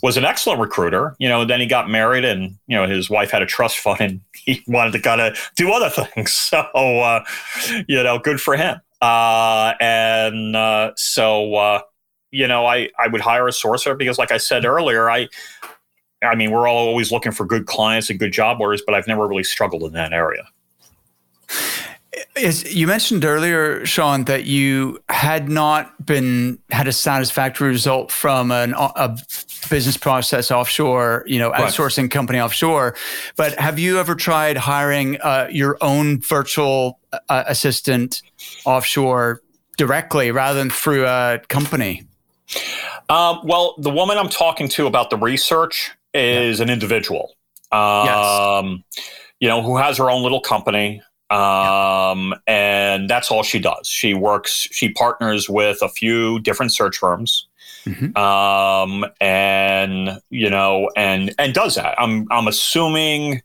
was 0.03 0.17
an 0.17 0.25
excellent 0.25 0.59
recruiter. 0.59 1.15
You 1.19 1.29
know, 1.29 1.45
then 1.45 1.61
he 1.61 1.67
got 1.67 1.91
married 1.91 2.25
and, 2.25 2.57
you 2.67 2.75
know, 2.75 2.87
his 2.87 3.11
wife 3.11 3.31
had 3.31 3.43
a 3.43 3.47
trust 3.47 3.81
fund 3.81 4.01
and 4.01 4.21
he 4.35 4.65
wanted 4.67 4.93
to 4.93 5.01
kind 5.01 5.21
of 5.21 5.51
do 5.57 5.73
other 5.73 5.91
things. 5.91 6.33
So, 6.53 6.61
uh, 6.61 7.23
you 7.87 8.03
know, 8.03 8.19
good 8.19 8.41
for 8.41 8.57
him. 8.57 8.81
Uh, 9.03 9.75
and 9.79 10.57
uh, 10.57 10.93
so, 10.97 11.55
uh, 11.55 11.83
you 12.31 12.49
know, 12.49 12.65
I, 12.65 12.89
I 12.99 13.09
would 13.09 13.21
hire 13.21 13.47
a 13.47 13.51
sourcer 13.51 13.99
because, 13.99 14.17
like 14.17 14.33
I 14.33 14.39
said 14.39 14.65
earlier, 14.65 15.11
I, 15.11 15.29
I 16.23 16.35
mean, 16.35 16.51
we're 16.51 16.67
all 16.67 16.89
always 16.89 17.13
looking 17.13 17.33
for 17.33 17.45
good 17.45 17.67
clients 17.67 18.09
and 18.09 18.19
good 18.19 18.33
job 18.33 18.59
orders, 18.59 18.83
but 18.87 18.95
I've 18.95 19.07
never 19.07 19.29
really 19.29 19.45
struggled 19.45 19.83
in 19.83 19.93
that 19.93 20.15
area. 20.15 20.45
You 22.37 22.87
mentioned 22.87 23.25
earlier, 23.25 23.87
Sean, 23.87 24.25
that 24.25 24.45
you 24.45 25.03
had 25.09 25.49
not 25.49 26.05
been 26.05 26.59
had 26.71 26.87
a 26.87 26.93
satisfactory 26.93 27.71
result 27.71 28.13
from 28.13 28.51
an, 28.51 28.75
a 28.77 29.17
business 29.71 29.97
process 29.97 30.51
offshore, 30.51 31.25
you 31.27 31.39
know, 31.39 31.53
outsourcing 31.53 32.03
right. 32.03 32.11
company 32.11 32.39
offshore. 32.39 32.95
But 33.37 33.59
have 33.59 33.79
you 33.79 33.99
ever 33.99 34.15
tried 34.15 34.59
hiring 34.59 35.19
uh, 35.23 35.49
your 35.51 35.79
own 35.81 36.21
virtual 36.21 37.01
uh, 37.31 37.45
assistant 37.47 38.23
offshore 38.67 39.41
directly 39.79 40.31
rather 40.31 40.59
than 40.59 40.69
through 40.69 41.07
a 41.07 41.41
company? 41.49 42.03
Um, 43.09 43.41
well, 43.45 43.75
the 43.79 43.91
woman 43.91 44.19
I'm 44.19 44.29
talking 44.29 44.69
to 44.69 44.87
about 44.87 45.09
the 45.09 45.17
research 45.17 45.93
is 46.13 46.59
yeah. 46.59 46.65
an 46.65 46.71
individual. 46.71 47.35
Um, 47.71 48.85
yes. 48.97 49.09
You 49.41 49.49
know, 49.49 49.63
who 49.63 49.77
has 49.79 49.97
her 49.97 50.11
own 50.11 50.23
little 50.23 50.41
company. 50.41 51.03
Um, 51.33 52.35
and 52.47 53.09
that's 53.09 53.31
all 53.31 53.43
she 53.43 53.59
does. 53.59 53.87
She 53.87 54.15
works, 54.15 54.69
she 54.71 54.91
partners 54.91 55.49
with 55.49 55.81
a 55.83 55.89
few 55.89 56.41
different 56.41 56.73
search 56.73 56.99
firms. 56.99 57.47
Mm-hmm. 57.85 58.17
Um, 58.17 59.05
and 59.21 60.21
you 60.31 60.49
know, 60.49 60.91
and 60.97 61.35
and 61.39 61.53
does 61.53 61.75
that. 61.75 62.01
I'm 62.01 62.29
I'm 62.31 62.47
assuming 62.47 63.43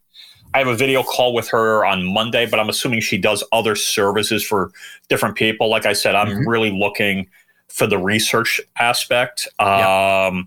I 0.54 0.60
have 0.60 0.68
a 0.68 0.76
video 0.76 1.02
call 1.02 1.34
with 1.34 1.48
her 1.50 1.86
on 1.86 2.06
Monday, 2.14 2.46
but 2.46 2.60
I'm 2.60 2.70
assuming 2.70 3.00
she 3.00 3.18
does 3.18 3.44
other 3.52 3.76
services 3.76 4.44
for 4.44 4.72
different 5.10 5.36
people. 5.36 5.70
Like 5.70 5.86
I 5.86 5.94
said, 5.94 6.14
I'm 6.16 6.28
mm-hmm. 6.28 6.48
really 6.48 6.72
looking 6.72 7.28
for 7.68 7.88
the 7.88 7.98
research 7.98 8.62
aspect. 8.78 9.48
Um, 9.60 9.68
yeah. 9.68 10.42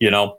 you 0.00 0.10
know, 0.10 0.37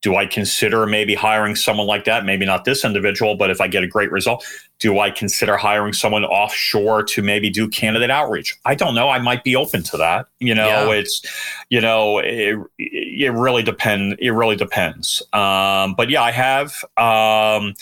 do 0.00 0.14
I 0.14 0.26
consider 0.26 0.86
maybe 0.86 1.14
hiring 1.14 1.56
someone 1.56 1.86
like 1.86 2.04
that? 2.04 2.24
Maybe 2.24 2.46
not 2.46 2.64
this 2.64 2.84
individual, 2.84 3.34
but 3.34 3.50
if 3.50 3.60
I 3.60 3.66
get 3.66 3.82
a 3.82 3.86
great 3.86 4.12
result, 4.12 4.46
do 4.78 5.00
I 5.00 5.10
consider 5.10 5.56
hiring 5.56 5.92
someone 5.92 6.24
offshore 6.24 7.02
to 7.02 7.22
maybe 7.22 7.50
do 7.50 7.68
candidate 7.68 8.10
outreach? 8.10 8.56
I 8.64 8.76
don't 8.76 8.94
know. 8.94 9.08
I 9.08 9.18
might 9.18 9.42
be 9.42 9.56
open 9.56 9.82
to 9.84 9.96
that. 9.96 10.26
You 10.38 10.54
know, 10.54 10.92
yeah. 10.92 11.00
it's, 11.00 11.22
you 11.68 11.80
know, 11.80 12.18
it, 12.18 12.58
it 12.78 13.32
really 13.32 13.64
depend. 13.64 14.16
It 14.20 14.30
really 14.30 14.56
depends. 14.56 15.20
Um, 15.32 15.94
but 15.94 16.10
yeah, 16.10 16.22
I 16.22 16.30
have, 16.30 16.84
um, 16.96 17.74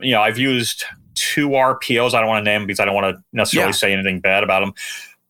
you 0.00 0.12
know, 0.12 0.20
I've 0.20 0.38
used 0.38 0.84
two 1.14 1.50
RPOs. 1.50 2.12
I 2.12 2.20
don't 2.20 2.28
want 2.28 2.44
to 2.44 2.50
name 2.50 2.62
them 2.62 2.66
because 2.66 2.80
I 2.80 2.84
don't 2.84 2.94
want 2.94 3.16
to 3.16 3.22
necessarily 3.32 3.68
yeah. 3.68 3.72
say 3.72 3.92
anything 3.92 4.20
bad 4.20 4.44
about 4.44 4.60
them 4.60 4.74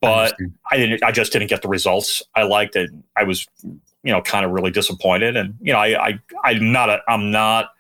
but 0.05 0.37
I, 0.41 0.74
I 0.74 0.76
didn't. 0.76 1.03
I 1.03 1.12
just 1.12 1.32
didn't 1.32 1.49
get 1.49 1.62
the 1.62 1.68
results 1.68 2.22
I 2.35 2.43
liked. 2.43 2.76
It. 2.76 2.91
I 3.16 3.24
was, 3.24 3.47
you 4.05 4.12
know, 4.12 4.20
kind 4.22 4.44
of 4.44 4.52
really 4.52 4.70
disappointed. 4.70 5.36
And 5.36 5.57
you 5.61 5.72
know, 5.72 5.78
I, 5.78 6.09
I, 6.09 6.20
I'm 6.44 6.72
not. 6.72 6.90
A, 6.90 7.00
I'm 7.09 7.30
not. 7.30 7.70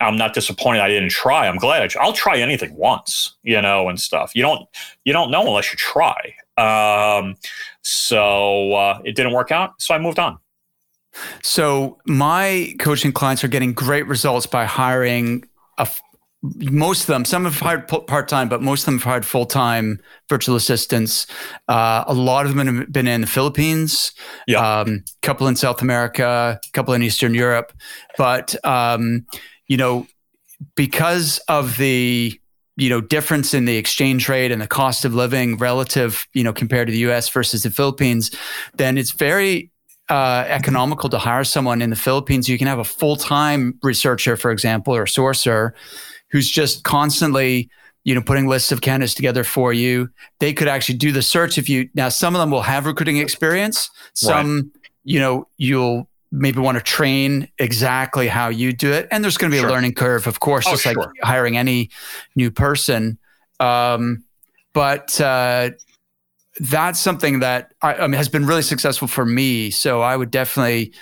I'm 0.00 0.18
not 0.18 0.34
disappointed 0.34 0.80
I 0.80 0.88
didn't 0.88 1.10
try. 1.10 1.48
I'm 1.48 1.56
glad 1.56 1.96
I, 1.96 2.04
will 2.04 2.12
try 2.12 2.36
anything 2.36 2.74
once, 2.76 3.34
you 3.42 3.62
know, 3.62 3.88
and 3.88 3.98
stuff. 3.98 4.32
You 4.34 4.42
don't. 4.42 4.68
You 5.04 5.12
don't 5.12 5.30
know 5.30 5.46
unless 5.46 5.72
you 5.72 5.78
try. 5.78 6.34
Um, 6.56 7.36
so 7.82 8.72
uh, 8.74 9.00
it 9.04 9.16
didn't 9.16 9.32
work 9.32 9.50
out. 9.50 9.80
So 9.80 9.94
I 9.94 9.98
moved 9.98 10.18
on. 10.18 10.38
So 11.42 11.98
my 12.06 12.74
coaching 12.78 13.12
clients 13.12 13.44
are 13.44 13.48
getting 13.48 13.72
great 13.72 14.06
results 14.06 14.46
by 14.46 14.64
hiring 14.64 15.44
a, 15.78 15.88
most 16.44 17.02
of 17.02 17.06
them, 17.06 17.24
some 17.24 17.44
have 17.44 17.58
hired 17.58 17.88
part 17.88 18.28
time, 18.28 18.48
but 18.48 18.60
most 18.60 18.82
of 18.82 18.86
them 18.86 18.98
have 18.98 19.04
hired 19.04 19.26
full 19.26 19.46
time 19.46 19.98
virtual 20.28 20.56
assistants. 20.56 21.26
Uh, 21.68 22.04
a 22.06 22.12
lot 22.12 22.44
of 22.44 22.54
them 22.54 22.76
have 22.76 22.92
been 22.92 23.08
in 23.08 23.22
the 23.22 23.26
Philippines, 23.26 24.12
a 24.48 24.52
yeah. 24.52 24.80
um, 24.80 25.04
couple 25.22 25.48
in 25.48 25.56
South 25.56 25.80
America, 25.80 26.60
a 26.62 26.70
couple 26.72 26.92
in 26.92 27.02
Eastern 27.02 27.34
Europe. 27.34 27.72
But, 28.18 28.54
um, 28.64 29.26
you 29.68 29.78
know, 29.78 30.06
because 30.76 31.38
of 31.48 31.78
the 31.78 32.38
you 32.76 32.90
know 32.90 33.00
difference 33.00 33.54
in 33.54 33.64
the 33.64 33.76
exchange 33.76 34.28
rate 34.28 34.50
and 34.50 34.60
the 34.60 34.66
cost 34.66 35.04
of 35.04 35.14
living 35.14 35.56
relative 35.58 36.26
you 36.32 36.42
know 36.42 36.52
compared 36.52 36.88
to 36.88 36.92
the 36.92 36.98
US 37.10 37.28
versus 37.28 37.62
the 37.62 37.70
Philippines 37.70 38.30
then 38.74 38.98
it's 38.98 39.12
very 39.12 39.70
uh, 40.08 40.44
economical 40.48 41.08
to 41.08 41.18
hire 41.18 41.44
someone 41.44 41.80
in 41.80 41.90
the 41.90 41.96
Philippines 41.96 42.48
you 42.48 42.58
can 42.58 42.66
have 42.66 42.80
a 42.80 42.84
full-time 42.84 43.78
researcher 43.82 44.36
for 44.36 44.50
example 44.50 44.94
or 44.94 45.04
sourcer 45.04 45.72
who's 46.34 46.50
just 46.50 46.82
constantly 46.82 47.70
you 48.02 48.12
know 48.12 48.20
putting 48.20 48.48
lists 48.48 48.72
of 48.72 48.80
candidates 48.80 49.14
together 49.14 49.44
for 49.44 49.72
you 49.72 50.10
they 50.40 50.52
could 50.52 50.66
actually 50.66 50.96
do 50.96 51.12
the 51.12 51.22
search 51.22 51.58
if 51.58 51.68
you 51.68 51.88
now 51.94 52.08
some 52.08 52.34
of 52.34 52.40
them 52.40 52.50
will 52.50 52.62
have 52.62 52.86
recruiting 52.86 53.18
experience 53.18 53.88
some 54.14 54.56
right. 54.56 54.90
you 55.04 55.20
know 55.20 55.46
you'll 55.58 56.08
maybe 56.32 56.58
want 56.58 56.76
to 56.76 56.82
train 56.82 57.46
exactly 57.58 58.26
how 58.26 58.48
you 58.48 58.72
do 58.72 58.92
it 58.92 59.06
and 59.12 59.22
there's 59.22 59.38
going 59.38 59.48
to 59.48 59.54
be 59.54 59.60
sure. 59.60 59.68
a 59.68 59.72
learning 59.72 59.94
curve 59.94 60.26
of 60.26 60.40
course 60.40 60.66
oh, 60.66 60.72
just 60.72 60.82
sure. 60.82 60.94
like 60.94 61.08
hiring 61.22 61.56
any 61.56 61.88
new 62.34 62.50
person 62.50 63.16
um, 63.60 64.24
but 64.72 65.20
uh, 65.20 65.70
that's 66.58 66.98
something 66.98 67.38
that 67.38 67.72
I, 67.80 67.94
I 67.94 68.00
mean, 68.08 68.14
has 68.14 68.28
been 68.28 68.44
really 68.44 68.62
successful 68.62 69.06
for 69.06 69.24
me 69.24 69.70
so 69.70 70.02
i 70.02 70.16
would 70.16 70.32
definitely 70.32 70.92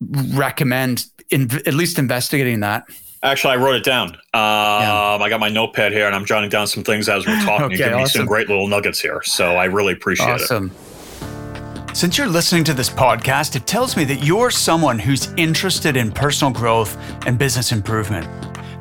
recommend 0.00 1.06
in, 1.30 1.50
at 1.66 1.74
least 1.74 1.98
investigating 1.98 2.60
that 2.60 2.84
Actually, 3.22 3.54
I 3.54 3.56
wrote 3.56 3.74
it 3.74 3.84
down. 3.84 4.08
Um, 4.08 4.18
yeah. 4.34 5.18
I 5.20 5.28
got 5.28 5.40
my 5.40 5.48
notepad 5.48 5.92
here, 5.92 6.06
and 6.06 6.14
I'm 6.14 6.24
jotting 6.24 6.50
down 6.50 6.66
some 6.66 6.84
things 6.84 7.08
as 7.08 7.26
we're 7.26 7.40
talking. 7.44 7.66
okay, 7.66 7.72
you 7.72 7.78
give 7.78 7.88
awesome. 7.88 8.02
me 8.02 8.06
some 8.06 8.26
great 8.26 8.48
little 8.48 8.68
nuggets 8.68 9.00
here, 9.00 9.22
so 9.22 9.56
I 9.56 9.64
really 9.64 9.92
appreciate 9.92 10.28
awesome. 10.28 10.70
it. 10.70 11.96
Since 11.96 12.16
you're 12.16 12.28
listening 12.28 12.62
to 12.64 12.74
this 12.74 12.88
podcast, 12.88 13.56
it 13.56 13.66
tells 13.66 13.96
me 13.96 14.04
that 14.04 14.22
you're 14.22 14.52
someone 14.52 15.00
who's 15.00 15.32
interested 15.36 15.96
in 15.96 16.12
personal 16.12 16.52
growth 16.52 16.96
and 17.26 17.36
business 17.36 17.72
improvement. 17.72 18.28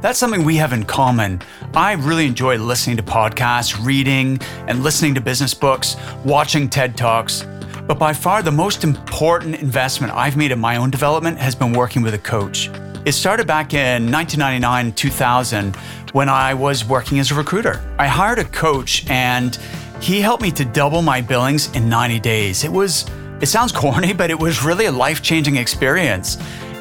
That's 0.03 0.19
something 0.19 0.45
we 0.45 0.57
have 0.57 0.73
in 0.73 0.83
common. 0.83 1.41
I 1.73 1.93
really 1.93 2.27
enjoy 2.27 2.57
listening 2.57 2.97
to 2.97 3.03
podcasts, 3.03 3.83
reading, 3.83 4.39
and 4.67 4.83
listening 4.83 5.15
to 5.15 5.21
business 5.21 5.55
books, 5.55 5.95
watching 6.23 6.69
TED 6.69 6.95
Talks. 6.95 7.43
But 7.88 7.97
by 7.97 8.13
far, 8.13 8.43
the 8.43 8.51
most 8.51 8.83
important 8.83 9.55
investment 9.55 10.13
I've 10.13 10.38
made 10.38 10.51
in 10.51 10.59
my 10.59 10.75
own 10.75 10.91
development 10.91 11.39
has 11.39 11.55
been 11.55 11.73
working 11.73 12.03
with 12.03 12.13
a 12.13 12.19
coach. 12.19 12.69
It 13.08 13.14
started 13.14 13.47
back 13.47 13.74
in 13.74 14.12
1999, 14.12 14.91
2000, 14.91 15.78
when 16.12 16.28
I 16.28 16.53
was 16.53 16.84
working 16.84 17.20
as 17.20 17.32
a 17.32 17.36
recruiter. 17.36 17.82
I 17.97 18.05
hired 18.05 18.38
a 18.38 18.43
coach 18.43 19.10
and 19.10 19.58
he 20.01 20.20
helped 20.20 20.43
me 20.43 20.51
to 20.51 20.66
double 20.66 21.01
my 21.01 21.22
billings 21.22 21.74
in 21.74 21.88
90 21.88 22.20
days. 22.20 22.66
It 22.66 22.70
was, 22.70 23.05
it 23.39 23.45
sounds 23.45 23.72
corny, 23.72 24.12
but 24.12 24.30
it 24.30 24.38
was 24.38 24.62
really 24.62 24.88
a 24.88 24.91
life 24.91 25.22
changing 25.22 25.55
experience. 25.55 26.38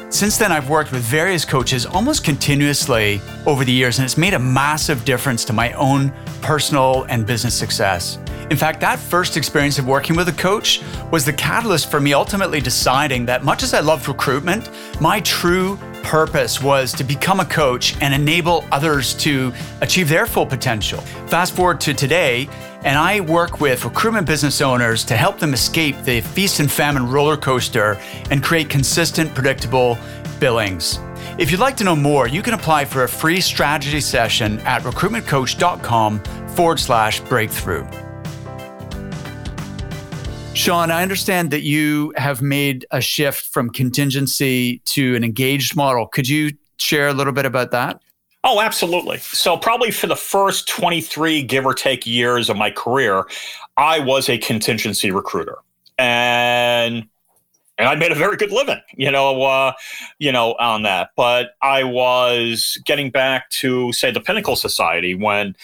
Since 0.09 0.37
then, 0.37 0.51
I've 0.51 0.69
worked 0.69 0.91
with 0.91 1.01
various 1.01 1.45
coaches 1.45 1.85
almost 1.85 2.25
continuously 2.25 3.21
over 3.45 3.63
the 3.63 3.71
years, 3.71 3.97
and 3.97 4.03
it's 4.03 4.17
made 4.17 4.33
a 4.33 4.39
massive 4.39 5.05
difference 5.05 5.45
to 5.45 5.53
my 5.53 5.71
own 5.75 6.11
personal 6.41 7.03
and 7.03 7.25
business 7.25 7.57
success. 7.57 8.19
In 8.49 8.55
fact, 8.55 8.79
that 8.79 8.97
first 8.97 9.35
experience 9.35 9.77
of 9.77 9.87
working 9.87 10.15
with 10.15 10.29
a 10.29 10.33
coach 10.33 10.81
was 11.11 11.25
the 11.25 11.33
catalyst 11.33 11.91
for 11.91 11.99
me 11.99 12.13
ultimately 12.13 12.61
deciding 12.61 13.25
that 13.25 13.43
much 13.43 13.61
as 13.61 13.73
I 13.73 13.81
loved 13.81 14.07
recruitment, 14.07 14.69
my 15.01 15.19
true 15.21 15.77
purpose 16.03 16.63
was 16.63 16.93
to 16.93 17.03
become 17.03 17.41
a 17.41 17.45
coach 17.45 17.97
and 18.01 18.13
enable 18.13 18.63
others 18.71 19.13
to 19.15 19.51
achieve 19.81 20.07
their 20.07 20.25
full 20.25 20.45
potential. 20.45 21.01
Fast 21.27 21.53
forward 21.53 21.81
to 21.81 21.93
today, 21.93 22.47
and 22.85 22.97
I 22.97 23.19
work 23.19 23.59
with 23.59 23.83
recruitment 23.83 24.25
business 24.25 24.61
owners 24.61 25.03
to 25.05 25.17
help 25.17 25.39
them 25.39 25.53
escape 25.53 26.01
the 26.03 26.21
feast 26.21 26.61
and 26.61 26.71
famine 26.71 27.09
roller 27.09 27.35
coaster 27.35 27.99
and 28.31 28.41
create 28.41 28.69
consistent, 28.69 29.35
predictable 29.35 29.97
billings. 30.39 30.99
If 31.37 31.51
you'd 31.51 31.59
like 31.59 31.75
to 31.77 31.83
know 31.83 31.97
more, 31.97 32.29
you 32.29 32.41
can 32.41 32.53
apply 32.53 32.85
for 32.85 33.03
a 33.03 33.09
free 33.09 33.41
strategy 33.41 33.99
session 33.99 34.59
at 34.61 34.83
recruitmentcoach.com 34.83 36.19
forward 36.55 36.79
slash 36.79 37.19
breakthrough. 37.19 37.85
Sean, 40.67 40.91
I 40.91 41.01
understand 41.01 41.51
that 41.51 41.61
you 41.61 42.13
have 42.17 42.41
made 42.41 42.85
a 42.91 42.99
shift 42.99 43.45
from 43.45 43.69
contingency 43.69 44.79
to 44.79 45.15
an 45.15 45.23
engaged 45.23 45.77
model. 45.77 46.07
Could 46.07 46.27
you 46.27 46.51
share 46.75 47.07
a 47.07 47.13
little 47.13 47.31
bit 47.31 47.45
about 47.45 47.71
that? 47.71 48.01
Oh, 48.43 48.59
absolutely. 48.59 49.19
So, 49.19 49.55
probably 49.55 49.91
for 49.91 50.07
the 50.07 50.17
first 50.17 50.67
23, 50.67 51.41
give 51.43 51.65
or 51.65 51.73
take, 51.73 52.05
years 52.05 52.49
of 52.49 52.57
my 52.57 52.69
career, 52.69 53.23
I 53.77 53.99
was 53.99 54.27
a 54.27 54.37
contingency 54.37 55.09
recruiter. 55.09 55.55
And 55.97 57.07
and 57.77 57.87
I 57.87 57.95
made 57.95 58.11
a 58.11 58.15
very 58.15 58.35
good 58.35 58.51
living, 58.51 58.81
you 58.93 59.09
know, 59.09 59.43
uh, 59.43 59.71
you 60.19 60.33
know, 60.33 60.53
on 60.59 60.83
that. 60.83 61.11
But 61.15 61.51
I 61.61 61.85
was 61.85 62.77
getting 62.85 63.09
back 63.09 63.49
to, 63.51 63.93
say, 63.93 64.11
the 64.11 64.19
Pinnacle 64.19 64.57
Society 64.57 65.15
when 65.15 65.55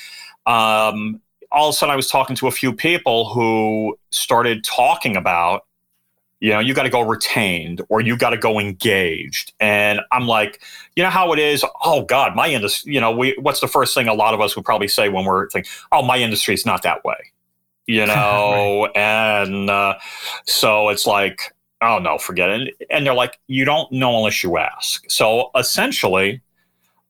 um, 0.46 1.20
all 1.54 1.70
of 1.70 1.74
a 1.74 1.78
sudden 1.78 1.94
I 1.94 1.96
was 1.96 2.10
talking 2.10 2.36
to 2.38 2.48
a 2.48 2.52
few 2.52 2.74
people 2.74 3.30
who 3.30 3.98
started 4.10 4.64
talking 4.64 5.16
about, 5.16 5.66
you 6.40 6.52
know, 6.52 6.60
you 6.60 6.74
got 6.74 6.84
to 6.84 6.90
go 6.90 7.02
retained 7.02 7.82
or 7.90 8.02
you 8.02 8.18
got 8.18 8.32
to 8.32 8.38
go 8.38 8.60
engaged. 8.60 9.54
And 9.60 10.02
I'm 10.12 10.28
like, 10.28 10.62
you 10.96 11.04
know 11.04 11.12
how 11.12 11.32
it 11.32 11.40
is? 11.40 11.64
Oh 11.86 12.04
God, 12.04 12.36
my 12.36 12.50
industry, 12.50 12.94
you 12.94 13.00
know, 13.00 13.12
we, 13.12 13.38
what's 13.40 13.60
the 13.60 13.68
first 13.68 13.94
thing 13.94 14.08
a 14.08 14.14
lot 14.14 14.34
of 14.34 14.42
us 14.42 14.56
would 14.56 14.66
probably 14.66 14.88
say 14.88 15.10
when 15.10 15.26
we're 15.26 15.48
thinking, 15.50 15.72
oh, 15.92 16.02
my 16.02 16.18
industry 16.18 16.56
is 16.56 16.66
not 16.66 16.82
that 16.82 17.04
way, 17.06 17.32
you 17.86 18.06
know? 18.08 18.88
right. 18.88 18.98
And 18.98 19.70
uh, 19.70 20.00
so 20.46 20.90
it's 20.90 21.06
like, 21.06 21.54
oh 21.84 22.00
no, 22.00 22.18
forget 22.18 22.50
it. 22.50 22.74
And 22.90 23.06
they're 23.06 23.14
like, 23.14 23.40
you 23.48 23.64
don't 23.64 23.92
know 23.92 24.18
unless 24.18 24.44
you 24.44 24.58
ask. 24.58 25.10
So 25.10 25.52
essentially, 25.56 26.42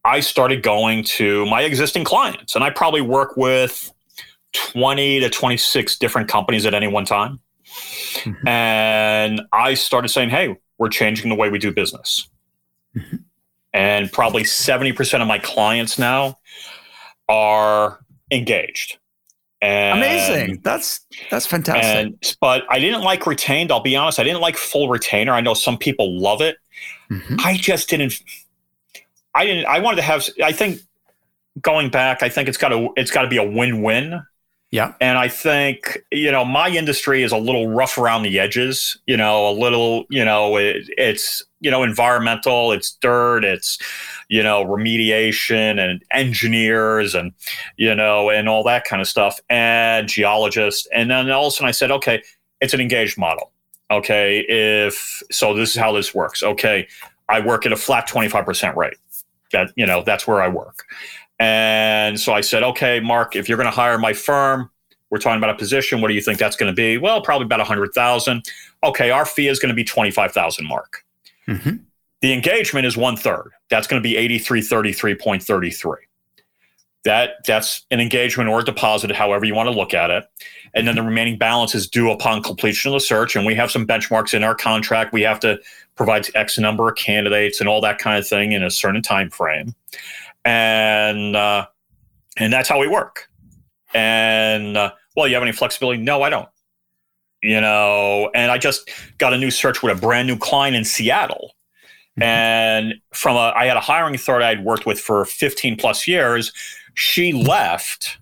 I 0.05 0.19
started 0.19 0.63
going 0.63 1.05
to 1.05 1.45
my 1.45 1.61
existing 1.61 2.03
clients 2.03 2.55
and 2.55 2.63
I 2.63 2.71
probably 2.71 3.01
work 3.01 3.37
with 3.37 3.92
20 4.54 5.20
to 5.22 5.30
26 5.30 5.97
different 5.97 6.28
companies 6.28 6.66
at 6.66 6.74
any 6.74 6.88
one 6.88 7.06
time. 7.06 7.39
Mm-hmm. 7.66 8.47
And 8.47 9.41
I 9.51 9.74
started 9.74 10.10
saying, 10.10 10.30
hey, 10.30 10.58
we're 10.78 10.89
changing 10.89 11.30
the 11.30 11.36
way 11.36 11.49
we 11.49 11.60
do 11.60 11.72
business. 11.72 12.28
Mm-hmm. 12.95 13.18
And 13.74 14.12
probably 14.12 14.43
70% 14.43 15.22
of 15.22 15.28
my 15.28 15.39
clients 15.39 15.97
now 15.97 16.39
are 17.28 17.99
engaged. 18.32 18.97
And, 19.62 19.99
Amazing. 19.99 20.60
That's 20.62 20.99
that's 21.32 21.45
fantastic. 21.45 21.86
And, 21.86 22.36
but 22.41 22.64
I 22.70 22.80
didn't 22.80 23.01
like 23.01 23.26
retained. 23.26 23.72
I'll 23.72 23.80
be 23.80 23.95
honest. 23.95 24.20
I 24.20 24.24
didn't 24.24 24.41
like 24.41 24.58
full 24.58 24.89
retainer. 24.89 25.32
I 25.32 25.39
know 25.39 25.54
some 25.54 25.78
people 25.78 26.20
love 26.20 26.41
it. 26.41 26.58
Mm-hmm. 27.10 27.38
I 27.39 27.56
just 27.56 27.89
didn't. 27.89 28.22
I 29.34 29.45
didn't. 29.45 29.66
I 29.66 29.80
wanted 29.80 29.95
to 29.97 30.01
have. 30.01 30.28
I 30.43 30.51
think 30.51 30.82
going 31.62 31.89
back, 31.89 32.22
I 32.22 32.28
think 32.28 32.49
it's 32.49 32.58
got 32.58 32.70
to 32.70 32.89
it's 32.97 33.10
got 33.10 33.22
to 33.22 33.30
be 33.30 33.38
a 33.38 33.43
win 33.43 33.82
win 33.82 34.22
yeah. 34.74 34.95
And 34.99 35.19
I 35.19 35.28
think, 35.28 36.03
you 36.11 36.32
know, 36.32 36.43
my 36.43 36.67
industry 36.67 37.21
is 37.21 37.32
a 37.32 37.38
little 37.38 37.67
rough 37.67 37.95
around 37.95 38.24
the 38.24 38.39
edges, 38.39 38.97
you 39.05 39.15
know, 39.15 39.47
a 39.47 39.53
little, 39.53 40.05
you 40.09 40.26
know, 40.26 40.57
it, 40.57 40.89
it's, 40.97 41.43
you 41.59 41.69
know, 41.69 41.84
environmental, 41.84 42.71
it's 42.71 42.93
dirt, 42.93 43.45
it's, 43.45 43.78
you 44.30 44.41
know, 44.41 44.65
remediation 44.65 45.80
and 45.80 46.03
engineers 46.09 47.13
and, 47.13 47.34
you 47.78 47.93
know, 47.93 48.32
and 48.32 48.49
all 48.49 48.63
that 48.63 48.84
kind 48.84 48.99
of 48.99 49.07
stuff 49.07 49.39
and 49.47 50.07
geologists. 50.07 50.88
And 50.91 51.11
then 51.11 51.30
all 51.30 51.45
of 51.45 51.53
a 51.53 51.55
sudden 51.55 51.67
I 51.67 51.71
said, 51.71 51.91
okay, 51.91 52.24
it's 52.59 52.74
an 52.74 52.82
engaged 52.82 53.15
model. 53.15 53.51
Okay. 53.91 54.39
If 54.49 55.21
so, 55.32 55.53
this 55.53 55.69
is 55.69 55.76
how 55.76 55.91
this 55.91 56.15
works. 56.15 56.41
Okay. 56.41 56.88
I 57.30 57.41
work 57.41 57.67
at 57.67 57.71
a 57.71 57.78
flat 57.78 58.09
25% 58.09 58.76
rate. 58.76 58.97
That, 59.51 59.69
you 59.76 59.86
know, 59.86 60.01
that's 60.01 60.26
where 60.26 60.41
I 60.41 60.47
work. 60.47 60.84
And 61.43 62.19
so 62.19 62.33
I 62.33 62.41
said, 62.41 62.63
okay, 62.63 62.99
Mark, 63.01 63.35
if 63.35 63.49
you're 63.49 63.57
going 63.57 63.69
to 63.69 63.75
hire 63.75 63.97
my 63.97 64.13
firm, 64.13 64.69
we're 65.09 65.17
talking 65.17 65.37
about 65.37 65.49
a 65.49 65.57
position. 65.57 65.99
What 65.99 66.07
do 66.07 66.13
you 66.13 66.21
think 66.21 66.39
that's 66.39 66.55
going 66.55 66.71
to 66.71 66.75
be? 66.75 66.97
Well, 66.97 67.21
probably 67.21 67.45
about 67.45 67.59
a 67.59 67.65
hundred 67.65 67.91
thousand. 67.93 68.45
Okay, 68.81 69.11
our 69.11 69.25
fee 69.25 69.49
is 69.49 69.59
going 69.59 69.69
to 69.69 69.75
be 69.75 69.83
twenty 69.83 70.11
five 70.11 70.31
thousand. 70.31 70.67
Mark. 70.67 71.03
Mm-hmm. 71.47 71.77
The 72.21 72.31
engagement 72.33 72.85
is 72.85 72.95
one 72.95 73.17
third. 73.17 73.51
That's 73.69 73.87
going 73.87 74.01
to 74.01 74.07
be 74.09 74.15
eighty 74.15 74.39
three 74.39 74.61
thirty 74.61 74.93
three 74.93 75.15
point 75.15 75.43
thirty 75.43 75.69
three. 75.69 76.07
that 77.03 77.43
that's 77.45 77.85
an 77.91 77.99
engagement 77.99 78.49
or 78.49 78.61
a 78.61 78.63
deposit, 78.63 79.11
however 79.11 79.45
you 79.45 79.53
want 79.53 79.67
to 79.67 79.75
look 79.75 79.93
at 79.93 80.09
it. 80.09 80.23
And 80.73 80.87
then 80.87 80.95
the 80.95 81.03
remaining 81.03 81.37
balance 81.37 81.75
is 81.75 81.87
due 81.87 82.09
upon 82.11 82.41
completion 82.41 82.89
of 82.89 82.93
the 82.93 82.99
search. 82.99 83.35
And 83.35 83.45
we 83.45 83.55
have 83.55 83.69
some 83.69 83.85
benchmarks 83.85 84.33
in 84.33 84.43
our 84.43 84.55
contract. 84.55 85.13
We 85.13 85.21
have 85.21 85.39
to 85.41 85.59
provide 85.95 86.27
X 86.35 86.57
number 86.57 86.89
of 86.89 86.95
candidates 86.95 87.59
and 87.59 87.69
all 87.69 87.81
that 87.81 87.99
kind 87.99 88.17
of 88.17 88.27
thing 88.27 88.53
in 88.53 88.63
a 88.63 88.71
certain 88.71 89.01
time 89.01 89.29
frame. 89.29 89.75
And 90.45 91.35
uh, 91.35 91.67
and 92.37 92.51
that's 92.51 92.69
how 92.69 92.79
we 92.79 92.87
work. 92.87 93.29
And 93.93 94.77
uh, 94.77 94.91
well, 95.15 95.27
you 95.27 95.35
have 95.35 95.43
any 95.43 95.51
flexibility? 95.51 96.01
No, 96.01 96.21
I 96.21 96.29
don't. 96.29 96.49
You 97.41 97.59
know, 97.59 98.31
and 98.33 98.51
I 98.51 98.57
just 98.57 98.89
got 99.17 99.33
a 99.33 99.37
new 99.37 99.51
search 99.51 99.83
with 99.83 99.97
a 99.97 99.99
brand 99.99 100.27
new 100.27 100.37
client 100.37 100.75
in 100.75 100.85
Seattle. 100.85 101.55
Mm-hmm. 102.17 102.23
And 102.23 102.93
from 103.11 103.35
a, 103.35 103.53
I 103.55 103.65
had 103.65 103.77
a 103.77 103.81
hiring 103.81 104.15
authority 104.15 104.45
I'd 104.45 104.63
worked 104.63 104.85
with 104.85 104.99
for 104.99 105.25
15 105.25 105.77
plus 105.77 106.07
years. 106.07 106.53
She 106.93 107.33
left 107.33 108.17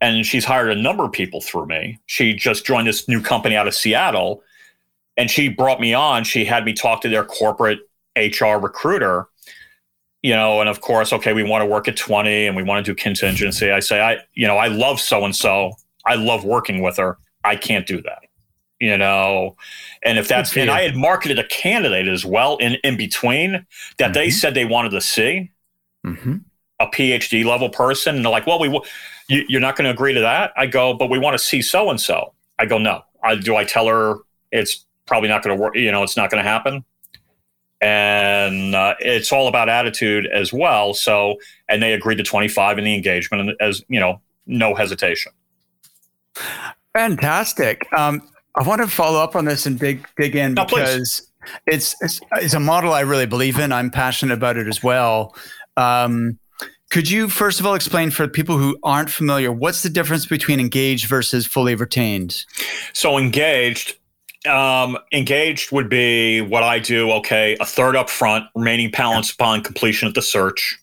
and 0.00 0.26
she's 0.26 0.44
hired 0.44 0.70
a 0.70 0.80
number 0.80 1.04
of 1.04 1.12
people 1.12 1.40
through 1.40 1.66
me. 1.66 1.98
She 2.06 2.34
just 2.34 2.66
joined 2.66 2.86
this 2.86 3.08
new 3.08 3.20
company 3.22 3.56
out 3.56 3.66
of 3.66 3.74
Seattle 3.74 4.42
and 5.16 5.30
she 5.30 5.48
brought 5.48 5.80
me 5.80 5.94
on. 5.94 6.24
She 6.24 6.44
had 6.44 6.64
me 6.64 6.72
talk 6.72 7.00
to 7.02 7.08
their 7.08 7.24
corporate 7.24 7.80
HR 8.16 8.56
recruiter, 8.56 9.28
you 10.22 10.34
know, 10.34 10.60
and 10.60 10.68
of 10.68 10.80
course, 10.80 11.12
okay, 11.12 11.32
we 11.32 11.42
want 11.42 11.62
to 11.62 11.66
work 11.66 11.88
at 11.88 11.96
20 11.96 12.46
and 12.46 12.56
we 12.56 12.62
want 12.62 12.84
to 12.84 12.90
do 12.90 12.94
contingency. 12.94 13.70
I 13.70 13.80
say, 13.80 14.00
I, 14.00 14.18
you 14.34 14.46
know, 14.46 14.56
I 14.56 14.68
love 14.68 15.00
so 15.00 15.24
and 15.24 15.34
so. 15.34 15.72
I 16.06 16.14
love 16.14 16.44
working 16.44 16.82
with 16.82 16.96
her. 16.96 17.18
I 17.44 17.56
can't 17.56 17.86
do 17.86 18.02
that, 18.02 18.20
you 18.80 18.96
know. 18.96 19.56
And 20.02 20.18
if 20.18 20.28
that's, 20.28 20.56
and 20.56 20.70
I 20.70 20.82
had 20.82 20.96
marketed 20.96 21.38
a 21.38 21.46
candidate 21.46 22.08
as 22.08 22.24
well 22.24 22.56
in, 22.58 22.76
in 22.84 22.96
between 22.96 23.52
that 23.52 23.66
mm-hmm. 23.98 24.12
they 24.12 24.30
said 24.30 24.54
they 24.54 24.64
wanted 24.64 24.90
to 24.90 25.00
see. 25.00 25.50
Mm-hmm 26.06 26.36
a 26.80 26.86
PhD 26.86 27.44
level 27.44 27.68
person, 27.68 28.14
and 28.14 28.24
they're 28.24 28.30
like, 28.30 28.46
"Well, 28.46 28.60
we 28.60 28.68
you, 29.28 29.44
you're 29.48 29.60
not 29.60 29.74
going 29.74 29.86
to 29.86 29.90
agree 29.90 30.14
to 30.14 30.20
that." 30.20 30.52
I 30.56 30.66
go, 30.66 30.94
"But 30.94 31.10
we 31.10 31.18
want 31.18 31.34
to 31.34 31.38
see 31.38 31.60
so 31.60 31.90
and 31.90 32.00
so." 32.00 32.34
I 32.56 32.66
go, 32.66 32.78
"No." 32.78 33.02
I 33.22 33.34
do. 33.34 33.56
I 33.56 33.64
tell 33.64 33.86
her 33.88 34.16
it's 34.52 34.84
probably 35.06 35.28
not 35.28 35.42
going 35.42 35.56
to 35.56 35.62
work. 35.62 35.76
You 35.76 35.90
know, 35.90 36.02
it's 36.02 36.16
not 36.16 36.30
going 36.30 36.42
to 36.42 36.48
happen. 36.48 36.84
And 37.80 38.74
uh, 38.74 38.94
it's 38.98 39.32
all 39.32 39.46
about 39.46 39.68
attitude 39.68 40.26
as 40.26 40.52
well. 40.52 40.94
So, 40.94 41.36
and 41.68 41.82
they 41.82 41.92
agreed 41.92 42.16
to 42.16 42.24
25 42.24 42.78
in 42.78 42.84
the 42.84 42.94
engagement, 42.94 43.48
and 43.48 43.56
as 43.60 43.84
you 43.88 44.00
know, 44.00 44.20
no 44.46 44.74
hesitation. 44.74 45.32
Fantastic. 46.92 47.86
Um, 47.92 48.22
I 48.56 48.62
want 48.62 48.82
to 48.82 48.88
follow 48.88 49.20
up 49.20 49.36
on 49.36 49.44
this 49.44 49.66
and 49.66 49.78
dig 49.78 50.06
dig 50.16 50.34
in 50.34 50.54
no, 50.54 50.64
because 50.64 51.30
it's, 51.66 51.94
it's, 52.00 52.20
it's 52.32 52.54
a 52.54 52.60
model 52.60 52.92
I 52.92 53.00
really 53.00 53.26
believe 53.26 53.58
in. 53.58 53.72
I'm 53.72 53.90
passionate 53.90 54.34
about 54.34 54.56
it 54.56 54.66
as 54.66 54.82
well. 54.82 55.36
Um, 55.76 56.38
could 56.90 57.10
you 57.10 57.28
first 57.28 57.60
of 57.60 57.66
all 57.66 57.74
explain 57.74 58.10
for 58.10 58.26
people 58.26 58.56
who 58.56 58.78
aren't 58.82 59.10
familiar 59.10 59.52
what's 59.52 59.82
the 59.82 59.90
difference 59.90 60.26
between 60.26 60.58
engaged 60.58 61.06
versus 61.06 61.46
fully 61.46 61.74
retained? 61.74 62.44
So 62.94 63.18
engaged, 63.18 63.96
um, 64.46 64.98
engaged 65.12 65.72
would 65.72 65.88
be 65.88 66.40
what 66.40 66.62
I 66.62 66.78
do. 66.78 67.10
Okay, 67.12 67.56
a 67.60 67.66
third 67.66 67.96
up 67.96 68.10
front, 68.10 68.46
remaining 68.54 68.90
balance 68.90 69.30
yeah. 69.30 69.44
upon 69.44 69.62
completion 69.62 70.08
of 70.08 70.14
the 70.14 70.22
search, 70.22 70.78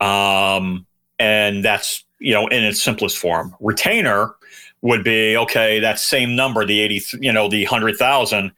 um, 0.00 0.86
and 1.18 1.64
that's 1.64 2.04
you 2.18 2.32
know 2.32 2.46
in 2.48 2.64
its 2.64 2.82
simplest 2.82 3.18
form. 3.18 3.54
Retainer 3.60 4.34
would 4.82 5.02
be 5.02 5.36
okay. 5.36 5.80
That 5.80 5.98
same 5.98 6.36
number, 6.36 6.64
the 6.64 6.80
eighty, 6.80 7.02
you 7.20 7.32
know, 7.32 7.48
the 7.48 7.64
hundred 7.64 7.96
thousand. 7.96 8.52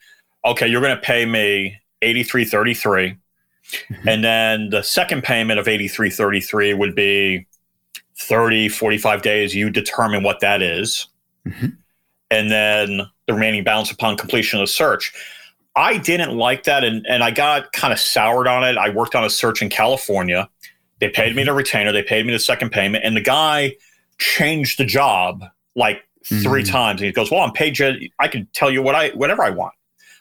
Okay, 0.45 0.66
you're 0.66 0.83
going 0.83 0.97
to 0.97 1.03
pay 1.03 1.27
me 1.27 1.79
eighty 2.03 2.23
three 2.23 2.45
thirty 2.45 2.75
three 2.75 3.16
Mm-hmm. 3.71 4.09
And 4.09 4.25
then 4.25 4.71
the 4.71 4.83
second 4.83 5.23
payment 5.23 5.59
of 5.59 5.68
8333 5.68 6.75
would 6.75 6.95
be 6.95 7.47
30, 8.16 8.68
45 8.68 9.23
days. 9.23 9.55
You 9.55 9.71
determine 9.71 10.23
what 10.23 10.41
that 10.41 10.62
is. 10.62 11.09
Mm-hmm. 11.47 11.66
And 12.31 12.51
then 12.51 13.01
the 13.31 13.35
remaining 13.35 13.64
balance 13.64 13.91
upon 13.91 14.16
completion 14.16 14.59
of 14.59 14.64
the 14.64 14.72
search. 14.72 15.12
I 15.76 15.99
didn't 15.99 16.37
like 16.37 16.64
that 16.64 16.85
and, 16.85 17.07
and 17.09 17.22
I 17.22 17.31
got 17.31 17.72
kind 17.72 17.93
of 17.93 18.01
soured 18.01 18.49
on 18.49 18.64
it. 18.64 18.76
I 18.76 18.91
worked 18.91 19.14
on 19.14 19.24
a 19.24 19.31
search 19.31 19.62
in 19.62 19.70
California. 19.70 20.49
They 20.99 21.09
paid 21.09 21.35
me 21.35 21.43
mm-hmm. 21.43 21.47
the 21.49 21.55
retainer, 21.55 21.93
they 21.93 22.03
paid 22.03 22.26
me 22.26 22.33
the 22.33 22.39
second 22.39 22.70
payment, 22.70 23.05
and 23.05 23.16
the 23.16 23.22
guy 23.22 23.76
changed 24.18 24.78
the 24.78 24.85
job 24.85 25.45
like 25.76 26.03
3 26.24 26.39
mm-hmm. 26.39 26.70
times. 26.70 27.01
And 27.01 27.07
he 27.07 27.12
goes, 27.12 27.31
Well, 27.31 27.41
I'm 27.41 27.53
paid 27.53 27.78
you 27.78 28.11
I 28.18 28.28
can 28.28 28.47
tell 28.53 28.70
you 28.70 28.83
what 28.83 28.95
I 28.95 29.11
whatever 29.11 29.43
I 29.43 29.51
want. 29.51 29.72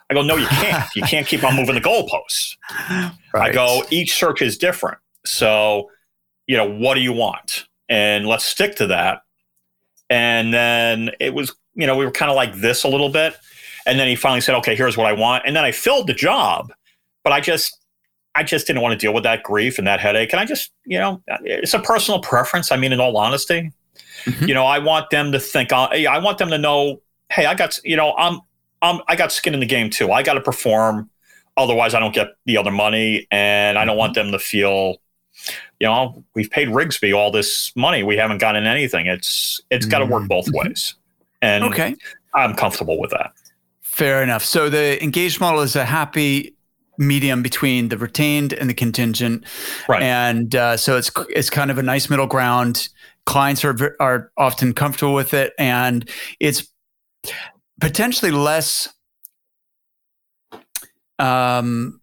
I 0.10 0.16
go, 0.16 0.22
no, 0.24 0.36
you 0.36 0.47
can't. 0.47 0.89
you 0.95 1.03
can't 1.03 1.28
keep 1.28 1.43
on 1.43 1.55
moving 1.55 1.76
the 1.76 1.82
goalposts. 1.82 2.57
Right. 2.89 3.14
I 3.49 3.51
go, 3.51 3.84
each 3.91 4.18
search 4.18 4.41
is 4.41 4.57
different. 4.57 4.97
So, 5.26 5.91
you 6.47 6.57
know, 6.57 6.68
what 6.68 6.95
do 6.95 7.01
you 7.01 7.14
want? 7.14 7.66
And 7.89 8.26
let's 8.26 8.45
stick 8.45 8.76
to 8.78 8.88
that. 8.88 9.22
And 10.10 10.51
then 10.51 11.12
it 11.20 11.36
was, 11.36 11.53
you 11.76 11.88
know, 11.88 11.95
we 11.95 12.05
were 12.05 12.11
kind 12.11 12.30
of 12.30 12.36
like 12.36 12.55
this 12.55 12.84
a 12.84 12.88
little 12.88 13.09
bit. 13.09 13.36
And 13.86 13.99
then 13.99 14.07
he 14.07 14.15
finally 14.15 14.41
said, 14.41 14.55
okay, 14.55 14.76
here's 14.76 14.97
what 14.97 15.07
I 15.07 15.13
want. 15.13 15.43
And 15.45 15.55
then 15.55 15.63
I 15.63 15.72
filled 15.72 16.07
the 16.07 16.13
job, 16.13 16.72
but 17.24 17.34
I 17.34 17.39
just, 17.39 17.80
I 18.36 18.43
just 18.43 18.67
didn't 18.67 18.82
want 18.82 18.93
to 18.93 18.97
deal 18.97 19.13
with 19.13 19.24
that 19.24 19.43
grief 19.43 19.78
and 19.78 19.88
that 19.88 19.99
headache. 19.99 20.32
And 20.32 20.39
I 20.39 20.45
just, 20.45 20.72
you 20.86 20.99
know, 20.99 21.22
it's 21.43 21.74
a 21.74 21.80
personal 21.80 22.22
preference. 22.22 22.72
I 22.72 22.78
mean, 22.78 22.93
in 22.93 22.99
all 22.99 23.17
honesty, 23.17 23.72
mm-hmm. 24.26 24.45
you 24.45 24.53
know, 24.53 24.65
I 24.65 24.80
want 24.80 25.09
them 25.09 25.32
to 25.32 25.39
think, 25.39 25.72
uh, 25.72 25.88
I 25.91 26.20
want 26.20 26.38
them 26.38 26.49
to 26.49 26.57
know, 26.57 27.01
hey, 27.32 27.45
I 27.45 27.55
got, 27.55 27.80
you 27.84 27.95
know, 27.95 28.13
I'm, 28.17 28.41
I'm, 28.82 29.01
I 29.07 29.15
got 29.15 29.32
skin 29.32 29.53
in 29.53 29.59
the 29.59 29.65
game 29.65 29.89
too. 29.89 30.11
I 30.11 30.24
got 30.24 30.36
to 30.36 30.41
perform, 30.41 31.09
otherwise 31.57 31.93
I 31.93 31.99
don't 31.99 32.13
get 32.13 32.30
the 32.45 32.57
other 32.57 32.72
money, 32.72 33.28
and 33.32 33.78
I 33.78 33.84
don't 33.86 33.97
want 33.97 34.13
them 34.13 34.32
to 34.32 34.39
feel, 34.39 34.97
you 35.80 35.88
know, 35.88 36.24
we've 36.36 36.49
paid 36.49 36.70
Rigsby 36.70 37.13
all 37.15 37.32
this 37.32 37.76
money, 37.76 38.03
we 38.03 38.15
haven't 38.17 38.38
gotten 38.38 38.65
anything. 38.65 39.07
It's 39.07 39.59
it's 39.70 39.86
got 39.86 39.99
to 39.99 40.05
work 40.05 40.28
both 40.28 40.45
mm-hmm. 40.45 40.70
ways, 40.70 40.95
and 41.41 41.63
okay, 41.65 41.95
I'm 42.33 42.55
comfortable 42.55 42.99
with 42.99 43.11
that. 43.11 43.33
Fair 43.81 44.23
enough. 44.23 44.43
So 44.43 44.69
the 44.69 45.01
engaged 45.03 45.39
model 45.39 45.61
is 45.61 45.75
a 45.75 45.85
happy 45.85 46.55
medium 46.97 47.41
between 47.41 47.89
the 47.89 47.97
retained 47.97 48.53
and 48.53 48.69
the 48.69 48.73
contingent, 48.73 49.45
right? 49.87 50.01
And 50.01 50.55
uh, 50.55 50.77
so 50.77 50.97
it's 50.97 51.11
it's 51.29 51.49
kind 51.49 51.71
of 51.71 51.77
a 51.77 51.83
nice 51.83 52.09
middle 52.09 52.27
ground. 52.27 52.89
Clients 53.25 53.63
are 53.65 53.95
are 53.99 54.31
often 54.37 54.73
comfortable 54.73 55.13
with 55.13 55.33
it, 55.33 55.53
and 55.57 56.09
it's 56.39 56.67
potentially 57.79 58.31
less 58.31 58.89
um, 61.19 61.99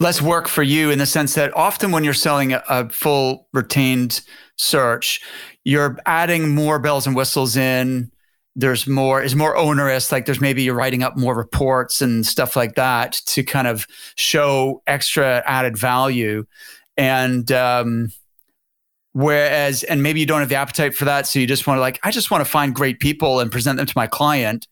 less 0.00 0.20
work 0.20 0.48
for 0.48 0.62
you 0.62 0.90
in 0.90 0.98
the 0.98 1.06
sense 1.06 1.34
that 1.34 1.54
often 1.56 1.90
when 1.90 2.04
you're 2.04 2.14
selling 2.14 2.52
a, 2.52 2.62
a, 2.68 2.88
full 2.88 3.48
retained 3.52 4.20
search, 4.56 5.20
you're 5.66 5.98
adding 6.06 6.54
more 6.54 6.78
bells 6.78 7.08
and 7.08 7.16
whistles 7.16 7.56
in. 7.56 8.12
There's 8.54 8.86
more 8.86 9.20
is 9.20 9.34
more 9.34 9.56
onerous. 9.56 10.12
Like 10.12 10.24
there's 10.24 10.40
maybe 10.40 10.62
you're 10.62 10.76
writing 10.76 11.02
up 11.02 11.16
more 11.16 11.34
reports 11.34 12.00
and 12.00 12.24
stuff 12.24 12.54
like 12.54 12.76
that 12.76 13.20
to 13.26 13.42
kind 13.42 13.66
of 13.66 13.84
show 14.14 14.80
extra 14.86 15.42
added 15.44 15.76
value. 15.76 16.46
And 16.96 17.50
um, 17.50 18.12
Whereas, 19.12 19.82
and 19.82 20.02
maybe 20.02 20.20
you 20.20 20.26
don't 20.26 20.40
have 20.40 20.50
the 20.50 20.56
appetite 20.56 20.94
for 20.94 21.06
that. 21.06 21.26
So 21.26 21.38
you 21.38 21.46
just 21.46 21.66
want 21.66 21.78
to 21.78 21.80
like, 21.80 21.98
I 22.02 22.10
just 22.10 22.30
want 22.30 22.44
to 22.44 22.50
find 22.50 22.74
great 22.74 23.00
people 23.00 23.40
and 23.40 23.50
present 23.50 23.78
them 23.78 23.86
to 23.86 23.92
my 23.96 24.06
client. 24.06 24.68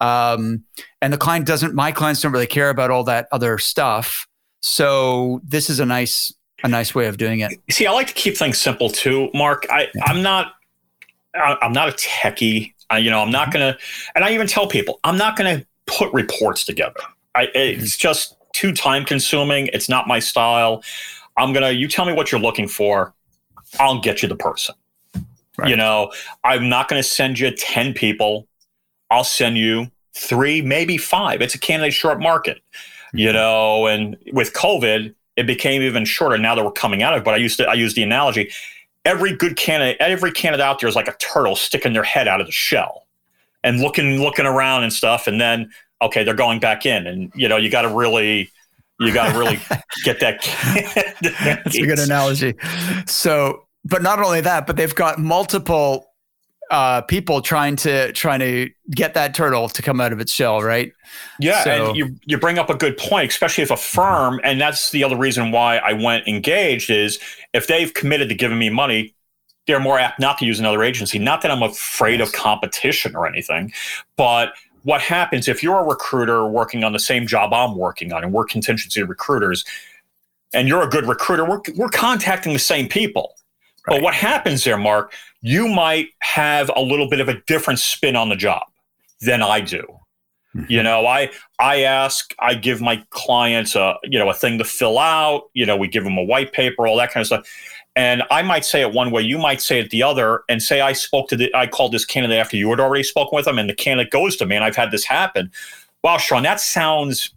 Um, 0.00 0.62
and 1.02 1.12
the 1.12 1.18
client 1.18 1.46
doesn't, 1.46 1.74
my 1.74 1.90
clients 1.90 2.20
don't 2.20 2.30
really 2.30 2.46
care 2.46 2.70
about 2.70 2.92
all 2.92 3.02
that 3.04 3.26
other 3.32 3.58
stuff. 3.58 4.28
So 4.60 5.40
this 5.42 5.68
is 5.68 5.80
a 5.80 5.84
nice, 5.84 6.32
a 6.62 6.68
nice 6.68 6.94
way 6.94 7.06
of 7.06 7.16
doing 7.16 7.40
it. 7.40 7.52
See, 7.70 7.86
I 7.86 7.92
like 7.92 8.08
to 8.08 8.14
keep 8.14 8.36
things 8.36 8.58
simple 8.58 8.90
too, 8.90 9.30
Mark. 9.34 9.66
I, 9.70 9.88
yeah. 9.94 10.04
I'm 10.04 10.22
not, 10.22 10.54
I'm 11.34 11.72
not 11.72 11.88
a 11.88 11.92
techie. 11.92 12.74
I, 12.90 12.98
you 12.98 13.10
know, 13.10 13.20
I'm 13.20 13.30
not 13.30 13.48
mm-hmm. 13.48 13.58
going 13.58 13.74
to, 13.74 13.80
and 14.14 14.24
I 14.24 14.32
even 14.32 14.46
tell 14.46 14.66
people, 14.66 14.98
I'm 15.04 15.16
not 15.16 15.36
going 15.36 15.58
to 15.58 15.66
put 15.86 16.12
reports 16.12 16.64
together. 16.64 17.00
I, 17.34 17.48
it's 17.54 17.96
mm-hmm. 17.96 18.00
just 18.00 18.36
too 18.52 18.72
time 18.72 19.04
consuming. 19.04 19.68
It's 19.72 19.88
not 19.88 20.08
my 20.08 20.18
style. 20.18 20.82
I'm 21.36 21.52
going 21.52 21.62
to, 21.62 21.72
you 21.72 21.86
tell 21.86 22.04
me 22.04 22.12
what 22.12 22.32
you're 22.32 22.40
looking 22.40 22.66
for. 22.66 23.14
I'll 23.78 24.00
get 24.00 24.22
you 24.22 24.28
the 24.28 24.36
person. 24.36 24.74
Right. 25.56 25.70
You 25.70 25.76
know, 25.76 26.12
I'm 26.44 26.68
not 26.68 26.88
going 26.88 27.02
to 27.02 27.08
send 27.08 27.38
you 27.38 27.50
10 27.50 27.94
people. 27.94 28.48
I'll 29.10 29.24
send 29.24 29.58
you 29.58 29.90
three, 30.14 30.62
maybe 30.62 30.96
five. 30.96 31.42
It's 31.42 31.54
a 31.54 31.58
candidate 31.58 31.94
short 31.94 32.20
market, 32.20 32.58
mm-hmm. 32.58 33.18
you 33.18 33.32
know, 33.32 33.86
and 33.86 34.16
with 34.32 34.52
COVID, 34.54 35.14
it 35.38 35.46
became 35.46 35.82
even 35.82 36.04
shorter 36.04 36.36
now 36.36 36.56
that 36.56 36.64
we're 36.64 36.72
coming 36.72 37.00
out 37.00 37.14
of 37.14 37.22
it. 37.22 37.24
But 37.24 37.34
I 37.34 37.36
used 37.36 37.58
to, 37.58 37.68
I 37.68 37.74
use 37.74 37.94
the 37.94 38.02
analogy. 38.02 38.50
Every 39.04 39.34
good 39.34 39.56
candidate, 39.56 39.96
every 40.00 40.32
candidate 40.32 40.66
out 40.66 40.80
there 40.80 40.88
is 40.88 40.96
like 40.96 41.06
a 41.06 41.14
turtle 41.18 41.54
sticking 41.54 41.92
their 41.92 42.02
head 42.02 42.26
out 42.26 42.40
of 42.40 42.46
the 42.46 42.52
shell 42.52 43.06
and 43.62 43.80
looking, 43.80 44.20
looking 44.20 44.46
around 44.46 44.82
and 44.82 44.92
stuff. 44.92 45.28
And 45.28 45.40
then, 45.40 45.70
okay, 46.02 46.24
they're 46.24 46.34
going 46.34 46.58
back 46.58 46.84
in. 46.84 47.06
And, 47.06 47.30
you 47.36 47.48
know, 47.48 47.56
you 47.56 47.70
got 47.70 47.82
to 47.82 47.88
really, 47.88 48.50
you 48.98 49.14
got 49.14 49.32
to 49.32 49.38
really 49.38 49.60
get 50.04 50.18
that. 50.18 50.42
That's 51.64 51.76
a 51.78 51.86
good 51.86 51.98
analogy. 52.00 52.54
So, 53.06 53.64
but 53.84 54.02
not 54.02 54.20
only 54.20 54.40
that, 54.40 54.66
but 54.66 54.76
they've 54.76 54.94
got 54.94 55.20
multiple 55.20 56.07
uh, 56.70 57.00
people 57.02 57.40
trying 57.40 57.76
to 57.76 58.12
trying 58.12 58.40
to 58.40 58.70
get 58.90 59.14
that 59.14 59.34
turtle 59.34 59.68
to 59.68 59.82
come 59.82 60.00
out 60.00 60.12
of 60.12 60.20
its 60.20 60.32
shell, 60.32 60.62
right? 60.62 60.92
Yeah, 61.38 61.64
so, 61.64 61.88
and 61.88 61.96
you 61.96 62.16
you 62.26 62.38
bring 62.38 62.58
up 62.58 62.70
a 62.70 62.74
good 62.74 62.96
point, 62.96 63.30
especially 63.30 63.62
if 63.62 63.70
a 63.70 63.76
firm, 63.76 64.40
and 64.44 64.60
that's 64.60 64.90
the 64.90 65.04
other 65.04 65.16
reason 65.16 65.50
why 65.50 65.78
I 65.78 65.92
went 65.92 66.28
engaged 66.28 66.90
is 66.90 67.18
if 67.54 67.66
they've 67.66 67.92
committed 67.94 68.28
to 68.28 68.34
giving 68.34 68.58
me 68.58 68.70
money, 68.70 69.14
they're 69.66 69.80
more 69.80 69.98
apt 69.98 70.20
not 70.20 70.38
to 70.38 70.46
use 70.46 70.58
another 70.58 70.82
agency. 70.82 71.18
Not 71.18 71.42
that 71.42 71.50
I'm 71.50 71.62
afraid 71.62 72.20
of 72.20 72.32
competition 72.32 73.16
or 73.16 73.26
anything, 73.26 73.72
but 74.16 74.52
what 74.84 75.00
happens 75.00 75.48
if 75.48 75.62
you're 75.62 75.78
a 75.78 75.84
recruiter 75.84 76.46
working 76.46 76.84
on 76.84 76.92
the 76.92 76.98
same 76.98 77.26
job 77.26 77.52
I'm 77.52 77.76
working 77.76 78.12
on, 78.12 78.24
and 78.24 78.32
we're 78.32 78.44
contingency 78.44 79.02
recruiters, 79.02 79.64
and 80.52 80.68
you're 80.68 80.82
a 80.82 80.88
good 80.88 81.06
recruiter, 81.06 81.44
we're, 81.44 81.60
we're 81.76 81.88
contacting 81.88 82.52
the 82.52 82.58
same 82.58 82.88
people. 82.88 83.34
Right. 83.86 83.96
But 83.96 84.02
what 84.02 84.14
happens 84.14 84.64
there, 84.64 84.78
Mark, 84.78 85.12
you 85.40 85.68
might 85.68 86.08
have 86.20 86.70
a 86.74 86.80
little 86.80 87.08
bit 87.08 87.20
of 87.20 87.28
a 87.28 87.40
different 87.46 87.78
spin 87.78 88.16
on 88.16 88.28
the 88.28 88.36
job 88.36 88.64
than 89.20 89.42
I 89.42 89.60
do. 89.60 89.84
Mm-hmm. 90.54 90.72
You 90.72 90.82
know, 90.82 91.06
I 91.06 91.30
I 91.58 91.82
ask, 91.82 92.34
I 92.38 92.54
give 92.54 92.80
my 92.80 93.04
clients 93.10 93.76
a 93.76 93.96
you 94.04 94.18
know 94.18 94.30
a 94.30 94.34
thing 94.34 94.58
to 94.58 94.64
fill 94.64 94.98
out. 94.98 95.50
You 95.52 95.66
know, 95.66 95.76
we 95.76 95.88
give 95.88 96.04
them 96.04 96.16
a 96.16 96.22
white 96.22 96.52
paper, 96.52 96.86
all 96.86 96.96
that 96.96 97.12
kind 97.12 97.20
of 97.20 97.26
stuff. 97.26 97.48
And 97.96 98.22
I 98.30 98.42
might 98.42 98.64
say 98.64 98.80
it 98.80 98.92
one 98.92 99.10
way, 99.10 99.22
you 99.22 99.38
might 99.38 99.60
say 99.60 99.80
it 99.80 99.90
the 99.90 100.04
other, 100.04 100.44
and 100.48 100.62
say 100.62 100.80
I 100.80 100.92
spoke 100.92 101.28
to 101.30 101.36
the, 101.36 101.52
I 101.52 101.66
called 101.66 101.90
this 101.90 102.04
candidate 102.04 102.38
after 102.38 102.56
you 102.56 102.70
had 102.70 102.78
already 102.78 103.02
spoken 103.02 103.34
with 103.34 103.44
them, 103.44 103.58
and 103.58 103.68
the 103.68 103.74
candidate 103.74 104.12
goes 104.12 104.36
to 104.36 104.46
me, 104.46 104.54
and 104.54 104.64
I've 104.64 104.76
had 104.76 104.92
this 104.92 105.04
happen. 105.04 105.50
Wow, 106.04 106.18
Sean, 106.18 106.44
that 106.44 106.60
sounds, 106.60 107.34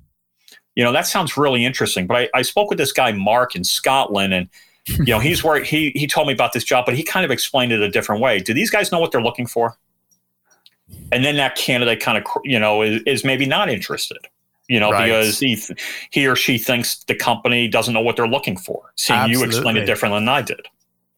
you 0.76 0.84
know, 0.84 0.92
that 0.92 1.08
sounds 1.08 1.36
really 1.36 1.66
interesting. 1.66 2.06
But 2.06 2.18
I, 2.18 2.30
I 2.36 2.42
spoke 2.44 2.70
with 2.70 2.78
this 2.78 2.94
guy 2.94 3.12
Mark 3.12 3.56
in 3.56 3.64
Scotland, 3.64 4.36
and 4.36 4.50
you 4.88 5.06
know, 5.06 5.20
he's 5.20 5.44
where 5.44 5.64
he 5.64 5.92
he 5.96 6.08
told 6.08 6.28
me 6.28 6.34
about 6.34 6.54
this 6.54 6.64
job, 6.64 6.86
but 6.86 6.96
he 6.96 7.04
kind 7.04 7.24
of 7.24 7.32
explained 7.32 7.72
it 7.72 7.82
a 7.82 7.90
different 7.90 8.22
way. 8.22 8.40
Do 8.40 8.54
these 8.54 8.70
guys 8.70 8.92
know 8.92 9.00
what 9.00 9.12
they're 9.12 9.22
looking 9.22 9.48
for? 9.48 9.78
And 11.12 11.24
then 11.24 11.38
that 11.38 11.56
candidate 11.56 12.02
kind 12.02 12.18
of, 12.18 12.26
you 12.44 12.60
know, 12.60 12.82
is, 12.82 13.02
is 13.06 13.24
maybe 13.24 13.46
not 13.46 13.70
interested 13.70 14.28
you 14.72 14.80
know, 14.80 14.90
right. 14.90 15.06
because 15.06 15.38
he 15.38 15.62
he 16.12 16.26
or 16.26 16.36
she 16.38 16.58
thinks 16.58 17.04
the 17.04 17.14
company 17.14 17.68
doesn't 17.68 17.94
know 17.94 18.00
what 18.00 18.16
they're 18.16 18.26
looking 18.26 18.56
for. 18.56 18.94
Seeing 18.96 19.20
absolutely. 19.20 19.42
you 19.42 19.48
explain 19.50 19.78
it 19.78 19.86
differently 19.86 20.22
than 20.22 20.30
I 20.30 20.42
did. 20.42 20.66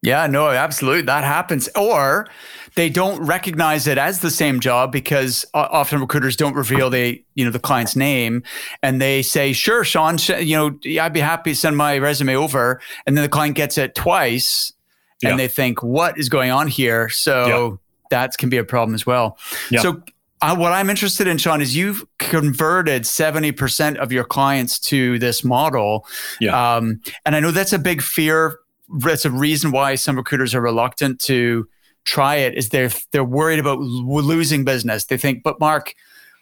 Yeah, 0.01 0.26
no, 0.26 0.49
absolutely, 0.49 1.03
that 1.03 1.24
happens. 1.24 1.70
Or 1.76 2.28
they 2.76 2.90
don't 2.90 3.22
recognize 3.24 3.88
it 3.88 3.98
as 3.98 4.20
the 4.20 4.32
same 4.32 4.60
job 4.60 4.92
because 4.92 5.46
often 5.54 6.00
recruiters 6.00 6.36
don't 6.36 6.56
reveal 6.56 6.90
they 6.90 7.24
you 7.36 7.46
know 7.46 7.52
the 7.52 7.60
client's 7.60 7.96
name, 7.96 8.44
and 8.82 9.02
they 9.02 9.22
say, 9.22 9.54
"Sure, 9.54 9.84
Sean, 9.84 10.18
you 10.40 10.56
know, 10.56 11.02
I'd 11.02 11.14
be 11.14 11.20
happy 11.20 11.52
to 11.52 11.56
send 11.56 11.78
my 11.78 11.98
resume 11.98 12.36
over," 12.36 12.82
and 13.06 13.18
then 13.18 13.24
the 13.24 13.30
client 13.30 13.56
gets 13.56 13.78
it 13.78 13.96
twice, 13.96 14.74
yeah. 15.22 15.30
and 15.30 15.40
they 15.40 15.48
think, 15.48 15.84
"What 15.84 16.18
is 16.18 16.30
going 16.30 16.52
on 16.52 16.68
here?" 16.68 17.10
So. 17.10 17.48
Yeah. 17.48 17.78
That 18.10 18.38
can 18.38 18.50
be 18.50 18.58
a 18.58 18.64
problem 18.64 18.94
as 18.94 19.08
well. 19.08 19.40
Yeah. 19.72 19.82
So 19.82 20.04
uh, 20.44 20.56
what 20.56 20.74
I'm 20.74 20.90
interested 20.90 21.26
in, 21.26 21.38
Sean, 21.38 21.62
is 21.62 21.76
you've 21.76 22.06
converted 22.20 23.04
70% 23.04 23.96
of 23.96 24.12
your 24.12 24.26
clients 24.26 24.78
to 24.82 25.18
this 25.18 25.44
model. 25.44 26.06
Yeah. 26.42 26.76
Um, 26.76 27.02
and 27.26 27.34
I 27.34 27.40
know 27.40 27.50
that's 27.50 27.72
a 27.72 27.80
big 27.80 28.02
fear. 28.02 28.60
That's 29.00 29.24
a 29.24 29.32
reason 29.32 29.72
why 29.72 29.96
some 29.96 30.18
recruiters 30.18 30.54
are 30.54 30.62
reluctant 30.62 31.20
to 31.22 31.68
try 32.06 32.36
it 32.36 32.56
is 32.56 32.70
they're, 32.70 32.91
they're 33.12 33.24
worried 33.24 33.60
about 33.60 33.80
losing 33.80 34.66
business. 34.66 35.06
They 35.06 35.18
think, 35.18 35.43
but 35.43 35.60
Mark, 35.60 35.95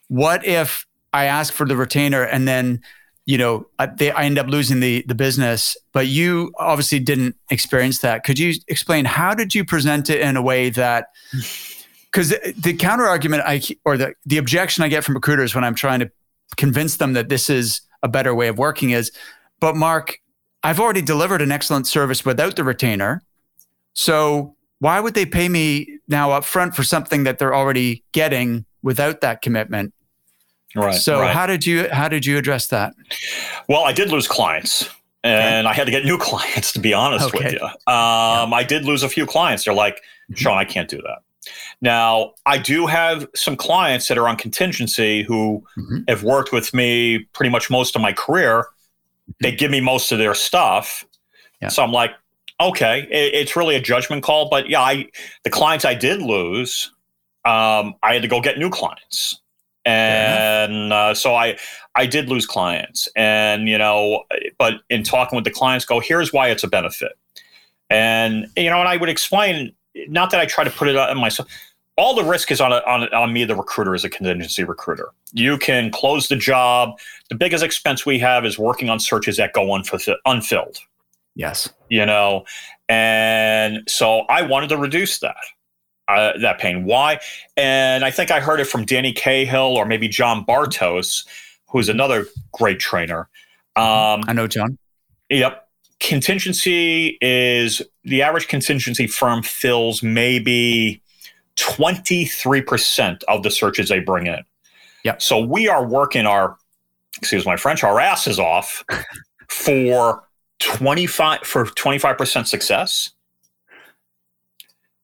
what 0.08 0.46
if 0.46 0.86
I 1.14 1.26
ask 1.26 1.54
for 1.54 1.66
the 1.66 1.76
retainer 1.76 2.24
and 2.24 2.48
then 2.48 2.82
you 3.26 3.38
know 3.38 3.68
I, 3.80 3.86
they, 3.86 4.12
I 4.12 4.24
end 4.24 4.38
up 4.38 4.48
losing 4.48 4.82
the 4.82 5.06
the 5.08 5.16
business? 5.16 5.78
But 5.94 6.08
you 6.08 6.52
obviously 6.60 7.00
didn't 7.00 7.36
experience 7.50 8.00
that. 8.00 8.24
Could 8.24 8.38
you 8.38 8.54
explain 8.68 9.06
how 9.06 9.34
did 9.34 9.56
you 9.56 9.64
present 9.64 10.10
it 10.10 10.20
in 10.20 10.36
a 10.36 10.42
way 10.42 10.70
that 10.72 11.08
because 12.12 12.30
the, 12.30 12.54
the 12.58 12.74
counter 12.74 13.06
argument 13.06 13.44
I 13.46 13.62
or 13.86 13.96
the 13.96 14.14
the 14.26 14.38
objection 14.38 14.84
I 14.84 14.90
get 14.90 15.04
from 15.04 15.16
recruiters 15.16 15.56
when 15.56 15.64
I'm 15.64 15.76
trying 15.76 16.02
to 16.02 16.12
convince 16.58 16.98
them 16.98 17.14
that 17.14 17.30
this 17.30 17.50
is 17.50 17.82
a 18.04 18.10
better 18.10 18.36
way 18.36 18.50
of 18.50 18.58
working 18.58 18.90
is, 18.90 19.12
but 19.62 19.78
Mark, 19.78 20.18
I've 20.64 20.80
already 20.80 21.02
delivered 21.02 21.42
an 21.42 21.52
excellent 21.52 21.88
service 21.88 22.26
without 22.26 22.58
the 22.58 22.66
retainer, 22.66 23.22
so 23.94 24.56
why 24.82 25.00
would 25.00 25.14
they 25.14 25.28
pay 25.28 25.48
me 25.48 26.00
now 26.08 26.32
up 26.32 26.44
front 26.44 26.76
for 26.76 26.82
something 26.82 27.24
that 27.24 27.38
they're 27.38 27.54
already 27.54 28.04
getting 28.14 28.66
without 28.82 29.22
that 29.22 29.44
commitment? 29.44 29.94
Right. 30.76 30.96
So 30.96 31.20
right. 31.20 31.32
how 31.32 31.46
did 31.46 31.68
you 31.68 31.88
how 31.92 32.08
did 32.08 32.26
you 32.26 32.36
address 32.36 32.68
that? 32.68 32.96
Well, 33.70 33.84
I 33.84 33.94
did 33.94 34.10
lose 34.10 34.28
clients 34.28 34.90
and 35.24 35.68
okay. 35.68 35.72
I 35.72 35.76
had 35.76 35.86
to 35.86 35.92
get 35.92 36.04
new 36.04 36.18
clients 36.20 36.72
to 36.74 36.80
be 36.80 36.96
honest 36.96 37.28
okay. 37.28 37.44
with 37.44 37.54
you. 37.54 37.64
Um, 37.64 37.70
yeah. 37.86 38.50
I 38.54 38.64
did 38.64 38.84
lose 38.84 39.04
a 39.04 39.10
few 39.10 39.28
clients. 39.28 39.66
They're 39.66 39.74
like, 39.76 40.02
Sean, 40.34 40.58
I 40.58 40.66
can't 40.66 40.90
do 40.90 41.00
that. 41.04 41.20
Now, 41.82 42.34
I 42.48 42.58
do 42.58 42.88
have 42.88 43.28
some 43.36 43.56
clients 43.56 44.08
that 44.08 44.18
are 44.18 44.28
on 44.28 44.36
contingency 44.36 45.22
who 45.22 45.64
mm-hmm. 45.78 46.00
have 46.08 46.24
worked 46.24 46.52
with 46.52 46.74
me 46.74 47.20
pretty 47.34 47.52
much 47.52 47.70
most 47.70 47.96
of 47.96 48.02
my 48.02 48.14
career. 48.14 48.66
They 49.42 49.50
mm-hmm. 49.50 49.58
give 49.58 49.72
me 49.72 49.82
most 49.82 50.12
of 50.12 50.18
their 50.18 50.34
stuff. 50.34 51.06
Yeah. 51.62 51.68
So 51.68 51.84
I'm 51.84 51.92
like, 51.92 52.12
okay, 52.62 53.08
it, 53.10 53.34
it's 53.34 53.56
really 53.56 53.76
a 53.76 53.82
judgment 53.82 54.24
call. 54.24 54.50
But 54.50 54.70
yeah, 54.70 54.82
I 54.82 55.08
the 55.44 55.50
clients 55.50 55.86
I 55.86 55.94
did 55.94 56.22
lose, 56.22 56.92
um, 57.46 57.96
I 58.04 58.14
had 58.14 58.22
to 58.22 58.28
go 58.28 58.42
get 58.42 58.58
new 58.58 58.70
clients. 58.70 59.40
And 59.84 60.94
uh, 60.94 61.14
so 61.16 61.34
I 61.34 61.58
I 61.96 62.06
did 62.06 62.30
lose 62.30 62.46
clients. 62.46 63.10
And, 63.16 63.68
you 63.68 63.78
know, 63.78 64.24
but 64.58 64.76
in 64.90 65.04
talking 65.04 65.36
with 65.36 65.46
the 65.46 65.52
clients, 65.52 65.86
go, 65.86 66.00
here's 66.00 66.32
why 66.32 66.50
it's 66.50 66.64
a 66.64 66.68
benefit. 66.68 67.14
And, 67.90 68.48
you 68.56 68.70
know, 68.70 68.80
and 68.80 68.88
I 68.88 68.98
would 68.98 69.10
explain 69.10 69.74
not 70.08 70.32
that 70.32 70.40
I 70.40 70.46
try 70.46 70.64
to 70.64 70.70
put 70.70 70.88
it 70.88 70.96
on 70.96 71.18
myself. 71.18 71.50
All 71.98 72.16
the 72.16 72.24
risk 72.24 72.52
is 72.52 72.62
on, 72.62 72.72
a, 72.72 72.78
on, 72.88 73.14
on 73.14 73.34
me, 73.34 73.44
the 73.44 73.56
recruiter, 73.56 73.94
as 73.94 74.06
a 74.06 74.10
contingency 74.10 74.64
recruiter. 74.64 75.10
You 75.34 75.58
can 75.58 75.92
close 75.92 76.30
the 76.30 76.38
job. 76.38 76.98
The 77.30 77.36
biggest 77.36 77.64
expense 77.64 78.06
we 78.06 78.18
have 78.20 78.46
is 78.46 78.58
working 78.58 78.90
on 78.90 79.00
searches 79.00 79.36
that 79.38 79.52
go 79.54 79.76
unfilled. 80.26 80.78
Yes. 81.36 81.70
You 81.90 82.06
know, 82.06 82.46
and 82.90 83.84
so 83.88 84.22
I 84.22 84.42
wanted 84.44 84.70
to 84.70 84.78
reduce 84.78 85.20
that. 85.20 85.36
Uh, 86.08 86.38
that 86.40 86.60
pain. 86.60 86.84
Why? 86.84 87.20
And 87.56 88.04
I 88.04 88.12
think 88.12 88.32
I 88.32 88.42
heard 88.42 88.60
it 88.60 88.66
from 88.66 88.84
Danny 88.84 89.14
Cahill 89.14 89.78
or 89.78 89.86
maybe 89.86 90.10
Jon 90.10 90.44
Bartos, 90.44 91.26
who's 91.70 91.88
another 91.88 92.26
great 92.52 92.80
trainer. 92.80 93.30
Um, 93.78 94.24
I 94.28 94.34
know 94.34 94.46
Jon. 94.46 94.78
Yep 95.30 95.70
contingency 96.02 97.18
is 97.22 97.82
the 98.04 98.22
average 98.22 98.48
contingency 98.48 99.08
firm 99.08 99.44
fills 99.44 100.04
maybe 100.04 101.02
23% 101.58 103.24
of 103.28 103.44
the 103.44 103.52
searches 103.52 103.88
they 103.88 104.00
bring 104.00 104.28
in. 104.28 104.44
Yeah. 105.06 105.16
So 105.20 105.40
we 105.40 105.70
are 105.70 105.86
working 105.86 106.26
our, 106.26 106.58
excuse 107.18 107.46
my 107.46 107.56
French, 107.56 107.84
our 107.84 108.00
asses 108.00 108.40
off 108.40 108.84
for 109.48 110.24
25 110.62 111.42
for 111.42 111.66
25% 111.66 112.48
success. 112.48 113.12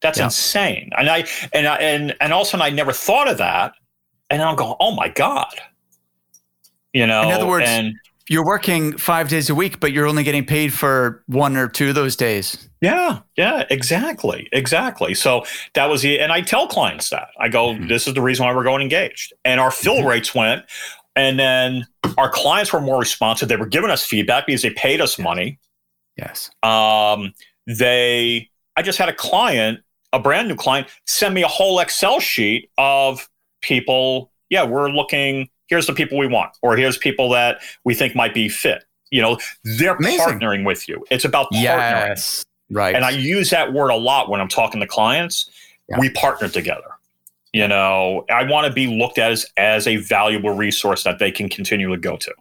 That's 0.02 0.20
yeah. 0.20 0.26
insane. 0.26 0.92
And 0.98 1.10
I 1.10 1.26
and 1.54 1.68
I 1.68 1.76
and 1.78 2.16
and 2.22 2.32
also 2.32 2.58
I 2.58 2.70
never 2.70 2.94
thought 2.94 3.28
of 3.28 3.40
that. 3.40 3.74
And 4.30 4.42
I'm 4.42 4.56
going, 4.56 4.76
oh 4.80 4.94
my 4.96 5.10
God. 5.10 5.54
You 6.94 7.08
know, 7.08 7.24
in 7.24 7.32
other 7.32 7.48
words, 7.48 7.66
and 7.68 7.96
you're 8.30 8.46
working 8.46 8.98
five 8.98 9.30
days 9.30 9.50
a 9.50 9.56
week, 9.56 9.80
but 9.80 9.92
you're 9.92 10.06
only 10.06 10.24
getting 10.24 10.46
paid 10.46 10.74
for 10.74 11.24
one 11.28 11.56
or 11.56 11.68
two 11.68 11.90
of 11.90 11.96
those 11.96 12.16
days. 12.16 12.70
Yeah, 12.82 13.20
yeah, 13.38 13.66
exactly, 13.70 14.50
exactly. 14.52 15.14
So 15.14 15.46
that 15.74 15.90
was 15.90 16.02
the, 16.02 16.20
and 16.20 16.32
I 16.32 16.42
tell 16.42 16.68
clients 16.68 17.10
that 17.10 17.30
I 17.40 17.50
go, 17.50 17.70
mm-hmm. 17.70 17.88
this 17.88 18.08
is 18.08 18.14
the 18.14 18.22
reason 18.22 18.46
why 18.46 18.54
we're 18.54 18.64
going 18.64 18.82
engaged, 18.82 19.34
and 19.46 19.60
our 19.60 19.72
fill 19.72 19.98
mm-hmm. 19.98 20.08
rates 20.08 20.36
went, 20.36 20.66
and 21.18 21.40
then 21.40 21.88
our 22.18 22.30
clients 22.30 22.72
were 22.72 22.80
more 22.80 23.00
responsive. 23.00 23.50
They 23.50 23.56
were 23.58 23.66
giving 23.66 23.90
us 23.90 24.06
feedback 24.06 24.46
because 24.46 24.62
they 24.62 24.70
paid 24.70 25.02
us 25.02 25.20
money. 25.20 25.60
Yes. 26.16 26.50
Um, 26.64 27.34
they, 27.66 28.50
I 28.76 28.82
just 28.82 28.98
had 28.98 29.10
a 29.10 29.14
client, 29.14 29.80
a 30.14 30.20
brand 30.20 30.48
new 30.48 30.56
client, 30.56 30.88
send 31.06 31.34
me 31.34 31.44
a 31.44 31.48
whole 31.48 31.80
Excel 31.80 32.20
sheet 32.20 32.70
of 32.78 33.28
people. 33.62 34.32
Yeah, 34.50 34.64
we're 34.64 34.90
looking 34.90 35.50
here's 35.68 35.88
the 35.88 35.94
people 35.94 36.18
we 36.18 36.28
want, 36.28 36.52
or 36.62 36.76
here's 36.76 36.98
people 36.98 37.30
that 37.30 37.60
we 37.84 37.94
think 37.94 38.16
might 38.16 38.34
be 38.34 38.50
fit. 38.50 38.84
You 39.12 39.22
know, 39.22 39.38
they're 39.64 39.96
Amazing. 39.96 40.26
partnering 40.26 40.66
with 40.66 40.88
you. 40.90 41.06
It's 41.10 41.26
about 41.26 41.52
partnering. 41.52 41.62
Yes, 41.62 42.46
right. 42.72 42.96
And 42.96 43.06
I 43.06 43.12
use 43.12 43.50
that 43.52 43.74
word 43.74 43.90
a 43.90 43.96
lot 43.96 44.30
when 44.30 44.42
I'm 44.42 44.50
talking 44.50 44.82
to 44.82 44.88
clients. 44.88 45.50
Yeah. 45.90 46.00
We 46.00 46.10
partner 46.10 46.50
together. 46.50 46.97
You 47.58 47.68
know, 47.68 48.26
I 48.30 48.44
want 48.44 48.68
to 48.68 48.74
be 48.74 48.88
looked 48.88 49.18
at 49.18 49.32
as, 49.32 49.46
as 49.58 49.88
a 49.88 49.98
valuable 49.98 50.52
resource 50.52 51.04
that 51.04 51.20
they 51.20 51.32
can 51.32 51.50
continually 51.50 51.98
go 51.98 52.18
to. 52.18 52.34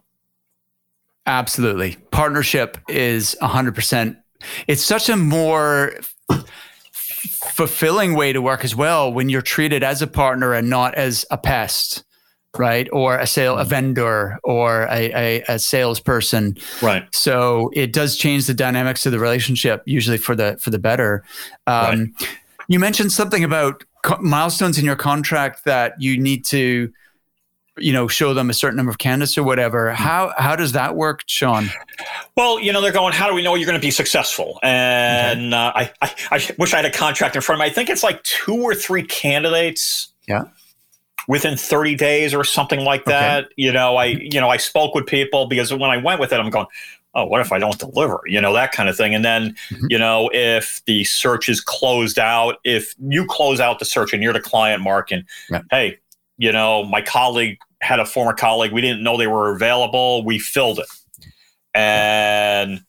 Absolutely. 1.25 1.97
Partnership 2.11 2.77
is 2.87 3.35
100%. 3.41 4.17
It's 4.67 4.83
such 4.83 5.09
a 5.09 5.17
more 5.17 5.93
fulfilling 7.13 8.15
way 8.15 8.31
to 8.31 8.41
work 8.41 8.63
as 8.63 8.75
well 8.75 9.11
when 9.11 9.29
you're 9.29 9.41
treated 9.41 9.83
as 9.83 10.01
a 10.01 10.07
partner 10.07 10.53
and 10.53 10.69
not 10.69 10.95
as 10.95 11.25
a 11.31 11.37
pest 11.37 12.03
right? 12.57 12.87
Or 12.91 13.17
a 13.17 13.27
sale, 13.27 13.57
a 13.57 13.65
vendor, 13.65 14.39
or 14.43 14.83
a, 14.83 15.11
a, 15.13 15.43
a, 15.47 15.59
salesperson, 15.59 16.57
right? 16.81 17.03
So 17.13 17.69
it 17.73 17.93
does 17.93 18.17
change 18.17 18.47
the 18.47 18.53
dynamics 18.53 19.05
of 19.05 19.11
the 19.11 19.19
relationship, 19.19 19.83
usually 19.85 20.17
for 20.17 20.35
the 20.35 20.57
for 20.59 20.69
the 20.69 20.79
better. 20.79 21.23
Um, 21.67 22.13
right. 22.19 22.29
You 22.67 22.79
mentioned 22.79 23.11
something 23.11 23.43
about 23.43 23.83
co- 24.07 24.21
milestones 24.21 24.79
in 24.79 24.85
your 24.85 24.95
contract 24.95 25.65
that 25.65 26.01
you 26.01 26.17
need 26.17 26.45
to 26.45 26.91
you 27.77 27.93
know 27.93 28.07
show 28.07 28.33
them 28.33 28.49
a 28.49 28.53
certain 28.53 28.77
number 28.77 28.89
of 28.89 28.97
candidates 28.97 29.37
or 29.37 29.43
whatever 29.43 29.89
hmm. 29.89 29.95
how 29.95 30.33
how 30.37 30.55
does 30.55 30.71
that 30.71 30.95
work 30.95 31.23
sean 31.27 31.69
well 32.35 32.59
you 32.59 32.71
know 32.71 32.81
they're 32.81 32.91
going 32.91 33.13
how 33.13 33.27
do 33.27 33.35
we 33.35 33.43
know 33.43 33.53
you're 33.53 33.67
going 33.67 33.79
to 33.79 33.85
be 33.85 33.91
successful 33.91 34.59
and 34.63 35.53
okay. 35.53 35.55
uh, 35.55 35.71
I, 35.75 35.91
I, 36.01 36.15
I 36.31 36.49
wish 36.57 36.73
i 36.73 36.77
had 36.77 36.85
a 36.85 36.91
contract 36.91 37.35
in 37.35 37.41
front 37.41 37.61
of 37.61 37.65
me 37.65 37.69
i 37.69 37.73
think 37.73 37.89
it's 37.89 38.03
like 38.03 38.23
two 38.23 38.55
or 38.55 38.73
three 38.73 39.03
candidates 39.03 40.09
yeah 40.27 40.45
within 41.27 41.57
30 41.57 41.95
days 41.95 42.33
or 42.33 42.45
something 42.45 42.79
like 42.79 43.03
that 43.05 43.45
okay. 43.45 43.53
you 43.57 43.71
know 43.71 43.97
i 43.97 44.05
you 44.05 44.39
know 44.39 44.49
i 44.49 44.57
spoke 44.57 44.95
with 44.95 45.05
people 45.05 45.45
because 45.45 45.71
when 45.71 45.89
i 45.89 45.97
went 45.97 46.19
with 46.19 46.31
it 46.31 46.39
i'm 46.39 46.49
going 46.49 46.67
oh 47.17 47.25
what 47.25 47.41
if 47.41 47.51
i 47.51 47.59
don't 47.59 47.77
deliver 47.77 48.21
you 48.25 48.39
know 48.39 48.53
that 48.53 48.71
kind 48.71 48.87
of 48.87 48.95
thing 48.95 49.13
and 49.13 49.25
then 49.25 49.53
mm-hmm. 49.69 49.87
you 49.89 49.99
know 49.99 50.29
if 50.33 50.81
the 50.85 51.03
search 51.03 51.49
is 51.49 51.59
closed 51.59 52.17
out 52.17 52.55
if 52.63 52.95
you 53.09 53.25
close 53.25 53.59
out 53.59 53.79
the 53.79 53.85
search 53.85 54.13
and 54.13 54.23
you're 54.23 54.33
the 54.33 54.39
client 54.39 54.81
mark 54.81 55.11
and 55.11 55.25
right. 55.51 55.63
hey 55.69 55.99
you 56.37 56.51
know 56.51 56.85
my 56.85 57.01
colleague 57.01 57.57
had 57.81 57.99
a 57.99 58.05
former 58.05 58.33
colleague. 58.33 58.71
We 58.71 58.81
didn't 58.81 59.03
know 59.03 59.17
they 59.17 59.27
were 59.27 59.53
available. 59.53 60.23
We 60.23 60.39
filled 60.39 60.79
it. 60.79 60.87
And 61.73 62.83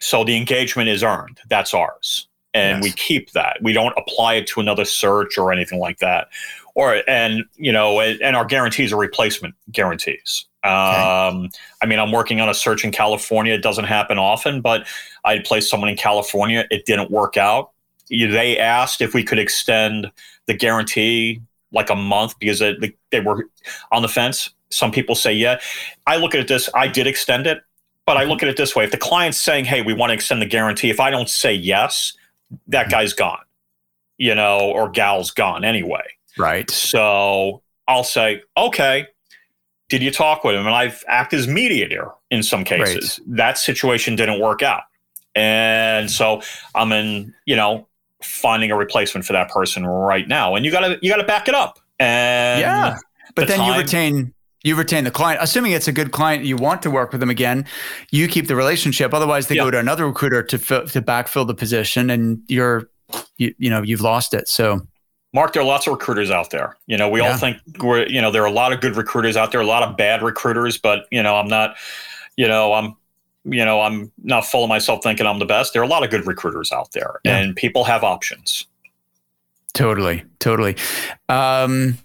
so 0.00 0.24
the 0.24 0.36
engagement 0.36 0.88
is 0.88 1.02
earned. 1.02 1.40
That's 1.48 1.74
ours. 1.74 2.28
And 2.54 2.82
yes. 2.82 2.84
we 2.84 2.96
keep 2.96 3.32
that. 3.32 3.58
We 3.62 3.72
don't 3.72 3.94
apply 3.96 4.34
it 4.34 4.46
to 4.48 4.60
another 4.60 4.84
search 4.84 5.36
or 5.36 5.52
anything 5.52 5.80
like 5.80 5.98
that. 5.98 6.28
Or, 6.74 7.02
and, 7.08 7.44
you 7.56 7.72
know, 7.72 8.00
and 8.00 8.36
our 8.36 8.44
guarantees 8.44 8.92
are 8.92 8.98
replacement 8.98 9.54
guarantees. 9.72 10.46
Okay. 10.64 10.70
Um, 10.70 11.50
I 11.80 11.86
mean, 11.86 11.98
I'm 11.98 12.10
working 12.10 12.40
on 12.40 12.48
a 12.48 12.54
search 12.54 12.84
in 12.84 12.90
California. 12.90 13.54
It 13.54 13.62
doesn't 13.62 13.84
happen 13.84 14.18
often, 14.18 14.60
but 14.60 14.86
I 15.24 15.38
placed 15.38 15.70
someone 15.70 15.88
in 15.88 15.96
California. 15.96 16.66
It 16.70 16.84
didn't 16.84 17.10
work 17.10 17.36
out. 17.36 17.70
They 18.10 18.58
asked 18.58 19.00
if 19.00 19.14
we 19.14 19.22
could 19.22 19.38
extend 19.38 20.10
the 20.46 20.54
guarantee 20.54 21.42
like 21.72 21.90
a 21.90 21.94
month 21.94 22.38
because 22.38 22.58
they, 22.58 22.96
they 23.10 23.20
were 23.20 23.48
on 23.92 24.02
the 24.02 24.08
fence. 24.08 24.50
Some 24.70 24.90
people 24.90 25.14
say, 25.14 25.32
yeah. 25.32 25.60
I 26.06 26.16
look 26.16 26.34
at 26.34 26.40
it 26.40 26.48
this, 26.48 26.68
I 26.74 26.88
did 26.88 27.06
extend 27.06 27.46
it, 27.46 27.62
but 28.06 28.16
I 28.16 28.24
look 28.24 28.42
at 28.42 28.48
it 28.48 28.56
this 28.56 28.74
way. 28.74 28.84
If 28.84 28.90
the 28.90 28.98
client's 28.98 29.40
saying, 29.40 29.66
hey, 29.66 29.82
we 29.82 29.92
want 29.92 30.10
to 30.10 30.14
extend 30.14 30.42
the 30.42 30.46
guarantee, 30.46 30.90
if 30.90 31.00
I 31.00 31.10
don't 31.10 31.28
say 31.28 31.52
yes, 31.52 32.14
that 32.68 32.84
mm-hmm. 32.84 32.90
guy's 32.90 33.12
gone, 33.12 33.44
you 34.16 34.34
know, 34.34 34.58
or 34.60 34.88
gal's 34.88 35.30
gone 35.30 35.64
anyway. 35.64 36.04
Right. 36.38 36.70
So 36.70 37.62
I'll 37.86 38.04
say, 38.04 38.42
okay, 38.56 39.06
did 39.88 40.02
you 40.02 40.10
talk 40.10 40.44
with 40.44 40.54
him? 40.54 40.66
And 40.66 40.74
I've 40.74 41.02
acted 41.08 41.40
as 41.40 41.48
mediator 41.48 42.10
in 42.30 42.42
some 42.42 42.64
cases. 42.64 43.20
Right. 43.26 43.36
That 43.36 43.58
situation 43.58 44.16
didn't 44.16 44.40
work 44.40 44.62
out. 44.62 44.82
And 45.34 46.10
so 46.10 46.42
I'm 46.74 46.92
in, 46.92 47.34
you 47.46 47.56
know, 47.56 47.86
finding 48.22 48.70
a 48.70 48.76
replacement 48.76 49.24
for 49.24 49.32
that 49.32 49.48
person 49.50 49.86
right 49.86 50.26
now. 50.26 50.54
And 50.54 50.64
you 50.64 50.70
gotta 50.70 50.98
you 51.00 51.10
gotta 51.10 51.24
back 51.24 51.48
it 51.48 51.54
up. 51.54 51.78
And 51.98 52.60
yeah, 52.60 52.96
but 53.34 53.42
the 53.42 53.46
then 53.46 53.58
time, 53.58 53.72
you 53.72 53.78
retain 53.78 54.34
you 54.64 54.74
retain 54.74 55.04
the 55.04 55.10
client, 55.10 55.40
assuming 55.42 55.72
it's 55.72 55.88
a 55.88 55.92
good 55.92 56.10
client. 56.10 56.44
You 56.44 56.56
want 56.56 56.82
to 56.82 56.90
work 56.90 57.12
with 57.12 57.20
them 57.20 57.30
again. 57.30 57.64
You 58.10 58.26
keep 58.26 58.48
the 58.48 58.56
relationship. 58.56 59.14
Otherwise, 59.14 59.46
they 59.46 59.54
go 59.54 59.70
to 59.70 59.78
another 59.78 60.06
recruiter 60.06 60.42
to 60.42 60.58
fill, 60.58 60.86
to 60.88 61.00
backfill 61.00 61.46
the 61.46 61.54
position, 61.54 62.10
and 62.10 62.42
you're 62.48 62.90
you, 63.36 63.54
you 63.58 63.70
know 63.70 63.82
you've 63.82 64.02
lost 64.02 64.34
it. 64.34 64.48
So. 64.48 64.86
Mark, 65.34 65.52
there 65.52 65.62
are 65.62 65.66
lots 65.66 65.86
of 65.86 65.92
recruiters 65.92 66.30
out 66.30 66.50
there. 66.50 66.76
You 66.86 66.96
know, 66.96 67.08
we 67.08 67.20
yeah. 67.20 67.32
all 67.32 67.36
think 67.36 67.58
we're, 67.80 68.06
you 68.06 68.20
know, 68.20 68.30
there 68.30 68.42
are 68.42 68.46
a 68.46 68.52
lot 68.52 68.72
of 68.72 68.80
good 68.80 68.96
recruiters 68.96 69.36
out 69.36 69.52
there, 69.52 69.60
a 69.60 69.66
lot 69.66 69.82
of 69.82 69.96
bad 69.96 70.22
recruiters, 70.22 70.78
but, 70.78 71.06
you 71.10 71.22
know, 71.22 71.36
I'm 71.36 71.48
not, 71.48 71.76
you 72.36 72.48
know, 72.48 72.72
I'm 72.72 72.96
you 73.50 73.64
know, 73.64 73.80
I'm 73.80 74.12
not 74.22 74.44
full 74.44 74.64
of 74.64 74.68
myself 74.68 75.02
thinking 75.02 75.26
I'm 75.26 75.38
the 75.38 75.46
best. 75.46 75.72
There 75.72 75.82
are 75.82 75.84
a 75.84 75.88
lot 75.88 76.04
of 76.04 76.10
good 76.10 76.26
recruiters 76.26 76.72
out 76.72 76.92
there, 76.92 77.20
yeah. 77.24 77.38
and 77.38 77.56
people 77.56 77.84
have 77.84 78.04
options. 78.04 78.66
Totally, 79.72 80.24
totally. 80.38 80.76
Um, 81.28 81.98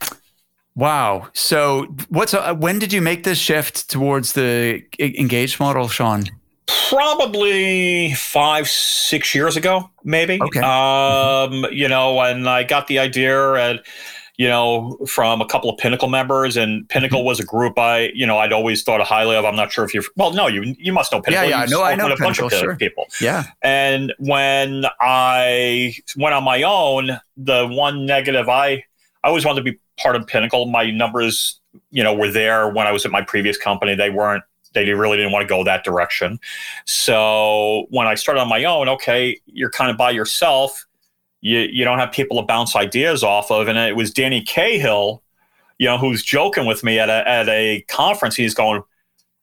wow. 0.75 1.27
So, 1.33 1.87
what's 2.09 2.33
uh, 2.33 2.53
when 2.55 2.79
did 2.79 2.93
you 2.93 3.01
make 3.01 3.23
this 3.23 3.39
shift 3.39 3.89
towards 3.89 4.33
the 4.33 4.83
engaged 4.99 5.59
model, 5.59 5.87
Sean? 5.87 6.25
Probably 6.65 8.13
five, 8.13 8.67
six 8.69 9.35
years 9.35 9.57
ago, 9.57 9.89
maybe. 10.03 10.39
Okay. 10.41 10.59
Um, 10.59 10.65
mm-hmm. 10.65 11.73
You 11.73 11.87
know, 11.87 12.19
and 12.21 12.47
I 12.47 12.63
got 12.63 12.87
the 12.87 12.99
idea 12.99 13.53
at 13.53 13.85
you 14.37 14.47
know, 14.47 14.97
from 15.07 15.41
a 15.41 15.45
couple 15.45 15.69
of 15.69 15.77
Pinnacle 15.77 16.07
members, 16.07 16.57
and 16.57 16.87
Pinnacle 16.89 17.19
mm-hmm. 17.19 17.27
was 17.27 17.39
a 17.39 17.45
group 17.45 17.77
I, 17.77 18.11
you 18.15 18.25
know, 18.25 18.39
I'd 18.39 18.51
always 18.51 18.83
thought 18.83 18.99
highly 19.01 19.35
of. 19.35 19.45
I'm 19.45 19.55
not 19.55 19.71
sure 19.71 19.85
if 19.85 19.93
you're, 19.93 20.03
well, 20.15 20.33
no, 20.33 20.47
you 20.47 20.75
you 20.79 20.91
must 20.91 21.11
know 21.11 21.21
Pinnacle. 21.21 21.47
Yeah, 21.47 21.61
yeah, 21.61 21.65
no, 21.65 21.83
I 21.83 21.95
know 21.95 22.05
a 22.05 22.15
Pinnacle, 22.15 22.25
bunch 22.25 22.53
of 22.53 22.59
sure. 22.59 22.75
people. 22.75 23.05
Yeah, 23.21 23.43
and 23.61 24.13
when 24.17 24.85
I 24.99 25.95
went 26.17 26.33
on 26.33 26.43
my 26.43 26.63
own, 26.63 27.19
the 27.37 27.67
one 27.67 28.05
negative 28.05 28.49
I, 28.49 28.83
I 29.23 29.27
always 29.27 29.45
wanted 29.45 29.63
to 29.63 29.71
be 29.71 29.79
part 29.99 30.15
of 30.15 30.25
Pinnacle. 30.25 30.65
My 30.65 30.89
numbers, 30.89 31.59
you 31.91 32.03
know, 32.03 32.13
were 32.13 32.31
there 32.31 32.67
when 32.69 32.87
I 32.87 32.91
was 32.91 33.05
at 33.05 33.11
my 33.11 33.21
previous 33.21 33.57
company. 33.57 33.93
They 33.93 34.09
weren't 34.09 34.43
they 34.73 34.89
really 34.91 35.17
didn't 35.17 35.31
want 35.31 35.43
to 35.43 35.47
go 35.47 35.63
that 35.63 35.83
direction. 35.83 36.39
So 36.85 37.85
when 37.89 38.07
I 38.07 38.15
started 38.15 38.41
on 38.41 38.49
my 38.49 38.63
own, 38.63 38.89
okay, 38.89 39.39
you're 39.45 39.71
kind 39.71 39.91
of 39.91 39.97
by 39.97 40.11
yourself 40.11 40.85
you 41.43 41.59
you 41.59 41.83
don't 41.83 41.99
have 41.99 42.11
people 42.11 42.37
to 42.37 42.43
bounce 42.43 42.75
ideas 42.75 43.21
off 43.21 43.51
of. 43.51 43.67
And 43.67 43.77
it 43.77 43.95
was 43.95 44.11
Danny 44.11 44.41
Cahill, 44.41 45.21
you 45.77 45.87
know, 45.87 45.97
who's 45.97 46.23
joking 46.23 46.65
with 46.65 46.83
me 46.83 46.97
at 46.97 47.09
a 47.09 47.27
at 47.27 47.47
a 47.49 47.81
conference. 47.89 48.35
He's 48.35 48.55
going, 48.55 48.81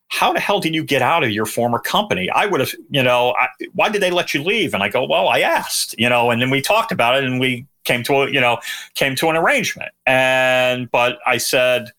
"How 0.08 0.32
the 0.32 0.40
hell 0.40 0.60
did 0.60 0.74
you 0.74 0.82
get 0.82 1.02
out 1.02 1.22
of 1.22 1.30
your 1.30 1.46
former 1.46 1.78
company? 1.78 2.30
I 2.30 2.46
would 2.46 2.60
have, 2.60 2.74
you 2.90 3.02
know, 3.02 3.34
I, 3.38 3.48
why 3.74 3.90
did 3.90 4.02
they 4.02 4.10
let 4.10 4.32
you 4.32 4.42
leave?" 4.42 4.72
And 4.72 4.82
I 4.82 4.88
go, 4.88 5.04
"Well, 5.04 5.28
I 5.28 5.40
asked, 5.40 5.94
you 5.98 6.08
know." 6.08 6.30
And 6.30 6.40
then 6.40 6.48
we 6.48 6.62
talked 6.62 6.90
about 6.90 7.18
it, 7.18 7.24
and 7.24 7.38
we 7.38 7.66
came 7.84 8.02
to 8.04 8.14
a, 8.22 8.30
you 8.30 8.40
know, 8.40 8.58
came 8.94 9.14
to 9.16 9.28
an 9.28 9.36
arrangement. 9.36 9.92
And 10.06 10.90
but 10.90 11.18
I 11.26 11.36
said, 11.36 11.92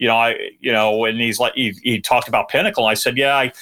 you 0.00 0.08
know, 0.08 0.16
I, 0.16 0.36
you 0.60 0.72
know, 0.72 1.04
and 1.04 1.20
he's 1.20 1.38
like, 1.38 1.52
he, 1.54 1.74
he 1.82 2.00
talked 2.00 2.26
about 2.26 2.48
Pinnacle. 2.48 2.86
I 2.86 2.94
said, 2.94 3.18
yeah, 3.18 3.36
I 3.36 3.52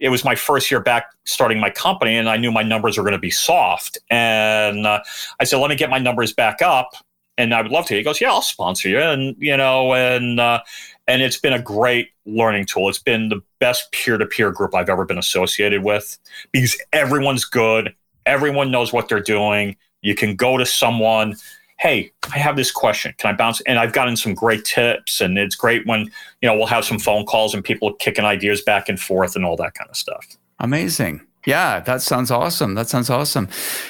it 0.00 0.08
was 0.08 0.24
my 0.24 0.34
first 0.34 0.68
year 0.70 0.80
back 0.80 1.12
starting 1.24 1.60
my 1.60 1.70
company, 1.70 2.16
and 2.16 2.28
I 2.28 2.36
knew 2.36 2.50
my 2.50 2.64
numbers 2.64 2.96
were 2.96 3.04
going 3.04 3.12
to 3.12 3.18
be 3.18 3.30
soft. 3.30 3.98
And 4.10 4.84
uh, 4.84 5.00
I 5.38 5.44
said, 5.44 5.58
let 5.58 5.68
me 5.68 5.76
get 5.76 5.90
my 5.90 5.98
numbers 5.98 6.32
back 6.32 6.60
up, 6.62 6.94
and 7.38 7.54
I 7.54 7.62
would 7.62 7.70
love 7.70 7.86
to. 7.86 7.94
He 7.94 8.02
goes, 8.02 8.20
yeah, 8.20 8.30
I'll 8.30 8.42
sponsor 8.42 8.88
you, 8.88 8.98
and 8.98 9.36
you 9.38 9.56
know, 9.56 9.94
and 9.94 10.40
uh, 10.40 10.60
and 11.06 11.20
it's 11.20 11.38
been 11.38 11.52
a 11.52 11.62
great 11.62 12.08
learning 12.24 12.64
tool. 12.66 12.88
It's 12.88 12.98
been 12.98 13.28
the 13.28 13.42
best 13.60 13.92
peer 13.92 14.16
to 14.16 14.24
peer 14.24 14.50
group 14.50 14.74
I've 14.74 14.88
ever 14.88 15.04
been 15.04 15.18
associated 15.18 15.84
with 15.84 16.18
because 16.52 16.76
everyone's 16.94 17.44
good, 17.44 17.94
everyone 18.24 18.70
knows 18.70 18.94
what 18.94 19.10
they're 19.10 19.20
doing. 19.20 19.76
You 20.00 20.14
can 20.14 20.36
go 20.36 20.56
to 20.56 20.64
someone 20.64 21.36
hey, 21.82 22.12
I 22.32 22.38
have 22.38 22.54
this 22.54 22.70
question. 22.70 23.12
Can 23.18 23.34
I 23.34 23.36
bounce? 23.36 23.60
And 23.62 23.76
I've 23.76 23.92
gotten 23.92 24.16
some 24.16 24.34
great 24.34 24.64
tips, 24.64 25.20
and 25.20 25.36
it's 25.36 25.56
great 25.56 25.84
when 25.84 26.02
you 26.40 26.48
know 26.48 26.54
we'll 26.54 26.66
have 26.66 26.84
some 26.84 26.98
phone 26.98 27.26
calls 27.26 27.54
and 27.54 27.64
people 27.64 27.92
kicking 27.94 28.24
ideas 28.24 28.62
back 28.62 28.88
and 28.88 29.00
forth 29.00 29.34
and 29.34 29.44
all 29.44 29.56
that 29.56 29.74
kind 29.74 29.90
of 29.90 29.96
stuff. 29.96 30.24
Amazing. 30.60 31.20
Yeah, 31.44 31.80
that 31.80 32.00
sounds 32.00 32.30
awesome. 32.30 32.74
That 32.74 32.88
sounds 32.88 33.10
awesome. 33.10 33.48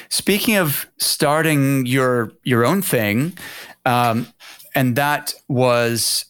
Speaking 0.09 0.57
of 0.57 0.86
starting 0.97 1.84
your 1.84 2.32
your 2.45 2.64
own 2.64 2.80
thing, 2.80 3.36
um, 3.84 4.26
and 4.74 4.97
that 4.97 5.34
was 5.49 6.24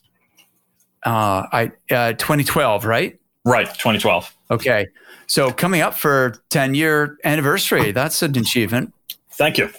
uh, 1.04 1.46
I 1.52 1.70
uh, 1.92 2.14
2012, 2.14 2.84
right? 2.84 3.18
Right, 3.44 3.66
2012. 3.66 4.34
Okay, 4.50 4.88
so 5.28 5.52
coming 5.52 5.80
up 5.80 5.94
for 5.94 6.42
10 6.50 6.74
year 6.74 7.18
anniversary. 7.22 7.92
That's 7.92 8.20
an 8.22 8.36
achievement. 8.36 8.92
Thank 9.30 9.58
you. 9.58 9.70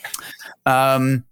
Um, 0.65 1.25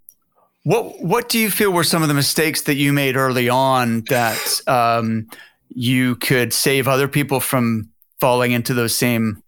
what 0.64 1.02
What 1.02 1.30
do 1.30 1.40
you 1.40 1.50
feel 1.50 1.72
were 1.72 1.84
some 1.84 2.02
of 2.02 2.08
the 2.08 2.14
mistakes 2.14 2.62
that 2.64 2.76
you 2.76 2.94
made 2.94 3.16
early 3.16 3.50
on 3.50 4.02
that 4.10 4.62
um, 4.68 5.28
you 5.70 6.16
could 6.16 6.54
save 6.54 6.88
other 6.88 7.08
people 7.08 7.40
from 7.40 7.90
falling 8.20 8.52
into 8.52 8.74
those 8.74 8.96
same 8.96 9.42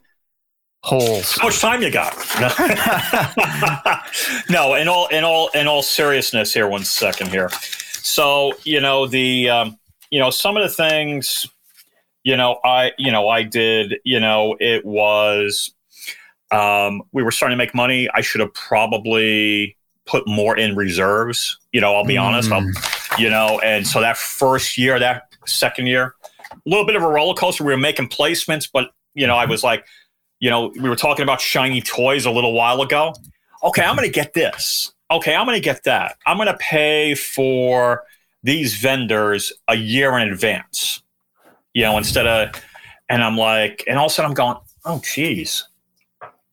holes? 0.81 1.37
How 1.37 1.47
much 1.47 1.59
time 1.59 1.83
you 1.83 1.91
got? 1.91 2.15
no, 4.49 4.73
in 4.73 4.87
all 4.87 5.07
in 5.07 5.23
all 5.23 5.49
in 5.49 5.67
all 5.67 5.83
seriousness, 5.83 6.53
here 6.53 6.67
one 6.67 6.83
second 6.83 7.29
here. 7.29 7.49
So 8.01 8.53
you 8.63 8.81
know 8.81 9.05
the 9.05 9.49
um, 9.49 9.77
you 10.09 10.19
know 10.19 10.31
some 10.31 10.57
of 10.57 10.63
the 10.63 10.69
things 10.69 11.45
you 12.23 12.35
know 12.35 12.59
I 12.65 12.91
you 12.97 13.11
know 13.11 13.29
I 13.29 13.43
did 13.43 13.95
you 14.03 14.19
know 14.19 14.57
it 14.59 14.83
was 14.83 15.71
um, 16.51 17.03
we 17.11 17.21
were 17.21 17.31
starting 17.31 17.55
to 17.55 17.63
make 17.63 17.75
money. 17.75 18.09
I 18.13 18.21
should 18.21 18.41
have 18.41 18.53
probably 18.55 19.77
put 20.05 20.27
more 20.27 20.57
in 20.57 20.75
reserves. 20.75 21.57
You 21.71 21.81
know, 21.81 21.95
I'll 21.95 22.05
be 22.05 22.15
mm. 22.15 22.21
honest. 22.21 22.51
I'll, 22.51 22.65
you 23.17 23.29
know, 23.29 23.59
and 23.63 23.85
so 23.85 24.01
that 24.01 24.17
first 24.17 24.77
year, 24.77 24.99
that 24.99 25.23
second 25.45 25.87
year, 25.87 26.15
a 26.51 26.57
little 26.65 26.85
bit 26.85 26.95
of 26.95 27.03
a 27.03 27.07
roller 27.07 27.33
coaster. 27.33 27.63
We 27.63 27.71
were 27.71 27.77
making 27.77 28.09
placements, 28.09 28.69
but 28.71 28.91
you 29.13 29.27
know, 29.27 29.35
I 29.35 29.45
was 29.45 29.63
like, 29.63 29.85
you 30.39 30.49
know, 30.49 30.73
we 30.79 30.89
were 30.89 30.95
talking 30.95 31.23
about 31.23 31.41
shiny 31.41 31.81
toys 31.81 32.25
a 32.25 32.31
little 32.31 32.53
while 32.53 32.81
ago. 32.81 33.13
Okay, 33.63 33.83
I'm 33.83 33.95
going 33.95 34.07
to 34.07 34.13
get 34.13 34.33
this. 34.33 34.91
Okay, 35.09 35.35
I'm 35.35 35.45
going 35.45 35.57
to 35.57 35.63
get 35.63 35.83
that. 35.83 36.17
I'm 36.25 36.37
going 36.37 36.47
to 36.47 36.57
pay 36.57 37.15
for 37.15 38.03
these 38.43 38.75
vendors 38.75 39.53
a 39.67 39.75
year 39.75 40.17
in 40.17 40.29
advance. 40.29 41.01
You 41.73 41.83
know, 41.83 41.97
instead 41.97 42.27
of, 42.27 42.61
and 43.09 43.23
I'm 43.23 43.37
like, 43.37 43.83
and 43.87 43.97
all 43.97 44.07
of 44.07 44.11
a 44.11 44.13
sudden 44.13 44.31
I'm 44.31 44.35
going, 44.35 44.57
oh, 44.85 45.01
geez, 45.03 45.67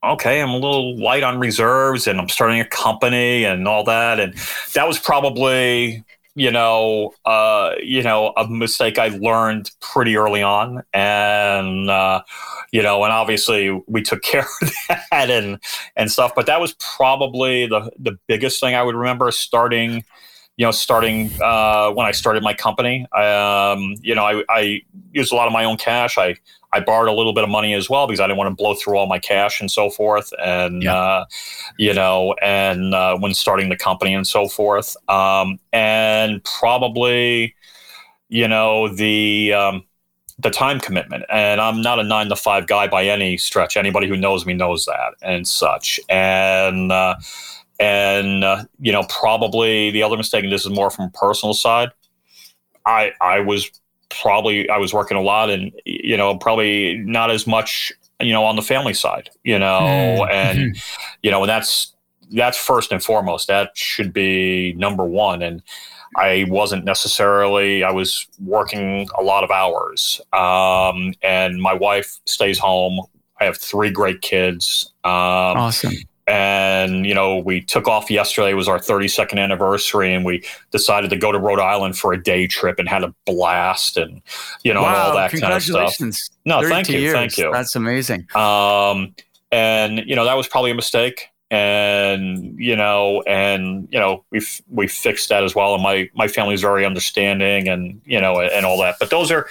okay, 0.02 0.40
I'm 0.40 0.50
a 0.50 0.54
little 0.54 0.96
light 0.96 1.22
on 1.22 1.38
reserves 1.38 2.06
and 2.06 2.20
I'm 2.20 2.28
starting 2.28 2.60
a 2.60 2.64
company 2.64 3.44
and 3.44 3.68
all 3.68 3.84
that. 3.84 4.18
And 4.18 4.34
that 4.74 4.88
was 4.88 4.98
probably, 4.98 6.04
you 6.34 6.50
know, 6.50 7.12
uh, 7.26 7.72
you 7.82 8.02
know, 8.02 8.32
a 8.36 8.48
mistake 8.48 8.98
I 8.98 9.08
learned 9.08 9.70
pretty 9.80 10.16
early 10.16 10.42
on. 10.42 10.82
And, 10.94 11.90
uh, 11.90 12.22
you 12.72 12.82
know, 12.82 13.04
and 13.04 13.12
obviously 13.12 13.70
we 13.86 14.02
took 14.02 14.22
care 14.22 14.46
of 14.62 14.72
that 14.88 15.30
and, 15.30 15.58
and 15.96 16.10
stuff, 16.10 16.34
but 16.34 16.46
that 16.46 16.60
was 16.60 16.74
probably 16.74 17.66
the, 17.66 17.90
the 17.98 18.18
biggest 18.26 18.60
thing 18.60 18.74
I 18.74 18.82
would 18.82 18.94
remember 18.94 19.30
starting, 19.32 20.02
you 20.56 20.66
know, 20.66 20.70
starting 20.70 21.30
uh, 21.42 21.90
when 21.90 22.06
I 22.06 22.12
started 22.12 22.42
my 22.42 22.54
company. 22.54 23.06
Um, 23.12 23.96
you 24.00 24.14
know, 24.14 24.24
I, 24.24 24.44
I 24.48 24.80
used 25.12 25.30
a 25.30 25.36
lot 25.36 25.46
of 25.46 25.52
my 25.52 25.64
own 25.64 25.76
cash. 25.76 26.16
I, 26.16 26.36
I 26.72 26.80
borrowed 26.80 27.08
a 27.08 27.12
little 27.12 27.32
bit 27.32 27.42
of 27.42 27.50
money 27.50 27.74
as 27.74 27.90
well 27.90 28.06
because 28.06 28.20
I 28.20 28.26
didn't 28.26 28.38
want 28.38 28.50
to 28.50 28.54
blow 28.54 28.74
through 28.74 28.96
all 28.96 29.06
my 29.06 29.18
cash 29.18 29.60
and 29.60 29.70
so 29.70 29.90
forth. 29.90 30.32
And, 30.38 30.82
yeah. 30.82 30.94
uh, 30.94 31.24
you 31.78 31.92
know, 31.92 32.34
and 32.40 32.94
uh, 32.94 33.18
when 33.18 33.34
starting 33.34 33.68
the 33.70 33.76
company 33.76 34.14
and 34.14 34.26
so 34.26 34.48
forth. 34.48 34.96
Um, 35.08 35.58
and 35.72 36.42
probably, 36.44 37.54
you 38.28 38.46
know, 38.46 38.88
the, 38.88 39.52
um, 39.52 39.84
the 40.38 40.50
time 40.50 40.78
commitment. 40.78 41.24
And 41.28 41.60
I'm 41.60 41.82
not 41.82 41.98
a 41.98 42.04
nine 42.04 42.28
to 42.28 42.36
five 42.36 42.66
guy 42.66 42.86
by 42.86 43.04
any 43.04 43.36
stretch. 43.36 43.76
Anybody 43.76 44.06
who 44.06 44.16
knows 44.16 44.46
me 44.46 44.54
knows 44.54 44.84
that 44.86 45.14
and 45.22 45.46
such. 45.46 45.98
And, 46.08 46.92
uh, 46.92 47.16
and, 47.80 48.44
uh, 48.44 48.64
you 48.78 48.92
know, 48.92 49.04
probably 49.08 49.90
the 49.90 50.02
other 50.02 50.16
mistake, 50.16 50.44
and 50.44 50.52
this 50.52 50.64
is 50.64 50.70
more 50.70 50.90
from 50.90 51.06
a 51.06 51.10
personal 51.10 51.54
side, 51.54 51.90
I, 52.86 53.12
I 53.20 53.40
was 53.40 53.70
probably 54.10 54.68
I 54.68 54.78
was 54.78 54.92
working 54.92 55.16
a 55.16 55.22
lot 55.22 55.50
and 55.50 55.72
you 55.84 56.16
know 56.16 56.36
probably 56.36 56.98
not 56.98 57.30
as 57.30 57.46
much 57.46 57.92
you 58.20 58.32
know 58.32 58.44
on 58.44 58.56
the 58.56 58.62
family 58.62 58.94
side 58.94 59.30
you 59.44 59.58
know 59.58 59.80
mm-hmm. 59.80 60.30
and 60.30 60.76
you 61.22 61.30
know 61.30 61.42
and 61.42 61.48
that's 61.48 61.94
that's 62.30 62.56
first 62.56 62.92
and 62.92 63.02
foremost. 63.02 63.48
That 63.48 63.70
should 63.74 64.12
be 64.12 64.72
number 64.74 65.04
one. 65.04 65.42
And 65.42 65.62
I 66.16 66.46
wasn't 66.48 66.84
necessarily 66.84 67.84
I 67.84 67.90
was 67.90 68.26
working 68.38 69.08
a 69.18 69.22
lot 69.22 69.44
of 69.44 69.50
hours. 69.50 70.20
Um, 70.32 71.14
and 71.22 71.60
my 71.60 71.74
wife 71.74 72.20
stays 72.26 72.58
home. 72.58 73.00
I 73.40 73.44
have 73.44 73.56
three 73.56 73.90
great 73.90 74.20
kids. 74.20 74.92
Um, 75.04 75.10
awesome 75.12 75.94
and 76.30 77.06
you 77.06 77.14
know 77.14 77.38
we 77.38 77.60
took 77.60 77.88
off 77.88 78.10
yesterday. 78.10 78.52
It 78.52 78.54
was 78.54 78.68
our 78.68 78.78
32nd 78.78 79.38
anniversary 79.38 80.14
and 80.14 80.24
we 80.24 80.44
decided 80.70 81.10
to 81.10 81.16
go 81.16 81.32
to 81.32 81.38
rhode 81.38 81.58
island 81.58 81.98
for 81.98 82.12
a 82.12 82.22
day 82.22 82.46
trip 82.46 82.78
and 82.78 82.88
had 82.88 83.02
a 83.02 83.12
blast 83.26 83.96
and 83.96 84.22
you 84.62 84.72
know 84.72 84.82
wow, 84.82 84.88
and 84.88 84.96
all 84.96 85.14
that 85.16 85.32
kind 85.32 85.52
of 85.52 85.62
stuff 85.62 85.96
no 86.44 86.62
thank 86.68 86.88
you 86.88 87.00
years. 87.00 87.12
thank 87.12 87.36
you. 87.36 87.50
That's 87.52 87.74
amazing. 87.74 88.28
Um, 88.34 89.14
and 89.50 90.02
you 90.06 90.14
know 90.14 90.24
that 90.24 90.36
was 90.36 90.46
probably 90.46 90.70
a 90.70 90.74
mistake. 90.74 91.28
And 91.52 92.56
you 92.60 92.76
know 92.76 93.22
and 93.26 93.88
you 93.90 93.98
know 93.98 94.24
we 94.30 94.40
we 94.68 94.86
fixed 94.86 95.30
that 95.30 95.42
as 95.42 95.54
well. 95.56 95.74
And 95.74 95.82
my 95.82 96.08
my 96.14 96.28
family's 96.28 96.60
very 96.60 96.86
understanding 96.86 97.68
and 97.68 98.00
you 98.04 98.20
know 98.20 98.40
and 98.40 98.64
all 98.64 98.80
that. 98.82 98.96
But 99.00 99.10
those 99.10 99.32
are 99.32 99.48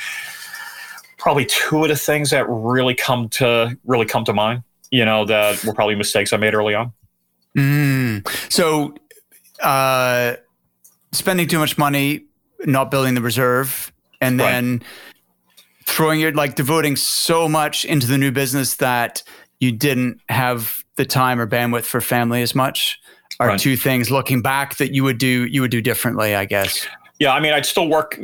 probably 1.17 1.45
two 1.45 1.83
of 1.83 1.89
the 1.89 1.97
things 1.97 2.29
that 2.29 2.47
really 2.47 2.95
come 2.95 3.27
to 3.29 3.77
really 3.85 4.05
come 4.05 4.23
to 4.23 4.33
mind 4.33 4.63
you 4.91 5.05
know, 5.05 5.25
that 5.25 5.63
were 5.63 5.73
probably 5.73 5.95
mistakes 5.95 6.33
I 6.33 6.37
made 6.37 6.53
early 6.53 6.75
on. 6.75 6.93
Mm. 7.57 8.27
So, 8.51 8.95
uh, 9.61 10.35
spending 11.11 11.47
too 11.47 11.59
much 11.59 11.77
money, 11.77 12.25
not 12.65 12.91
building 12.91 13.15
the 13.15 13.21
reserve, 13.21 13.91
and 14.21 14.39
then 14.39 14.77
right. 14.77 14.83
throwing 15.85 16.19
your 16.19 16.33
like 16.33 16.55
devoting 16.55 16.95
so 16.95 17.47
much 17.47 17.85
into 17.85 18.07
the 18.07 18.17
new 18.17 18.31
business 18.31 18.75
that 18.75 19.23
you 19.59 19.71
didn't 19.71 20.21
have 20.29 20.83
the 20.95 21.05
time 21.05 21.39
or 21.39 21.47
bandwidth 21.47 21.85
for 21.85 22.01
family 22.01 22.41
as 22.41 22.55
much 22.55 22.99
are 23.39 23.47
right. 23.47 23.59
two 23.59 23.77
things 23.77 24.11
looking 24.11 24.41
back 24.41 24.75
that 24.77 24.93
you 24.93 25.03
would 25.03 25.17
do 25.17 25.45
you 25.45 25.61
would 25.61 25.71
do 25.71 25.81
differently 25.81 26.35
i 26.35 26.43
guess 26.43 26.87
yeah 27.19 27.33
i 27.33 27.39
mean 27.39 27.53
i'd 27.53 27.65
still 27.65 27.87
work 27.87 28.19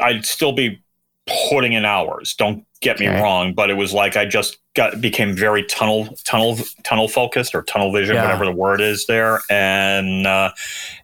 i'd 0.00 0.24
still 0.24 0.52
be 0.52 0.80
putting 1.26 1.72
in 1.72 1.84
hours 1.84 2.34
don't 2.34 2.64
get 2.80 2.98
me 2.98 3.08
okay. 3.08 3.20
wrong, 3.20 3.52
but 3.54 3.70
it 3.70 3.74
was 3.74 3.92
like 3.92 4.16
I 4.16 4.24
just 4.24 4.58
got 4.74 5.00
became 5.00 5.34
very 5.34 5.64
tunnel 5.64 6.16
tunnel 6.24 6.58
tunnel 6.82 7.08
focused 7.08 7.54
or 7.54 7.62
tunnel 7.62 7.92
vision, 7.92 8.16
yeah. 8.16 8.22
whatever 8.22 8.44
the 8.44 8.52
word 8.52 8.80
is 8.80 9.06
there, 9.06 9.40
and 9.50 10.26
uh, 10.26 10.50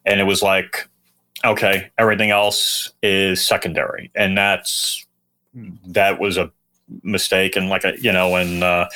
and 0.04 0.20
it 0.20 0.24
was 0.24 0.42
like, 0.42 0.88
okay, 1.44 1.90
everything 1.98 2.30
else 2.30 2.92
is 3.02 3.44
secondary, 3.44 4.10
and 4.14 4.36
that's 4.36 5.06
that 5.86 6.18
was 6.18 6.36
a 6.36 6.50
mistake 7.03 7.57
and 7.57 7.68
like 7.68 7.84
a, 7.84 8.01
you 8.01 8.12
know 8.12 8.37
and 8.37 8.62
uh, 8.62 8.89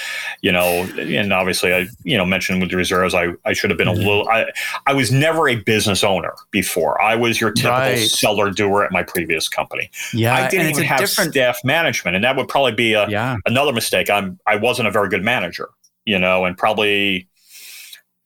you 0.42 0.52
know 0.52 0.88
and 0.98 1.32
obviously 1.32 1.74
I 1.74 1.88
you 2.04 2.16
know 2.16 2.24
mentioned 2.24 2.60
with 2.60 2.70
the 2.70 2.76
reserves 2.76 3.14
I, 3.14 3.32
I 3.44 3.52
should 3.52 3.70
have 3.70 3.78
been 3.78 3.88
a 3.88 3.92
mm-hmm. 3.92 4.06
little 4.06 4.28
I 4.28 4.46
I 4.86 4.94
was 4.94 5.10
never 5.10 5.48
a 5.48 5.56
business 5.56 6.04
owner 6.04 6.34
before 6.50 7.00
I 7.00 7.16
was 7.16 7.40
your 7.40 7.50
typical 7.50 7.78
right. 7.78 7.98
seller 7.98 8.50
doer 8.50 8.84
at 8.84 8.92
my 8.92 9.02
previous 9.02 9.48
company 9.48 9.90
yeah 10.14 10.34
I 10.34 10.48
didn't 10.48 10.70
even 10.70 10.84
have 10.84 11.00
different... 11.00 11.32
staff 11.32 11.58
management 11.64 12.14
and 12.14 12.24
that 12.24 12.36
would 12.36 12.48
probably 12.48 12.72
be 12.72 12.94
a 12.94 13.08
yeah. 13.08 13.36
another 13.46 13.72
mistake 13.72 14.08
I'm 14.08 14.38
I 14.46 14.56
wasn't 14.56 14.86
a 14.86 14.92
very 14.92 15.08
good 15.08 15.24
manager 15.24 15.70
you 16.04 16.18
know 16.18 16.44
and 16.44 16.56
probably 16.56 17.28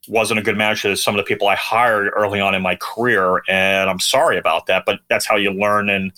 wasn't 0.09 0.39
a 0.39 0.43
good 0.43 0.59
manager 0.59 0.91
to 0.91 0.97
some 0.99 1.15
of 1.15 1.19
the 1.19 1.25
people 1.25 1.49
I 1.49 1.55
hired 1.55 2.13
early 2.15 2.39
on 2.39 2.55
in 2.55 2.61
my 2.61 2.77
career 2.77 3.43
and 3.49 3.89
I'm 3.89 4.01
sorry 4.01 4.37
about 4.37 4.67
that 4.67 4.85
but 4.85 5.01
that's 5.09 5.25
how 5.25 5.37
you 5.37 5.51
learn 5.53 5.89
and 5.89 6.13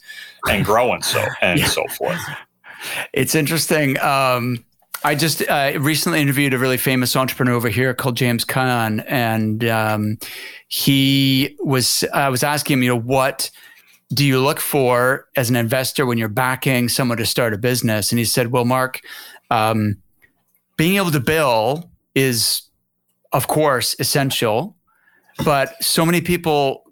and 0.49 0.65
grow 0.65 0.93
and 0.93 1.05
so 1.05 1.25
and 1.41 1.61
yeah. 1.61 1.69
so 1.69 1.87
forth 1.97 2.21
it's 3.13 3.35
interesting. 3.35 3.99
Um, 4.01 4.65
I 5.05 5.15
just 5.15 5.43
uh, 5.49 5.73
recently 5.79 6.21
interviewed 6.21 6.55
a 6.55 6.59
really 6.59 6.79
famous 6.79 7.15
entrepreneur 7.15 7.55
over 7.55 7.69
here 7.69 7.95
called 7.95 8.17
James 8.17 8.45
Caan, 8.45 9.05
and 9.07 9.65
um, 9.65 10.19
he 10.69 11.57
was. 11.61 12.05
I 12.13 12.29
was 12.29 12.43
asking 12.43 12.79
him, 12.79 12.83
you 12.83 12.89
know, 12.91 13.01
what 13.01 13.51
do 14.13 14.25
you 14.25 14.41
look 14.41 14.61
for 14.61 15.27
as 15.37 15.51
an 15.51 15.57
investor 15.57 16.07
when 16.07 16.19
you're 16.19 16.29
backing 16.29 16.89
someone 16.89 17.19
to 17.19 17.27
start 17.27 17.55
a 17.55 17.59
business? 17.59 18.11
And 18.11 18.19
he 18.19 18.25
said, 18.25 18.53
well, 18.53 18.65
Mark, 18.65 19.01
um, 19.51 19.97
being 20.77 20.97
able 20.97 21.11
to 21.11 21.21
bill 21.21 21.91
is, 22.15 22.63
of 23.33 23.49
course, 23.49 23.97
essential, 23.99 24.77
but 25.45 25.83
so 25.83 26.07
many 26.07 26.21
people 26.21 26.85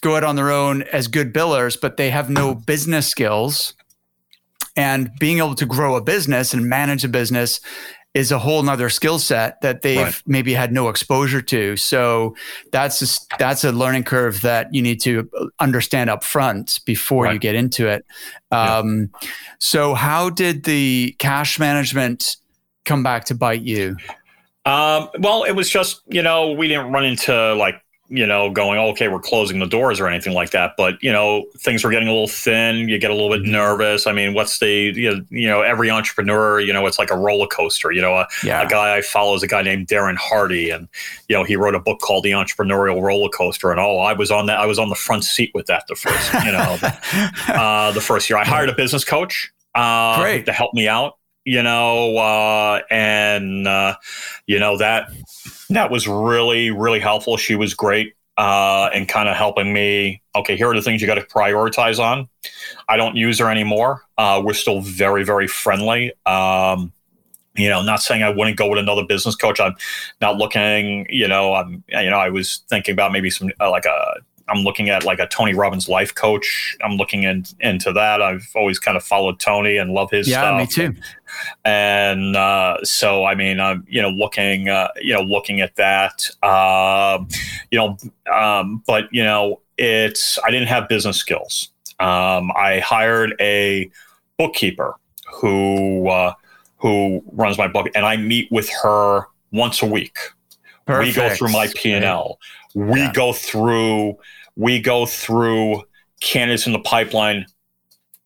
go 0.00 0.16
out 0.16 0.24
on 0.24 0.36
their 0.36 0.50
own 0.50 0.82
as 0.84 1.08
good 1.08 1.32
billers, 1.32 1.80
but 1.80 1.96
they 1.96 2.10
have 2.10 2.28
no 2.28 2.54
business 2.54 3.06
skills 3.06 3.74
and 4.76 5.10
being 5.18 5.38
able 5.38 5.54
to 5.56 5.66
grow 5.66 5.96
a 5.96 6.00
business 6.00 6.54
and 6.54 6.68
manage 6.68 7.04
a 7.04 7.08
business 7.08 7.60
is 8.14 8.30
a 8.30 8.38
whole 8.38 8.62
nother 8.62 8.90
skill 8.90 9.18
set 9.18 9.60
that 9.62 9.80
they've 9.80 9.98
right. 9.98 10.22
maybe 10.26 10.52
had 10.52 10.70
no 10.70 10.90
exposure 10.90 11.40
to. 11.40 11.76
So 11.78 12.36
that's 12.70 13.00
a, 13.00 13.36
that's 13.38 13.64
a 13.64 13.72
learning 13.72 14.04
curve 14.04 14.42
that 14.42 14.72
you 14.74 14.82
need 14.82 15.00
to 15.02 15.30
understand 15.58 16.10
up 16.10 16.22
front 16.22 16.80
before 16.84 17.24
right. 17.24 17.34
you 17.34 17.38
get 17.38 17.54
into 17.54 17.88
it. 17.88 18.04
Um, 18.50 19.10
yeah. 19.22 19.30
So 19.58 19.94
how 19.94 20.28
did 20.28 20.64
the 20.64 21.16
cash 21.18 21.58
management 21.58 22.36
come 22.84 23.02
back 23.02 23.24
to 23.26 23.34
bite 23.34 23.62
you? 23.62 23.96
Um, 24.66 25.08
well, 25.18 25.44
it 25.44 25.52
was 25.52 25.70
just, 25.70 26.02
you 26.06 26.22
know, 26.22 26.52
we 26.52 26.68
didn't 26.68 26.92
run 26.92 27.04
into 27.04 27.54
like 27.54 27.81
you 28.12 28.26
know, 28.26 28.50
going, 28.50 28.78
okay, 28.78 29.08
we're 29.08 29.18
closing 29.18 29.58
the 29.58 29.66
doors 29.66 29.98
or 29.98 30.06
anything 30.06 30.34
like 30.34 30.50
that. 30.50 30.74
But, 30.76 31.02
you 31.02 31.10
know, 31.10 31.46
things 31.56 31.82
were 31.82 31.90
getting 31.90 32.08
a 32.08 32.12
little 32.12 32.28
thin. 32.28 32.88
You 32.88 32.98
get 32.98 33.10
a 33.10 33.14
little 33.14 33.30
bit 33.30 33.42
mm-hmm. 33.42 33.52
nervous. 33.52 34.06
I 34.06 34.12
mean, 34.12 34.34
what's 34.34 34.58
the, 34.58 34.92
you 34.94 35.14
know, 35.14 35.24
you 35.30 35.48
know, 35.48 35.62
every 35.62 35.90
entrepreneur, 35.90 36.60
you 36.60 36.74
know, 36.74 36.86
it's 36.86 36.98
like 36.98 37.10
a 37.10 37.16
roller 37.16 37.46
coaster. 37.46 37.90
You 37.90 38.02
know, 38.02 38.16
a, 38.16 38.28
yeah. 38.44 38.62
a 38.62 38.68
guy 38.68 38.96
I 38.96 39.00
follow 39.00 39.34
is 39.34 39.42
a 39.42 39.46
guy 39.46 39.62
named 39.62 39.88
Darren 39.88 40.16
Hardy. 40.16 40.68
And, 40.68 40.88
you 41.28 41.36
know, 41.36 41.44
he 41.44 41.56
wrote 41.56 41.74
a 41.74 41.80
book 41.80 42.00
called 42.00 42.24
The 42.24 42.32
Entrepreneurial 42.32 43.00
Roller 43.00 43.30
Coaster. 43.30 43.70
And 43.70 43.80
oh, 43.80 43.98
I 43.98 44.12
was 44.12 44.30
on 44.30 44.44
that. 44.46 44.58
I 44.58 44.66
was 44.66 44.78
on 44.78 44.90
the 44.90 44.94
front 44.94 45.24
seat 45.24 45.50
with 45.54 45.66
that 45.66 45.84
the 45.88 45.94
first, 45.94 46.34
you 46.44 46.52
know, 46.52 46.76
the, 46.76 46.94
uh, 47.48 47.92
the 47.92 48.02
first 48.02 48.28
year. 48.28 48.38
I 48.38 48.44
hired 48.44 48.68
a 48.68 48.74
business 48.74 49.04
coach 49.04 49.50
uh, 49.74 50.20
Great. 50.20 50.44
to 50.46 50.52
help 50.52 50.74
me 50.74 50.86
out 50.86 51.14
you 51.44 51.62
know, 51.62 52.16
uh, 52.18 52.80
and 52.90 53.66
uh, 53.66 53.96
you 54.46 54.58
know 54.58 54.78
that 54.78 55.08
that 55.76 55.90
was 55.90 56.08
really 56.08 56.70
really 56.70 57.00
helpful. 57.00 57.36
She 57.36 57.54
was 57.54 57.74
great 57.74 58.14
uh, 58.36 58.90
and 58.92 59.08
kind 59.08 59.28
of 59.28 59.36
helping 59.36 59.72
me. 59.72 60.22
Okay, 60.34 60.56
here 60.56 60.70
are 60.70 60.74
the 60.74 60.82
things 60.82 61.00
you 61.00 61.06
got 61.06 61.16
to 61.16 61.22
prioritize 61.22 61.98
on. 61.98 62.28
I 62.88 62.96
don't 62.96 63.16
use 63.16 63.38
her 63.38 63.50
anymore. 63.50 64.02
Uh, 64.18 64.42
we're 64.44 64.54
still 64.54 64.80
very 64.80 65.24
very 65.24 65.46
friendly. 65.46 66.12
Um, 66.26 66.92
you 67.54 67.68
know, 67.68 67.82
not 67.82 68.02
saying 68.02 68.22
I 68.22 68.30
wouldn't 68.30 68.56
go 68.56 68.68
with 68.68 68.78
another 68.78 69.04
business 69.04 69.36
coach. 69.36 69.60
I'm 69.60 69.74
not 70.20 70.36
looking. 70.36 71.06
You 71.10 71.28
know, 71.28 71.54
I'm. 71.54 71.84
You 71.88 72.10
know, 72.10 72.18
I 72.18 72.30
was 72.30 72.62
thinking 72.68 72.92
about 72.94 73.12
maybe 73.12 73.30
some 73.30 73.50
uh, 73.60 73.70
like 73.70 73.84
a 73.84 74.14
I'm 74.52 74.64
looking 74.64 74.90
at 74.90 75.04
like 75.04 75.18
a 75.18 75.26
Tony 75.26 75.54
Robbins 75.54 75.88
life 75.88 76.14
coach. 76.14 76.76
I'm 76.84 76.92
looking 76.92 77.22
in, 77.22 77.44
into 77.60 77.92
that. 77.92 78.20
I've 78.20 78.46
always 78.54 78.78
kind 78.78 78.96
of 78.96 79.02
followed 79.02 79.40
Tony 79.40 79.78
and 79.78 79.92
love 79.92 80.10
his 80.10 80.28
yeah, 80.28 80.40
stuff. 80.40 80.60
me 80.60 80.66
too. 80.66 81.00
And 81.64 82.36
uh, 82.36 82.76
so, 82.84 83.24
I 83.24 83.34
mean, 83.34 83.60
I'm 83.60 83.86
you 83.88 84.02
know 84.02 84.10
looking 84.10 84.68
uh, 84.68 84.88
you 85.00 85.14
know 85.14 85.22
looking 85.22 85.62
at 85.62 85.76
that. 85.76 86.28
Uh, 86.42 87.24
you 87.70 87.78
know, 87.78 87.96
um, 88.32 88.82
but 88.86 89.04
you 89.10 89.24
know, 89.24 89.60
it's 89.78 90.38
I 90.44 90.50
didn't 90.50 90.68
have 90.68 90.88
business 90.88 91.16
skills. 91.16 91.70
Um, 91.98 92.52
I 92.54 92.80
hired 92.84 93.34
a 93.40 93.90
bookkeeper 94.36 94.96
who 95.32 96.08
uh, 96.08 96.34
who 96.76 97.22
runs 97.32 97.56
my 97.56 97.68
book, 97.68 97.88
and 97.94 98.04
I 98.04 98.16
meet 98.18 98.52
with 98.52 98.68
her 98.82 99.28
once 99.50 99.82
a 99.82 99.86
week. 99.86 100.18
Perfect. 100.84 101.16
We 101.16 101.22
go 101.22 101.34
through 101.34 101.52
my 101.52 101.68
P 101.74 101.92
and 101.92 102.04
L. 102.04 102.38
We 102.74 103.00
yeah. 103.00 103.12
go 103.12 103.32
through 103.32 104.18
we 104.56 104.80
go 104.80 105.06
through 105.06 105.82
candidates 106.20 106.66
in 106.66 106.72
the 106.72 106.78
pipeline. 106.78 107.46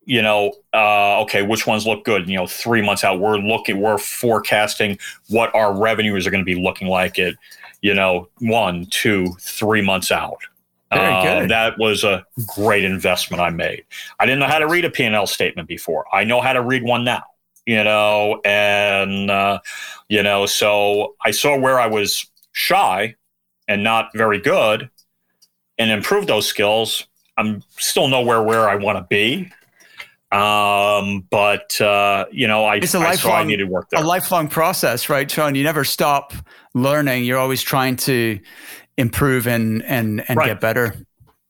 You 0.05 0.23
know, 0.23 0.53
uh, 0.73 1.23
okay, 1.23 1.43
which 1.43 1.67
ones 1.67 1.85
look 1.87 2.05
good? 2.05 2.29
You 2.29 2.37
know, 2.37 2.47
three 2.47 2.81
months 2.81 3.03
out, 3.03 3.19
we're 3.19 3.39
looking, 3.39 3.81
we're 3.81 3.99
forecasting 3.99 4.99
what 5.29 5.53
our 5.55 5.77
revenues 5.77 6.27
are 6.27 6.31
going 6.31 6.45
to 6.45 6.45
be 6.45 6.61
looking 6.61 6.87
like 6.87 7.19
at, 7.19 7.35
you 7.81 7.93
know, 7.93 8.29
one, 8.39 8.87
two, 8.87 9.35
three 9.41 9.83
months 9.83 10.13
out. 10.13 10.39
Very 10.93 11.13
uh, 11.13 11.41
good. 11.41 11.51
that 11.51 11.79
was 11.79 12.05
a 12.05 12.25
great 12.55 12.85
investment 12.85 13.41
I 13.41 13.51
made. 13.51 13.85
I 14.21 14.27
didn't 14.27 14.39
know 14.39 14.47
how 14.47 14.61
to 14.61 14.69
read 14.69 14.85
a 14.85 14.91
P&L 14.91 15.27
statement 15.27 15.67
before. 15.67 16.05
I 16.13 16.23
know 16.23 16.41
how 16.41 16.53
to 16.53 16.63
read 16.63 16.85
one 16.85 17.03
now, 17.03 17.25
you 17.67 17.83
know, 17.83 18.41
and, 18.45 19.29
uh, 19.29 19.59
you 20.09 20.23
know, 20.23 20.47
so 20.47 21.17
I 21.25 21.33
saw 21.33 21.59
where 21.59 21.81
I 21.81 21.89
was 21.89 22.31
shy 22.53 23.17
and 23.67 23.83
not 23.83 24.11
very 24.15 24.39
good 24.39 24.89
and 25.79 25.91
improve 25.91 26.27
those 26.27 26.47
skills. 26.47 27.07
I'm 27.37 27.63
still 27.77 28.09
nowhere 28.09 28.43
where 28.43 28.69
I 28.69 28.77
want 28.77 28.99
to 28.99 29.03
be. 29.03 29.51
Um, 30.33 31.25
but 31.31 31.81
uh, 31.81 32.27
you 32.33 32.49
know, 32.49 32.65
I, 32.65 32.77
it's 32.77 32.95
a 32.95 32.99
lifelong, 32.99 33.35
I, 33.35 33.41
I 33.41 33.45
needed 33.45 33.69
work 33.69 33.91
there. 33.91 34.03
A 34.03 34.07
lifelong 34.07 34.49
process, 34.49 35.09
right, 35.09 35.31
Sean? 35.31 35.55
You 35.55 35.63
never 35.63 35.85
stop 35.85 36.33
learning. 36.75 37.25
You're 37.25 37.39
always 37.39 37.63
trying 37.63 37.97
to 37.97 38.41
improve 38.97 39.47
and 39.47 39.85
and 39.85 40.25
and 40.29 40.37
right. 40.37 40.47
get 40.47 40.61
better. 40.61 40.95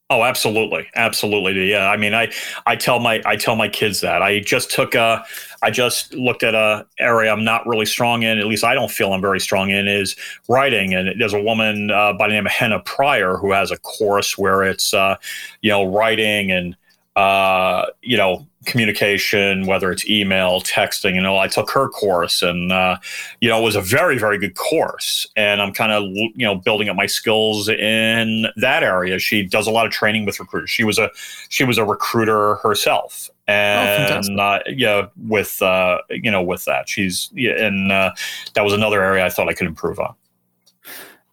Oh, 0.08 0.22
absolutely, 0.22 0.86
absolutely. 0.94 1.68
Yeah, 1.68 1.90
I 1.90 1.96
mean, 1.96 2.14
I 2.14 2.30
I 2.64 2.76
tell 2.76 3.00
my 3.00 3.20
I 3.26 3.34
tell 3.34 3.56
my 3.56 3.68
kids 3.68 4.00
that 4.02 4.22
I 4.22 4.38
just 4.38 4.70
took 4.70 4.94
a 4.94 5.24
I 5.62 5.70
just 5.72 6.14
looked 6.14 6.44
at 6.44 6.54
a 6.54 6.86
area 7.00 7.32
I'm 7.32 7.42
not 7.42 7.66
really 7.66 7.86
strong 7.86 8.22
in. 8.22 8.38
At 8.38 8.46
least 8.46 8.62
I 8.62 8.74
don't 8.74 8.90
feel 8.90 9.12
I'm 9.12 9.20
very 9.20 9.40
strong 9.40 9.70
in 9.70 9.88
is 9.88 10.14
writing. 10.48 10.94
And 10.94 11.20
there's 11.20 11.34
a 11.34 11.42
woman 11.42 11.90
uh, 11.90 12.12
by 12.12 12.28
the 12.28 12.34
name 12.34 12.46
of 12.46 12.52
Henna 12.52 12.78
Pryor 12.80 13.36
who 13.36 13.50
has 13.50 13.72
a 13.72 13.78
course 13.78 14.38
where 14.38 14.62
it's 14.62 14.94
uh, 14.94 15.16
you 15.62 15.70
know 15.72 15.84
writing 15.84 16.52
and 16.52 16.76
uh, 17.16 17.86
you 18.02 18.16
know 18.16 18.46
communication, 18.66 19.66
whether 19.66 19.90
it's 19.90 20.08
email, 20.08 20.60
texting. 20.60 21.14
You 21.14 21.20
know, 21.20 21.38
I 21.38 21.48
took 21.48 21.70
her 21.70 21.88
course, 21.88 22.42
and 22.42 22.72
uh, 22.72 22.98
you 23.40 23.48
know, 23.48 23.58
it 23.60 23.62
was 23.62 23.76
a 23.76 23.80
very, 23.80 24.18
very 24.18 24.38
good 24.38 24.54
course. 24.56 25.26
And 25.36 25.62
I'm 25.62 25.72
kind 25.72 25.92
of 25.92 26.04
you 26.04 26.44
know 26.44 26.56
building 26.56 26.88
up 26.88 26.96
my 26.96 27.06
skills 27.06 27.68
in 27.68 28.46
that 28.56 28.82
area. 28.82 29.18
She 29.18 29.42
does 29.42 29.66
a 29.66 29.70
lot 29.70 29.86
of 29.86 29.92
training 29.92 30.26
with 30.26 30.38
recruiters. 30.38 30.70
She 30.70 30.84
was 30.84 30.98
a 30.98 31.10
she 31.48 31.64
was 31.64 31.78
a 31.78 31.84
recruiter 31.84 32.56
herself, 32.56 33.30
oh, 33.30 33.52
and 33.52 34.38
oh, 34.38 34.42
uh, 34.42 34.60
yeah, 34.66 35.06
with 35.26 35.62
uh, 35.62 35.98
you 36.10 36.30
know 36.30 36.42
with 36.42 36.64
that, 36.66 36.88
she's 36.88 37.30
yeah, 37.32 37.52
and 37.52 37.90
uh, 37.90 38.12
that 38.54 38.62
was 38.62 38.72
another 38.72 39.02
area 39.02 39.24
I 39.24 39.30
thought 39.30 39.48
I 39.48 39.54
could 39.54 39.66
improve 39.66 39.98
on. 39.98 40.14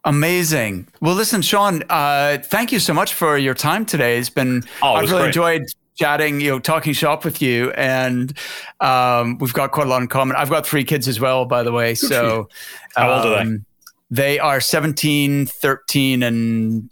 Amazing. 0.06 0.86
Well, 1.00 1.14
listen, 1.14 1.40
Sean, 1.40 1.82
uh, 1.88 2.36
thank 2.44 2.72
you 2.72 2.78
so 2.78 2.92
much 2.92 3.14
for 3.14 3.38
your 3.38 3.54
time 3.54 3.86
today. 3.86 4.18
It's 4.18 4.28
been, 4.28 4.62
oh, 4.82 4.94
I've 4.94 5.08
really 5.08 5.22
great. 5.22 5.26
enjoyed 5.28 5.62
chatting, 5.96 6.40
you 6.40 6.50
know, 6.50 6.58
talking 6.58 6.92
shop 6.92 7.24
with 7.24 7.40
you. 7.40 7.70
And 7.72 8.36
um, 8.80 9.38
we've 9.38 9.52
got 9.52 9.72
quite 9.72 9.86
a 9.86 9.90
lot 9.90 10.02
in 10.02 10.08
common. 10.08 10.36
I've 10.36 10.50
got 10.50 10.66
three 10.66 10.84
kids 10.84 11.08
as 11.08 11.20
well, 11.20 11.44
by 11.44 11.62
the 11.62 11.72
way. 11.72 11.94
So, 11.94 12.48
how 12.96 13.10
um, 13.10 13.18
old 13.18 13.26
are 13.26 13.30
they? 13.30 13.40
Um, 13.40 13.66
they 14.10 14.38
are 14.38 14.60
17, 14.60 15.46
13, 15.46 16.22
and 16.22 16.90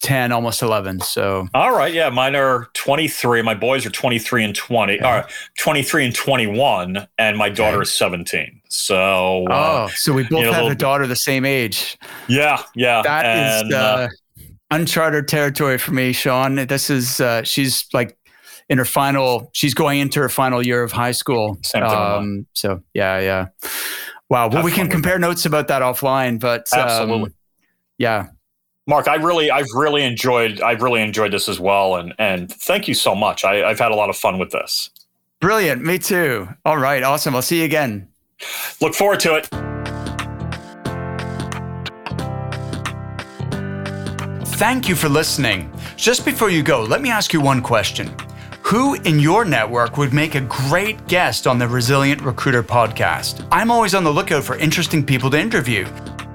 10, 0.00 0.32
almost 0.32 0.62
11. 0.62 1.00
So, 1.00 1.48
all 1.54 1.76
right. 1.76 1.92
Yeah. 1.92 2.08
Mine 2.08 2.34
are 2.34 2.68
23. 2.74 3.42
My 3.42 3.54
boys 3.54 3.84
are 3.84 3.90
23 3.90 4.44
and 4.44 4.54
20, 4.54 4.96
yeah. 4.96 5.20
or 5.20 5.28
23 5.58 6.06
and 6.06 6.14
21. 6.14 7.06
And 7.18 7.36
my 7.36 7.48
daughter 7.48 7.76
okay. 7.76 7.82
is 7.82 7.92
17. 7.92 8.60
So, 8.68 9.46
uh, 9.46 9.86
oh, 9.88 9.92
so 9.94 10.12
we 10.12 10.24
both 10.24 10.52
have 10.52 10.70
a 10.70 10.74
daughter 10.74 11.06
the 11.06 11.16
same 11.16 11.44
age. 11.44 11.98
Yeah. 12.28 12.62
Yeah. 12.74 13.02
That 13.02 13.26
and, 13.26 13.68
is, 13.68 13.74
uh, 13.74 13.78
uh, 13.78 14.08
uncharted 14.74 15.28
territory 15.28 15.78
for 15.78 15.92
me, 15.92 16.12
Sean. 16.12 16.56
This 16.66 16.90
is, 16.90 17.20
uh, 17.20 17.42
she's 17.44 17.86
like, 17.92 18.16
in 18.68 18.78
her 18.78 18.84
final, 18.84 19.50
she's 19.52 19.74
going 19.74 20.00
into 20.00 20.20
her 20.20 20.28
final 20.28 20.64
year 20.64 20.82
of 20.82 20.90
high 20.90 21.12
school. 21.12 21.58
Um, 21.74 22.46
so 22.54 22.82
yeah, 22.94 23.18
yeah. 23.20 23.46
Wow. 24.30 24.48
Well, 24.48 24.56
Have 24.56 24.64
we 24.64 24.72
can 24.72 24.88
compare 24.88 25.18
notes 25.18 25.44
about 25.44 25.68
that 25.68 25.82
offline, 25.82 26.40
but 26.40 26.66
um, 26.72 26.80
absolutely, 26.80 27.32
yeah. 27.98 28.28
Mark, 28.86 29.06
I 29.06 29.16
really, 29.16 29.50
I've 29.50 29.70
really 29.74 30.02
enjoyed, 30.02 30.60
I've 30.60 30.82
really 30.82 31.02
enjoyed 31.02 31.32
this 31.32 31.48
as 31.48 31.60
well, 31.60 31.96
and 31.96 32.14
and 32.18 32.50
thank 32.50 32.88
you 32.88 32.94
so 32.94 33.14
much. 33.14 33.44
I, 33.44 33.68
I've 33.68 33.78
had 33.78 33.92
a 33.92 33.94
lot 33.94 34.10
of 34.10 34.16
fun 34.16 34.38
with 34.38 34.50
this. 34.50 34.90
Brilliant, 35.40 35.82
me 35.84 35.98
too. 35.98 36.48
All 36.64 36.78
right, 36.78 37.02
awesome. 37.02 37.34
I'll 37.34 37.42
see 37.42 37.58
you 37.58 37.64
again. 37.64 38.08
Look 38.80 38.94
forward 38.94 39.20
to 39.20 39.36
it. 39.36 39.73
Thank 44.54 44.88
you 44.88 44.94
for 44.94 45.08
listening. 45.08 45.68
Just 45.96 46.24
before 46.24 46.48
you 46.48 46.62
go, 46.62 46.84
let 46.84 47.02
me 47.02 47.10
ask 47.10 47.32
you 47.32 47.40
one 47.40 47.60
question. 47.60 48.14
Who 48.62 48.94
in 49.02 49.18
your 49.18 49.44
network 49.44 49.96
would 49.96 50.12
make 50.12 50.36
a 50.36 50.42
great 50.42 51.08
guest 51.08 51.48
on 51.48 51.58
the 51.58 51.66
Resilient 51.66 52.22
Recruiter 52.22 52.62
podcast? 52.62 53.44
I'm 53.50 53.72
always 53.72 53.96
on 53.96 54.04
the 54.04 54.12
lookout 54.12 54.44
for 54.44 54.56
interesting 54.56 55.04
people 55.04 55.28
to 55.30 55.40
interview 55.40 55.88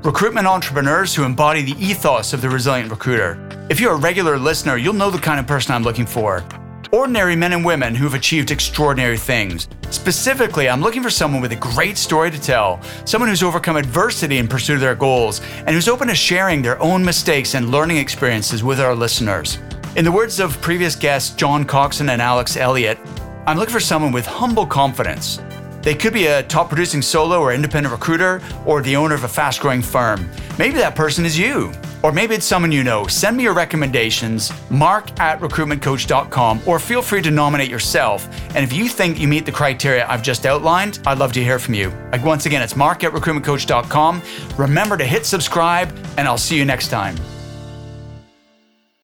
recruitment 0.03 0.47
entrepreneurs 0.47 1.15
who 1.15 1.23
embody 1.23 1.61
the 1.61 1.81
ethos 1.81 2.33
of 2.33 2.41
the 2.41 2.49
resilient 2.49 2.89
recruiter. 2.91 3.37
If 3.69 3.79
you're 3.79 3.93
a 3.93 3.97
regular 3.97 4.37
listener, 4.37 4.75
you'll 4.75 4.93
know 4.93 5.11
the 5.11 5.17
kind 5.17 5.39
of 5.39 5.47
person 5.47 5.73
I'm 5.73 5.83
looking 5.83 6.05
for. 6.05 6.43
Ordinary 6.91 7.35
men 7.35 7.53
and 7.53 7.63
women 7.63 7.93
who've 7.93 8.15
achieved 8.15 8.49
extraordinary 8.49 9.17
things. 9.17 9.67
Specifically, 9.91 10.67
I'm 10.67 10.81
looking 10.81 11.03
for 11.03 11.11
someone 11.11 11.39
with 11.39 11.51
a 11.51 11.55
great 11.55 11.99
story 11.99 12.31
to 12.31 12.41
tell, 12.41 12.81
someone 13.05 13.29
who's 13.29 13.43
overcome 13.43 13.77
adversity 13.77 14.39
in 14.39 14.47
pursuit 14.47 14.75
of 14.75 14.81
their 14.81 14.95
goals, 14.95 15.39
and 15.67 15.69
who's 15.69 15.87
open 15.87 16.07
to 16.07 16.15
sharing 16.15 16.63
their 16.63 16.81
own 16.81 17.05
mistakes 17.05 17.53
and 17.53 17.69
learning 17.69 17.97
experiences 17.97 18.63
with 18.63 18.79
our 18.79 18.95
listeners. 18.95 19.59
In 19.97 20.03
the 20.03 20.11
words 20.11 20.39
of 20.39 20.59
previous 20.61 20.95
guests 20.95 21.35
John 21.35 21.63
Coxon 21.63 22.09
and 22.09 22.23
Alex 22.23 22.57
Elliott, 22.57 22.97
I'm 23.45 23.59
looking 23.59 23.73
for 23.73 23.79
someone 23.79 24.11
with 24.11 24.25
humble 24.25 24.65
confidence, 24.65 25.39
they 25.81 25.95
could 25.95 26.13
be 26.13 26.27
a 26.27 26.43
top 26.43 26.69
producing 26.69 27.01
solo 27.01 27.39
or 27.39 27.53
independent 27.53 27.91
recruiter 27.91 28.41
or 28.65 28.81
the 28.81 28.95
owner 28.95 29.15
of 29.15 29.23
a 29.23 29.27
fast 29.27 29.61
growing 29.61 29.81
firm. 29.81 30.29
Maybe 30.57 30.77
that 30.77 30.95
person 30.95 31.25
is 31.25 31.37
you. 31.37 31.71
Or 32.01 32.11
maybe 32.11 32.35
it's 32.35 32.45
someone 32.45 32.71
you 32.71 32.83
know. 32.83 33.07
Send 33.07 33.35
me 33.35 33.43
your 33.43 33.53
recommendations, 33.53 34.51
mark 34.69 35.19
at 35.19 35.39
recruitmentcoach.com, 35.41 36.61
or 36.65 36.79
feel 36.79 37.01
free 37.01 37.21
to 37.21 37.31
nominate 37.31 37.69
yourself. 37.69 38.27
And 38.55 38.63
if 38.63 38.71
you 38.71 38.87
think 38.87 39.19
you 39.19 39.27
meet 39.27 39.45
the 39.45 39.51
criteria 39.51 40.07
I've 40.07 40.23
just 40.23 40.45
outlined, 40.45 40.99
I'd 41.05 41.17
love 41.17 41.33
to 41.33 41.43
hear 41.43 41.59
from 41.59 41.73
you. 41.73 41.89
Like 42.11 42.23
once 42.23 42.45
again, 42.45 42.61
it's 42.61 42.75
mark 42.75 43.03
at 43.03 43.11
recruitmentcoach.com. 43.11 44.21
Remember 44.57 44.97
to 44.97 45.05
hit 45.05 45.25
subscribe, 45.25 45.93
and 46.17 46.27
I'll 46.27 46.37
see 46.37 46.57
you 46.57 46.65
next 46.65 46.87
time. 46.89 47.15